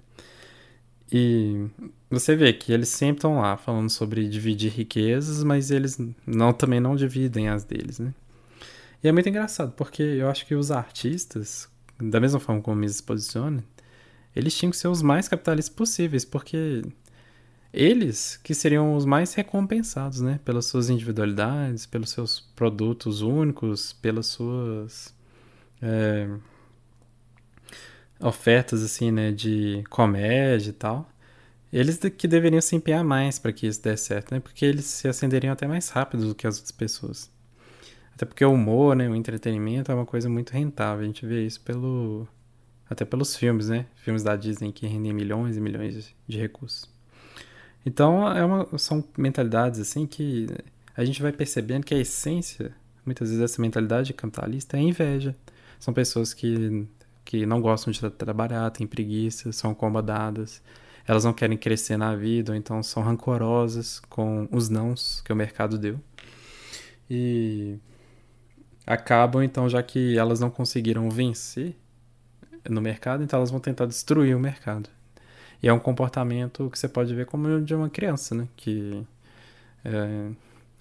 E 1.11 1.67
você 2.11 2.37
vê 2.37 2.53
que 2.53 2.73
eles 2.73 2.89
sempre 2.89 3.19
estão 3.19 3.39
lá 3.39 3.57
falando 3.57 3.89
sobre 3.89 4.29
dividir 4.29 4.71
riquezas, 4.73 5.43
mas 5.43 5.71
eles 5.71 5.99
não 6.27 6.53
também 6.53 6.81
não 6.81 6.97
dividem 6.97 7.49
as 7.49 7.65
deles, 7.65 7.99
né? 7.99 8.13
E 9.03 9.09
é 9.09 9.13
muito 9.13 9.29
engraçado, 9.29 9.73
porque 9.73 10.03
eu 10.03 10.29
acho 10.29 10.45
que 10.45 10.55
os 10.55 10.71
artistas, 10.71 11.69
da 11.99 12.21
mesma 12.21 12.41
forma 12.41 12.61
como 12.61 12.83
eles 12.83 12.97
se 12.97 13.03
posicionam, 13.03 13.63
eles 14.35 14.57
tinham 14.57 14.71
que 14.71 14.77
ser 14.77 14.89
os 14.89 15.01
mais 15.01 15.29
capitalistas 15.29 15.75
possíveis, 15.75 16.25
porque 16.25 16.83
eles 17.73 18.37
que 18.43 18.55
seriam 18.55 18.95
os 18.95 19.05
mais 19.05 19.35
recompensados, 19.35 20.21
né? 20.21 20.41
Pelas 20.45 20.67
suas 20.67 20.89
individualidades, 20.91 21.87
pelos 21.87 22.11
seus 22.11 22.41
produtos 22.41 23.21
únicos, 23.23 23.93
pelas 23.93 24.27
suas 24.27 25.15
é, 25.83 26.29
ofertas, 28.21 28.83
assim, 28.83 29.11
né? 29.11 29.33
De 29.33 29.85
comédia 29.91 30.71
e 30.71 30.73
tal. 30.73 31.09
Eles 31.73 31.99
que 31.99 32.27
deveriam 32.27 32.61
se 32.63 32.75
empenhar 32.75 33.05
mais 33.05 33.39
para 33.39 33.53
que 33.53 33.67
isso 33.67 33.83
desse 33.83 34.07
certo, 34.07 34.33
né? 34.33 34.41
Porque 34.41 34.65
eles 34.65 34.87
se 34.87 35.07
acenderiam 35.07 35.53
até 35.53 35.67
mais 35.67 35.91
rápido 35.91 36.29
do 36.29 36.35
que 36.35 36.47
as 36.47 36.57
outras 36.57 36.73
pessoas. 36.73 37.31
Até 38.15 38.25
porque 38.27 38.45
o 38.45 38.53
humor, 38.53 38.97
né? 38.97 39.09
O 39.09 39.15
entretenimento 39.15 39.93
é 39.93 39.95
uma 39.95 40.07
coisa 40.07 40.29
muito 40.29 40.51
rentável. 40.51 41.05
A 41.05 41.07
gente 41.07 41.27
vê 41.27 41.47
isso 41.47 41.61
pelo... 41.61 42.27
Até 42.91 43.05
pelos 43.05 43.37
filmes, 43.37 43.69
né? 43.69 43.87
Filmes 43.97 44.23
da 44.23 44.35
Disney 44.35 44.73
que 44.73 44.87
rendem 44.87 45.13
milhões 45.13 45.57
e 45.59 45.61
milhões 45.61 46.15
de 46.27 46.39
recursos. 46.39 46.98
Então, 47.89 48.31
é 48.31 48.45
uma, 48.45 48.69
são 48.77 49.03
mentalidades 49.17 49.81
assim 49.81 50.07
que 50.07 50.47
a 50.95 51.03
gente 51.07 51.23
vai 51.23 51.33
percebendo 51.33 51.87
que 51.87 51.95
a 51.95 51.99
essência, 51.99 52.75
muitas 53.03 53.31
vezes, 53.31 53.41
dessa 53.41 53.63
mentalidade 53.63 54.13
capitalista 54.13 54.77
é 54.77 54.81
inveja. 54.81 55.35
São 55.81 55.95
pessoas 55.95 56.35
que, 56.35 56.87
que 57.25 57.47
não 57.47 57.63
gostam 57.63 57.91
de 57.91 58.11
trabalhar, 58.11 58.71
têm 58.73 58.87
preguiça, 58.87 59.51
são 59.53 59.71
acomodadas, 59.71 60.61
elas 61.07 61.25
não 61.25 61.33
querem 61.33 61.57
crescer 61.57 61.97
na 61.97 62.15
vida, 62.15 62.53
ou 62.53 62.59
então 62.59 62.83
são 62.83 63.03
rancorosas 63.03 64.01
com 64.01 64.47
os 64.53 64.69
nãos 64.69 65.23
que 65.23 65.33
o 65.33 65.37
mercado 65.37 65.79
deu. 65.79 65.99
E 67.09 67.79
acabam, 68.87 69.43
então, 69.43 69.67
já 69.67 69.83
que 69.83 70.19
elas 70.19 70.41
não 70.41 70.51
conseguiram 70.51 71.09
vencer 71.09 71.75
no 72.69 72.83
mercado, 72.83 73.25
então 73.25 73.39
elas 73.39 73.51
vão 73.51 73.61
tentar 73.61 73.87
destruir 73.87 74.37
o 74.37 74.39
mercado. 74.39 74.91
E 75.63 75.69
é 75.69 75.73
um 75.73 75.79
comportamento 75.79 76.71
que 76.71 76.79
você 76.79 76.89
pode 76.89 77.15
ver 77.15 77.27
como 77.27 77.61
de 77.61 77.75
uma 77.75 77.91
criança, 77.91 78.35
né? 78.35 78.49
Que 78.57 79.05
é, 79.85 80.31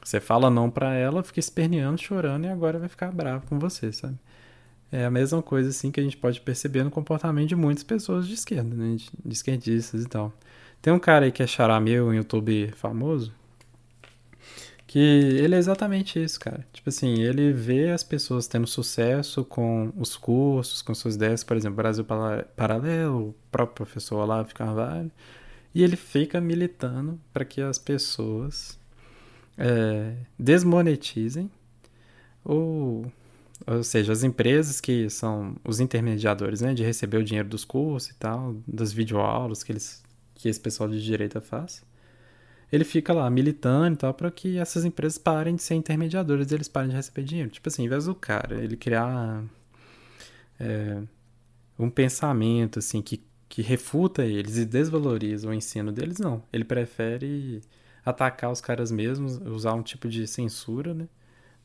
você 0.04 0.20
fala 0.20 0.50
não 0.50 0.70
para 0.70 0.94
ela, 0.94 1.24
fica 1.24 1.40
esperneando, 1.40 2.02
chorando 2.02 2.46
e 2.46 2.50
agora 2.50 2.80
vai 2.80 2.88
ficar 2.90 3.12
bravo 3.12 3.48
com 3.48 3.60
você, 3.60 3.92
sabe? 3.92 4.18
É 4.92 5.06
a 5.06 5.12
mesma 5.12 5.42
coisa 5.42 5.70
assim 5.70 5.92
que 5.92 6.00
a 6.00 6.04
gente 6.04 6.18
pode 6.18 6.40
perceber 6.42 6.84
no 6.84 6.92
comportamento 6.92 7.50
de 7.50 7.56
muitas 7.56 7.84
pessoas 7.84 8.28
de 8.28 8.36
esquerda, 8.36 8.76
né? 8.76 8.96
De, 8.96 9.10
de 9.26 9.34
esquerdistas 9.34 10.04
e 10.04 10.08
tal. 10.08 10.32
Tem 10.82 10.94
um 10.94 11.00
cara 11.00 11.26
aí 11.26 11.32
que 11.32 11.44
é 11.44 11.48
xará 11.48 11.80
meu, 11.80 12.08
um 12.08 12.14
youtuber 12.14 12.76
famoso, 12.76 13.34
que 14.88 15.00
ele 15.00 15.54
é 15.54 15.58
exatamente 15.58 16.22
isso, 16.24 16.40
cara. 16.40 16.66
Tipo 16.72 16.90
assim, 16.90 17.22
ele 17.22 17.52
vê 17.52 17.92
as 17.92 18.04
pessoas 18.04 18.48
tendo 18.48 18.66
sucesso 18.66 19.44
com 19.44 19.92
os 19.98 20.16
cursos, 20.16 20.82
com 20.82 20.96
suas 20.96 21.16
ideias, 21.16 21.44
por 21.44 21.58
exemplo, 21.58 21.76
Brasil 21.76 22.06
Paralelo, 22.56 23.30
o 23.30 23.36
próprio 23.52 23.76
professor 23.76 24.18
Olavo 24.22 24.56
Carvalho, 24.56 25.12
e 25.76 25.84
ele 25.84 25.98
fica 25.98 26.40
militando 26.40 27.20
para 27.34 27.46
que 27.46 27.62
as 27.62 27.78
pessoas 27.78 28.80
é, 29.58 30.16
desmonetizem 30.40 31.52
ou 32.44 33.12
ou 33.66 33.84
seja, 33.84 34.14
as 34.14 34.24
empresas 34.24 34.80
que 34.80 35.10
são 35.10 35.56
os 35.66 35.80
intermediadores, 35.80 36.62
né, 36.62 36.76
de 36.76 36.84
receber 36.84 37.18
o 37.18 37.24
dinheiro 37.24 37.50
dos 37.50 37.66
cursos 37.66 38.12
e 38.12 38.16
tal, 38.16 38.56
das 38.68 38.94
videoaulas 38.94 39.64
que 39.64 39.72
eles 39.72 40.04
que 40.36 40.48
esse 40.48 40.60
pessoal 40.60 40.88
de 40.88 41.04
direita 41.04 41.42
faz 41.42 41.84
ele 42.72 42.84
fica 42.84 43.14
lá 43.14 43.30
militando 43.30 43.96
e 43.96 43.98
tal 43.98 44.14
para 44.14 44.30
que 44.32 44.58
essas 44.58 44.86
empresas 44.86 45.18
parem 45.18 45.56
de 45.56 45.64
ser 45.64 45.76
intermediadoras, 45.76 46.52
eles 46.52 46.68
parem 46.68 46.90
de 46.90 46.96
receber 46.96 47.24
dinheiro. 47.24 47.50
Tipo 47.50 47.70
assim, 47.70 47.84
ao 47.84 47.86
invés 47.88 48.06
do 48.06 48.16
cara 48.16 48.62
ele 48.64 48.76
criar 48.76 49.44
é, 50.60 51.02
um 51.80 51.90
pensamento 51.90 52.80
assim 52.80 53.02
que, 53.02 53.24
que 53.48 53.62
refuta 53.62 54.26
eles 54.26 54.58
e 54.58 54.66
desvaloriza 54.66 55.50
o 55.50 55.54
ensino 55.54 55.92
deles, 55.92 56.20
não. 56.20 56.44
Ele 56.52 56.64
prefere 56.66 57.62
atacar 58.06 58.52
os 58.52 58.62
caras 58.62 58.92
mesmos, 58.92 59.38
usar 59.38 59.74
um 59.74 59.84
tipo 59.84 60.10
de 60.10 60.28
censura, 60.28 60.94
né? 60.94 61.08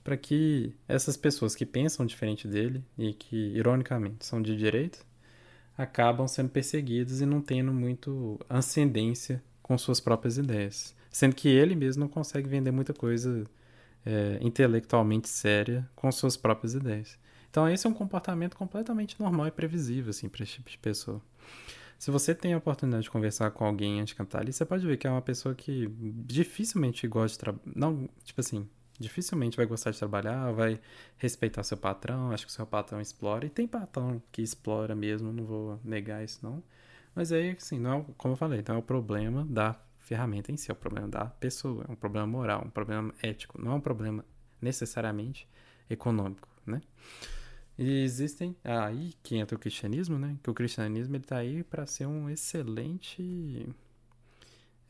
Para 0.04 0.16
que 0.16 0.74
essas 0.88 1.16
pessoas 1.16 1.54
que 1.54 1.64
pensam 1.64 2.04
diferente 2.04 2.48
dele 2.48 2.84
e 2.98 3.12
que, 3.12 3.36
ironicamente, 3.36 4.26
são 4.26 4.42
de 4.42 4.56
direita, 4.56 4.98
acabam 5.78 6.26
sendo 6.26 6.48
perseguidas 6.50 7.20
e 7.20 7.26
não 7.26 7.40
tendo 7.40 7.72
muito 7.72 8.40
ascendência 8.48 9.42
com 9.72 9.78
suas 9.78 10.00
próprias 10.00 10.36
ideias. 10.36 10.94
Sendo 11.10 11.34
que 11.34 11.48
ele 11.48 11.74
mesmo 11.74 12.00
não 12.00 12.08
consegue 12.08 12.46
vender 12.46 12.70
muita 12.70 12.92
coisa 12.92 13.46
é, 14.04 14.38
intelectualmente 14.42 15.30
séria 15.30 15.88
com 15.96 16.12
suas 16.12 16.36
próprias 16.36 16.74
ideias. 16.74 17.18
Então, 17.50 17.66
esse 17.68 17.86
é 17.86 17.90
um 17.90 17.94
comportamento 17.94 18.54
completamente 18.54 19.18
normal 19.18 19.46
e 19.46 19.50
previsível 19.50 20.10
assim, 20.10 20.28
para 20.28 20.42
esse 20.42 20.52
tipo 20.52 20.68
de 20.68 20.76
pessoa. 20.76 21.22
Se 21.98 22.10
você 22.10 22.34
tem 22.34 22.52
a 22.52 22.58
oportunidade 22.58 23.04
de 23.04 23.10
conversar 23.10 23.50
com 23.52 23.64
alguém 23.64 23.98
anticapitalista, 24.00 24.58
você 24.58 24.68
pode 24.68 24.86
ver 24.86 24.98
que 24.98 25.06
é 25.06 25.10
uma 25.10 25.22
pessoa 25.22 25.54
que 25.54 25.88
dificilmente 26.26 27.06
gosta 27.08 27.34
de 27.34 27.38
trabalhar. 27.38 27.72
Não, 27.74 28.08
tipo 28.24 28.40
assim, 28.40 28.68
dificilmente 28.98 29.56
vai 29.56 29.64
gostar 29.64 29.90
de 29.90 29.98
trabalhar, 29.98 30.52
vai 30.52 30.78
respeitar 31.16 31.62
seu 31.62 31.78
patrão, 31.78 32.30
acho 32.30 32.44
que 32.44 32.52
seu 32.52 32.66
patrão 32.66 33.00
explora. 33.00 33.46
E 33.46 33.48
tem 33.48 33.66
patrão 33.66 34.22
que 34.30 34.42
explora 34.42 34.94
mesmo, 34.94 35.32
não 35.32 35.44
vou 35.44 35.80
negar 35.82 36.22
isso 36.22 36.40
não. 36.42 36.62
Mas 37.14 37.32
aí, 37.32 37.50
assim, 37.50 37.78
não 37.78 38.00
é, 38.00 38.04
como 38.16 38.32
eu 38.32 38.36
falei, 38.36 38.60
então 38.60 38.76
é 38.76 38.78
o 38.78 38.82
problema 38.82 39.44
da 39.48 39.78
ferramenta 39.98 40.50
em 40.50 40.56
si, 40.56 40.70
é 40.70 40.74
o 40.74 40.76
problema 40.76 41.08
da 41.08 41.26
pessoa, 41.26 41.84
é 41.88 41.92
um 41.92 41.96
problema 41.96 42.26
moral, 42.26 42.64
um 42.66 42.70
problema 42.70 43.14
ético, 43.22 43.60
não 43.60 43.72
é 43.72 43.74
um 43.74 43.80
problema 43.80 44.24
necessariamente 44.60 45.48
econômico, 45.88 46.48
né? 46.66 46.80
E 47.78 48.02
existem 48.02 48.56
aí 48.64 49.14
que 49.22 49.36
entra 49.36 49.56
o 49.56 49.58
cristianismo, 49.58 50.18
né? 50.18 50.36
Que 50.42 50.50
o 50.50 50.54
cristianismo 50.54 51.16
ele 51.16 51.24
tá 51.24 51.38
aí 51.38 51.62
para 51.64 51.86
ser 51.86 52.06
um 52.06 52.28
excelente 52.28 53.66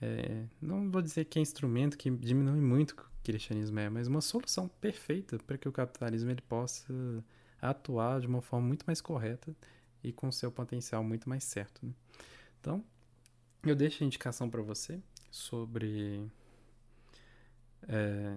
é, 0.03 0.47
não 0.61 0.91
vou 0.91 1.01
dizer 1.01 1.25
que 1.27 1.39
é 1.39 1.43
instrumento 1.43 1.97
que 1.97 2.11
diminui 2.11 2.61
muito 2.61 2.91
o 2.91 2.97
que 2.97 3.03
o 3.03 3.07
cristianismo 3.23 3.79
é, 3.79 3.89
mas 3.89 4.09
uma 4.09 4.21
solução 4.21 4.67
perfeita 4.81 5.39
para 5.47 5.57
que 5.57 5.69
o 5.69 5.73
capitalismo 5.73 6.29
ele 6.29 6.41
possa 6.43 6.93
atuar 7.61 8.21
de 8.21 8.27
uma 8.27 8.43
forma 8.43 8.67
muito 8.67 8.85
mais 8.85 9.01
correta 9.01 9.55
e 10.03 10.13
com 10.13 10.31
seu 10.33 10.51
potencial 10.51 11.03
muito 11.03 11.29
mais 11.29 11.45
certo. 11.45 11.85
Né? 11.85 11.93
Então, 12.61 12.85
eu 13.65 13.77
deixo 13.77 14.03
a 14.03 14.07
indicação 14.07 14.51
para 14.51 14.63
você 14.63 15.01
sobre. 15.31 16.25
É, 17.89 18.37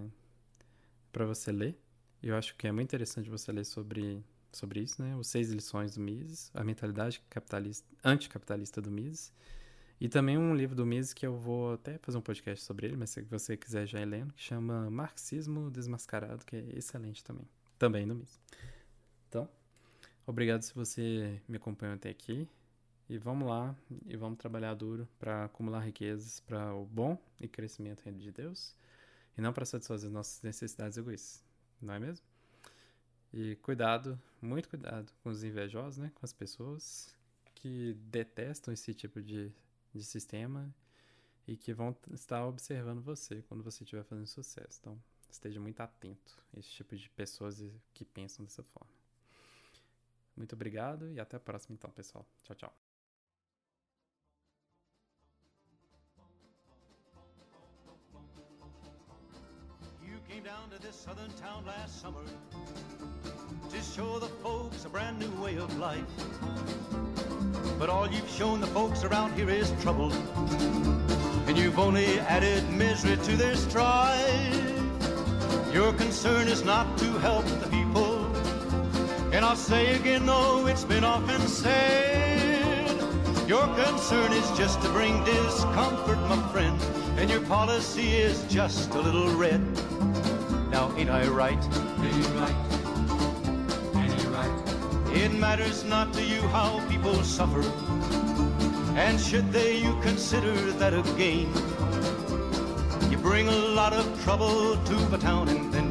para 1.12 1.24
você 1.24 1.50
ler. 1.50 1.78
Eu 2.22 2.36
acho 2.36 2.56
que 2.56 2.66
é 2.66 2.72
muito 2.72 2.88
interessante 2.88 3.30
você 3.30 3.52
ler 3.52 3.64
sobre, 3.64 4.24
sobre 4.52 4.80
isso, 4.80 5.00
né? 5.00 5.14
Os 5.16 5.28
seis 5.28 5.50
lições 5.50 5.94
do 5.94 6.00
Mises, 6.00 6.50
a 6.54 6.64
mentalidade 6.64 7.22
capitalista, 7.30 7.86
anticapitalista 8.02 8.80
do 8.80 8.90
Mises. 8.90 9.32
E 10.00 10.08
também 10.08 10.36
um 10.36 10.54
livro 10.54 10.74
do 10.76 10.84
Mises 10.84 11.14
que 11.14 11.26
eu 11.26 11.36
vou 11.36 11.74
até 11.74 11.98
fazer 11.98 12.18
um 12.18 12.22
podcast 12.22 12.64
sobre 12.64 12.86
ele, 12.86 12.96
mas 12.96 13.10
se 13.10 13.22
você 13.22 13.56
quiser 13.56 13.86
já 13.86 14.00
ir 14.00 14.04
lendo, 14.04 14.34
que 14.34 14.42
chama 14.42 14.90
Marxismo 14.90 15.70
Desmascarado, 15.70 16.44
que 16.44 16.56
é 16.56 16.64
excelente 16.74 17.24
também. 17.24 17.48
Também 17.78 18.06
do 18.06 18.14
Mises. 18.14 18.38
Obrigado 20.26 20.62
se 20.62 20.74
você 20.74 21.40
me 21.48 21.56
acompanhou 21.56 21.94
até 21.94 22.10
aqui. 22.10 22.48
E 23.08 23.16
vamos 23.18 23.48
lá 23.48 23.76
e 24.06 24.16
vamos 24.16 24.38
trabalhar 24.38 24.74
duro 24.74 25.08
para 25.18 25.44
acumular 25.44 25.80
riquezas 25.80 26.40
para 26.40 26.74
o 26.74 26.84
bom 26.84 27.16
e 27.40 27.46
crescimento 27.46 28.02
reino 28.02 28.18
de 28.18 28.32
Deus 28.32 28.74
e 29.38 29.40
não 29.40 29.52
para 29.52 29.64
satisfazer 29.64 30.10
nossas 30.10 30.42
necessidades 30.42 30.98
egoístas, 30.98 31.44
não 31.80 31.94
é 31.94 32.00
mesmo? 32.00 32.26
E 33.32 33.54
cuidado, 33.62 34.20
muito 34.42 34.68
cuidado 34.68 35.12
com 35.22 35.30
os 35.30 35.44
invejosos, 35.44 35.98
né? 35.98 36.10
Com 36.16 36.24
as 36.24 36.32
pessoas 36.32 37.14
que 37.54 37.94
detestam 38.10 38.74
esse 38.74 38.92
tipo 38.92 39.22
de 39.22 39.52
de 39.96 40.04
sistema 40.04 40.72
e 41.46 41.56
que 41.56 41.72
vão 41.72 41.96
estar 42.12 42.46
observando 42.46 43.02
você 43.02 43.42
quando 43.48 43.62
você 43.62 43.82
estiver 43.84 44.04
fazendo 44.04 44.26
sucesso. 44.26 44.78
Então, 44.80 45.02
esteja 45.30 45.60
muito 45.60 45.80
atento 45.80 46.38
a 46.54 46.58
esse 46.60 46.70
tipo 46.70 46.96
de 46.96 47.08
pessoas 47.10 47.62
que 47.94 48.04
pensam 48.04 48.44
dessa 48.44 48.62
forma. 48.62 49.05
Muito 50.36 50.54
obrigado 50.54 51.10
e 51.10 51.18
até 51.18 51.36
a 51.36 51.40
próxima 51.40 51.74
então, 51.74 51.90
pessoal. 51.90 52.26
Tchau, 52.42 52.54
tchau. 52.54 52.72
You 60.02 60.20
came 60.28 60.42
down 60.42 60.68
to 60.70 60.78
this 60.80 60.94
southern 60.94 61.30
town 61.32 61.64
last 61.64 62.00
summer 62.00 62.22
to 63.70 63.82
show 63.82 64.18
the 64.18 64.28
folks 64.42 64.84
a 64.84 64.88
brand 64.88 65.18
new 65.18 65.30
way 65.42 65.56
of 65.56 65.76
life. 65.78 66.04
But 67.78 67.88
all 67.88 68.06
you've 68.06 68.28
shown 68.28 68.60
the 68.60 68.66
folks 68.68 69.04
around 69.04 69.34
here 69.34 69.50
is 69.50 69.72
trouble. 69.80 70.12
And 71.46 71.56
you've 71.56 71.78
only 71.78 72.18
added 72.20 72.68
misery 72.70 73.16
to 73.16 73.36
their 73.36 73.56
strife. 73.56 74.76
Your 75.72 75.92
concern 75.94 76.48
is 76.48 76.64
not 76.64 76.98
to 76.98 77.04
help 77.18 77.44
the 77.44 77.68
people. 77.68 78.05
And 79.36 79.44
I'll 79.44 79.54
say 79.54 79.94
again, 79.96 80.24
though 80.24 80.66
it's 80.66 80.84
been 80.84 81.04
often 81.04 81.42
said, 81.42 82.88
your 83.46 83.66
concern 83.74 84.32
is 84.32 84.50
just 84.56 84.80
to 84.80 84.88
bring 84.88 85.22
discomfort, 85.24 86.18
my 86.20 86.40
friend. 86.52 86.80
And 87.18 87.28
your 87.28 87.42
policy 87.42 88.14
is 88.16 88.44
just 88.44 88.94
a 88.94 88.98
little 88.98 89.28
red. 89.36 89.60
Now, 90.70 90.90
ain't 90.96 91.10
I 91.10 91.28
right? 91.28 91.62
Ain't 92.00 92.16
you 92.16 92.28
right? 92.40 92.56
Ain't 93.96 94.22
you 94.22 94.30
right? 94.30 95.12
It 95.12 95.32
matters 95.34 95.84
not 95.84 96.14
to 96.14 96.22
you 96.22 96.40
how 96.48 96.80
people 96.88 97.22
suffer. 97.22 97.60
And 98.96 99.20
should 99.20 99.52
they, 99.52 99.76
you 99.76 100.00
consider 100.00 100.54
that 100.80 100.94
a 100.94 101.02
gain. 101.18 101.52
You 103.10 103.18
bring 103.18 103.48
a 103.48 103.54
lot 103.54 103.92
of 103.92 104.06
trouble 104.24 104.78
to 104.82 104.94
the 105.10 105.18
town 105.18 105.50
and 105.50 105.70
then. 105.74 105.85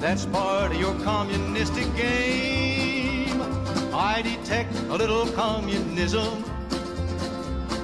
That's 0.00 0.26
part 0.26 0.72
of 0.72 0.78
your 0.78 0.94
communistic 1.00 1.86
game. 1.96 3.40
I 3.94 4.20
detect 4.22 4.74
a 4.90 4.94
little 4.94 5.26
communism. 5.32 6.44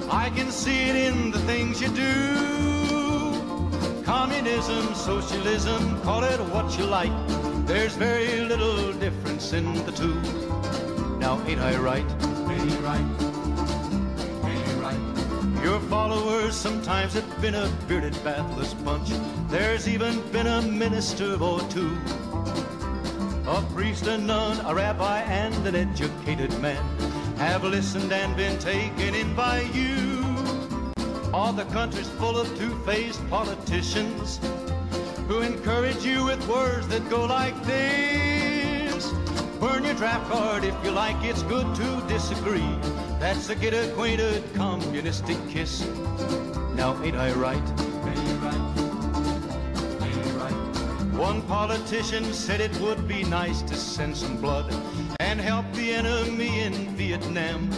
I 0.09 0.29
can 0.35 0.51
see 0.51 0.89
it 0.89 0.95
in 0.95 1.31
the 1.31 1.39
things 1.39 1.81
you 1.81 1.89
do. 1.89 4.03
Communism, 4.03 4.93
socialism, 4.93 5.99
call 6.01 6.23
it 6.23 6.39
what 6.53 6.77
you 6.77 6.85
like. 6.85 7.11
There's 7.65 7.95
very 7.95 8.41
little 8.41 8.93
difference 8.93 9.51
in 9.53 9.73
the 9.85 9.91
two. 9.91 10.13
Now, 11.17 11.41
ain't 11.47 11.61
I 11.61 11.75
right? 11.77 12.05
Ain't 12.49 12.69
he 12.69 12.77
right? 12.77 13.32
Your 15.63 15.79
followers 15.79 16.57
sometimes 16.57 17.13
have 17.13 17.41
been 17.41 17.55
a 17.55 17.71
bearded, 17.87 18.21
bathless 18.21 18.73
bunch. 18.73 19.11
There's 19.47 19.87
even 19.87 20.19
been 20.33 20.45
a 20.45 20.61
minister 20.61 21.41
or 21.41 21.61
two. 21.69 21.97
A 23.47 23.63
priest, 23.73 24.05
a 24.07 24.17
nun, 24.17 24.59
a 24.65 24.75
rabbi, 24.75 25.21
and 25.21 25.65
an 25.65 25.73
educated 25.73 26.51
man 26.59 26.83
have 27.37 27.63
listened 27.63 28.11
and 28.11 28.35
been 28.35 28.59
taken 28.59 29.15
in 29.15 29.33
by 29.35 29.61
you. 29.73 30.25
All 31.33 31.53
the 31.53 31.65
country's 31.71 32.09
full 32.09 32.37
of 32.37 32.57
two-faced 32.57 33.25
politicians 33.29 34.41
who 35.29 35.39
encourage 35.39 36.03
you 36.03 36.25
with 36.25 36.45
words 36.45 36.89
that 36.89 37.09
go 37.09 37.23
like 37.23 37.55
this. 37.63 39.13
Burn 39.61 39.85
your 39.85 39.95
draft 39.95 40.29
card 40.29 40.65
if 40.65 40.75
you 40.83 40.91
like, 40.91 41.23
it's 41.23 41.43
good 41.43 41.73
to 41.73 42.03
disagree. 42.09 42.77
That's 43.23 43.47
a 43.47 43.55
get 43.55 43.73
acquainted 43.73 44.43
communistic 44.53 45.37
kiss. 45.47 45.87
Now, 46.75 47.01
ain't 47.01 47.15
I 47.15 47.31
right? 47.31 47.69
One 51.15 51.41
politician 51.43 52.33
said 52.33 52.59
it 52.59 52.77
would 52.81 53.07
be 53.07 53.23
nice 53.23 53.61
to 53.61 53.75
send 53.75 54.17
some 54.17 54.35
blood 54.41 54.75
and 55.21 55.39
help 55.39 55.71
the 55.71 55.93
enemy 55.93 56.63
in 56.63 56.73
Vietnam. 56.97 57.69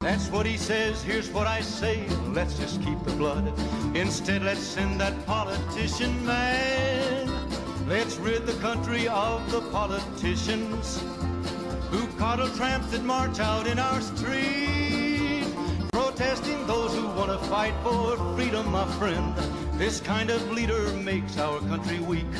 That's 0.00 0.28
what 0.28 0.46
he 0.46 0.58
says, 0.58 1.02
here's 1.02 1.28
what 1.30 1.48
I 1.48 1.60
say, 1.60 2.06
let's 2.28 2.56
just 2.56 2.80
keep 2.84 3.02
the 3.02 3.14
blood. 3.14 3.52
Instead, 3.96 4.44
let's 4.44 4.62
send 4.62 5.00
that 5.00 5.26
politician 5.26 6.24
man. 6.24 7.28
Let's 7.88 8.14
rid 8.18 8.46
the 8.46 8.60
country 8.60 9.08
of 9.08 9.50
the 9.50 9.62
politicians 9.72 11.02
coddle 12.24 12.48
tramps 12.56 12.86
that 12.86 13.04
march 13.04 13.38
out 13.38 13.66
in 13.66 13.78
our 13.78 14.00
street, 14.00 15.44
protesting 15.92 16.66
those 16.66 16.94
who 16.94 17.06
want 17.08 17.30
to 17.30 17.36
fight 17.48 17.74
for 17.82 18.16
freedom, 18.34 18.66
my 18.72 18.86
friend. 18.92 19.36
This 19.74 20.00
kind 20.00 20.30
of 20.30 20.40
leader 20.50 20.90
makes 20.94 21.36
our 21.36 21.58
country 21.68 21.98
weak. 21.98 22.32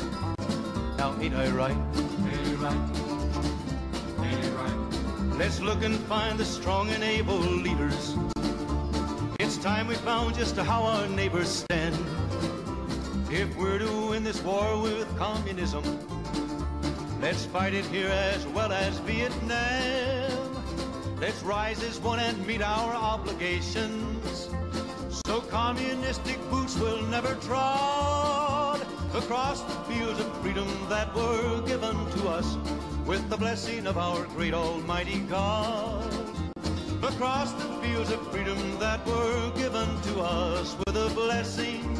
Now, 0.97 1.15
ain't 1.21 1.35
I 1.35 1.49
right? 1.49 1.77
Ain't 2.31 2.63
I 2.63 2.65
right? 4.59 5.37
Let's 5.37 5.59
look 5.59 5.83
and 5.83 5.97
find 6.13 6.39
the 6.39 6.45
strong 6.45 6.89
and 6.89 7.03
able 7.03 7.37
leaders. 7.37 8.15
It's 9.39 9.57
time 9.57 9.87
we 9.87 9.93
found 9.97 10.33
just 10.33 10.57
how 10.57 10.81
our 10.81 11.07
neighbors 11.09 11.47
stand. 11.47 11.95
If 13.29 13.55
we're 13.55 13.77
to 13.77 14.09
win 14.09 14.23
this 14.23 14.41
war 14.41 14.81
with 14.81 15.07
communism, 15.15 15.83
let's 17.25 17.45
fight 17.45 17.73
it 17.73 17.85
here 17.85 18.07
as 18.07 18.45
well 18.49 18.71
as 18.71 18.99
Vietnam. 18.99 20.29
Let's 21.19 21.41
rise 21.41 21.81
as 21.81 21.99
one 21.99 22.19
and 22.19 22.37
meet 22.45 22.61
our 22.61 22.93
obligations. 22.93 24.47
So 25.25 25.41
communistic 25.41 26.37
boots 26.51 26.77
will 26.77 27.01
never 27.07 27.33
trod 27.47 28.79
across 29.15 29.63
the 29.63 29.73
fields 29.91 30.19
of 30.19 30.27
freedom 30.43 30.69
that 30.87 31.15
were 31.15 31.61
given 31.65 31.95
to 32.17 32.29
us 32.29 32.57
with 33.07 33.27
the 33.27 33.37
blessing 33.37 33.87
of 33.87 33.97
our 33.97 34.25
great 34.35 34.53
Almighty 34.53 35.21
God. 35.21 36.05
Across 37.01 37.53
the 37.53 37.69
fields 37.81 38.11
of 38.11 38.21
freedom 38.31 38.59
that 38.77 39.03
were 39.07 39.51
given 39.55 39.89
to 40.09 40.21
us 40.21 40.77
with 40.85 40.95
a 40.95 41.09
blessing 41.15 41.95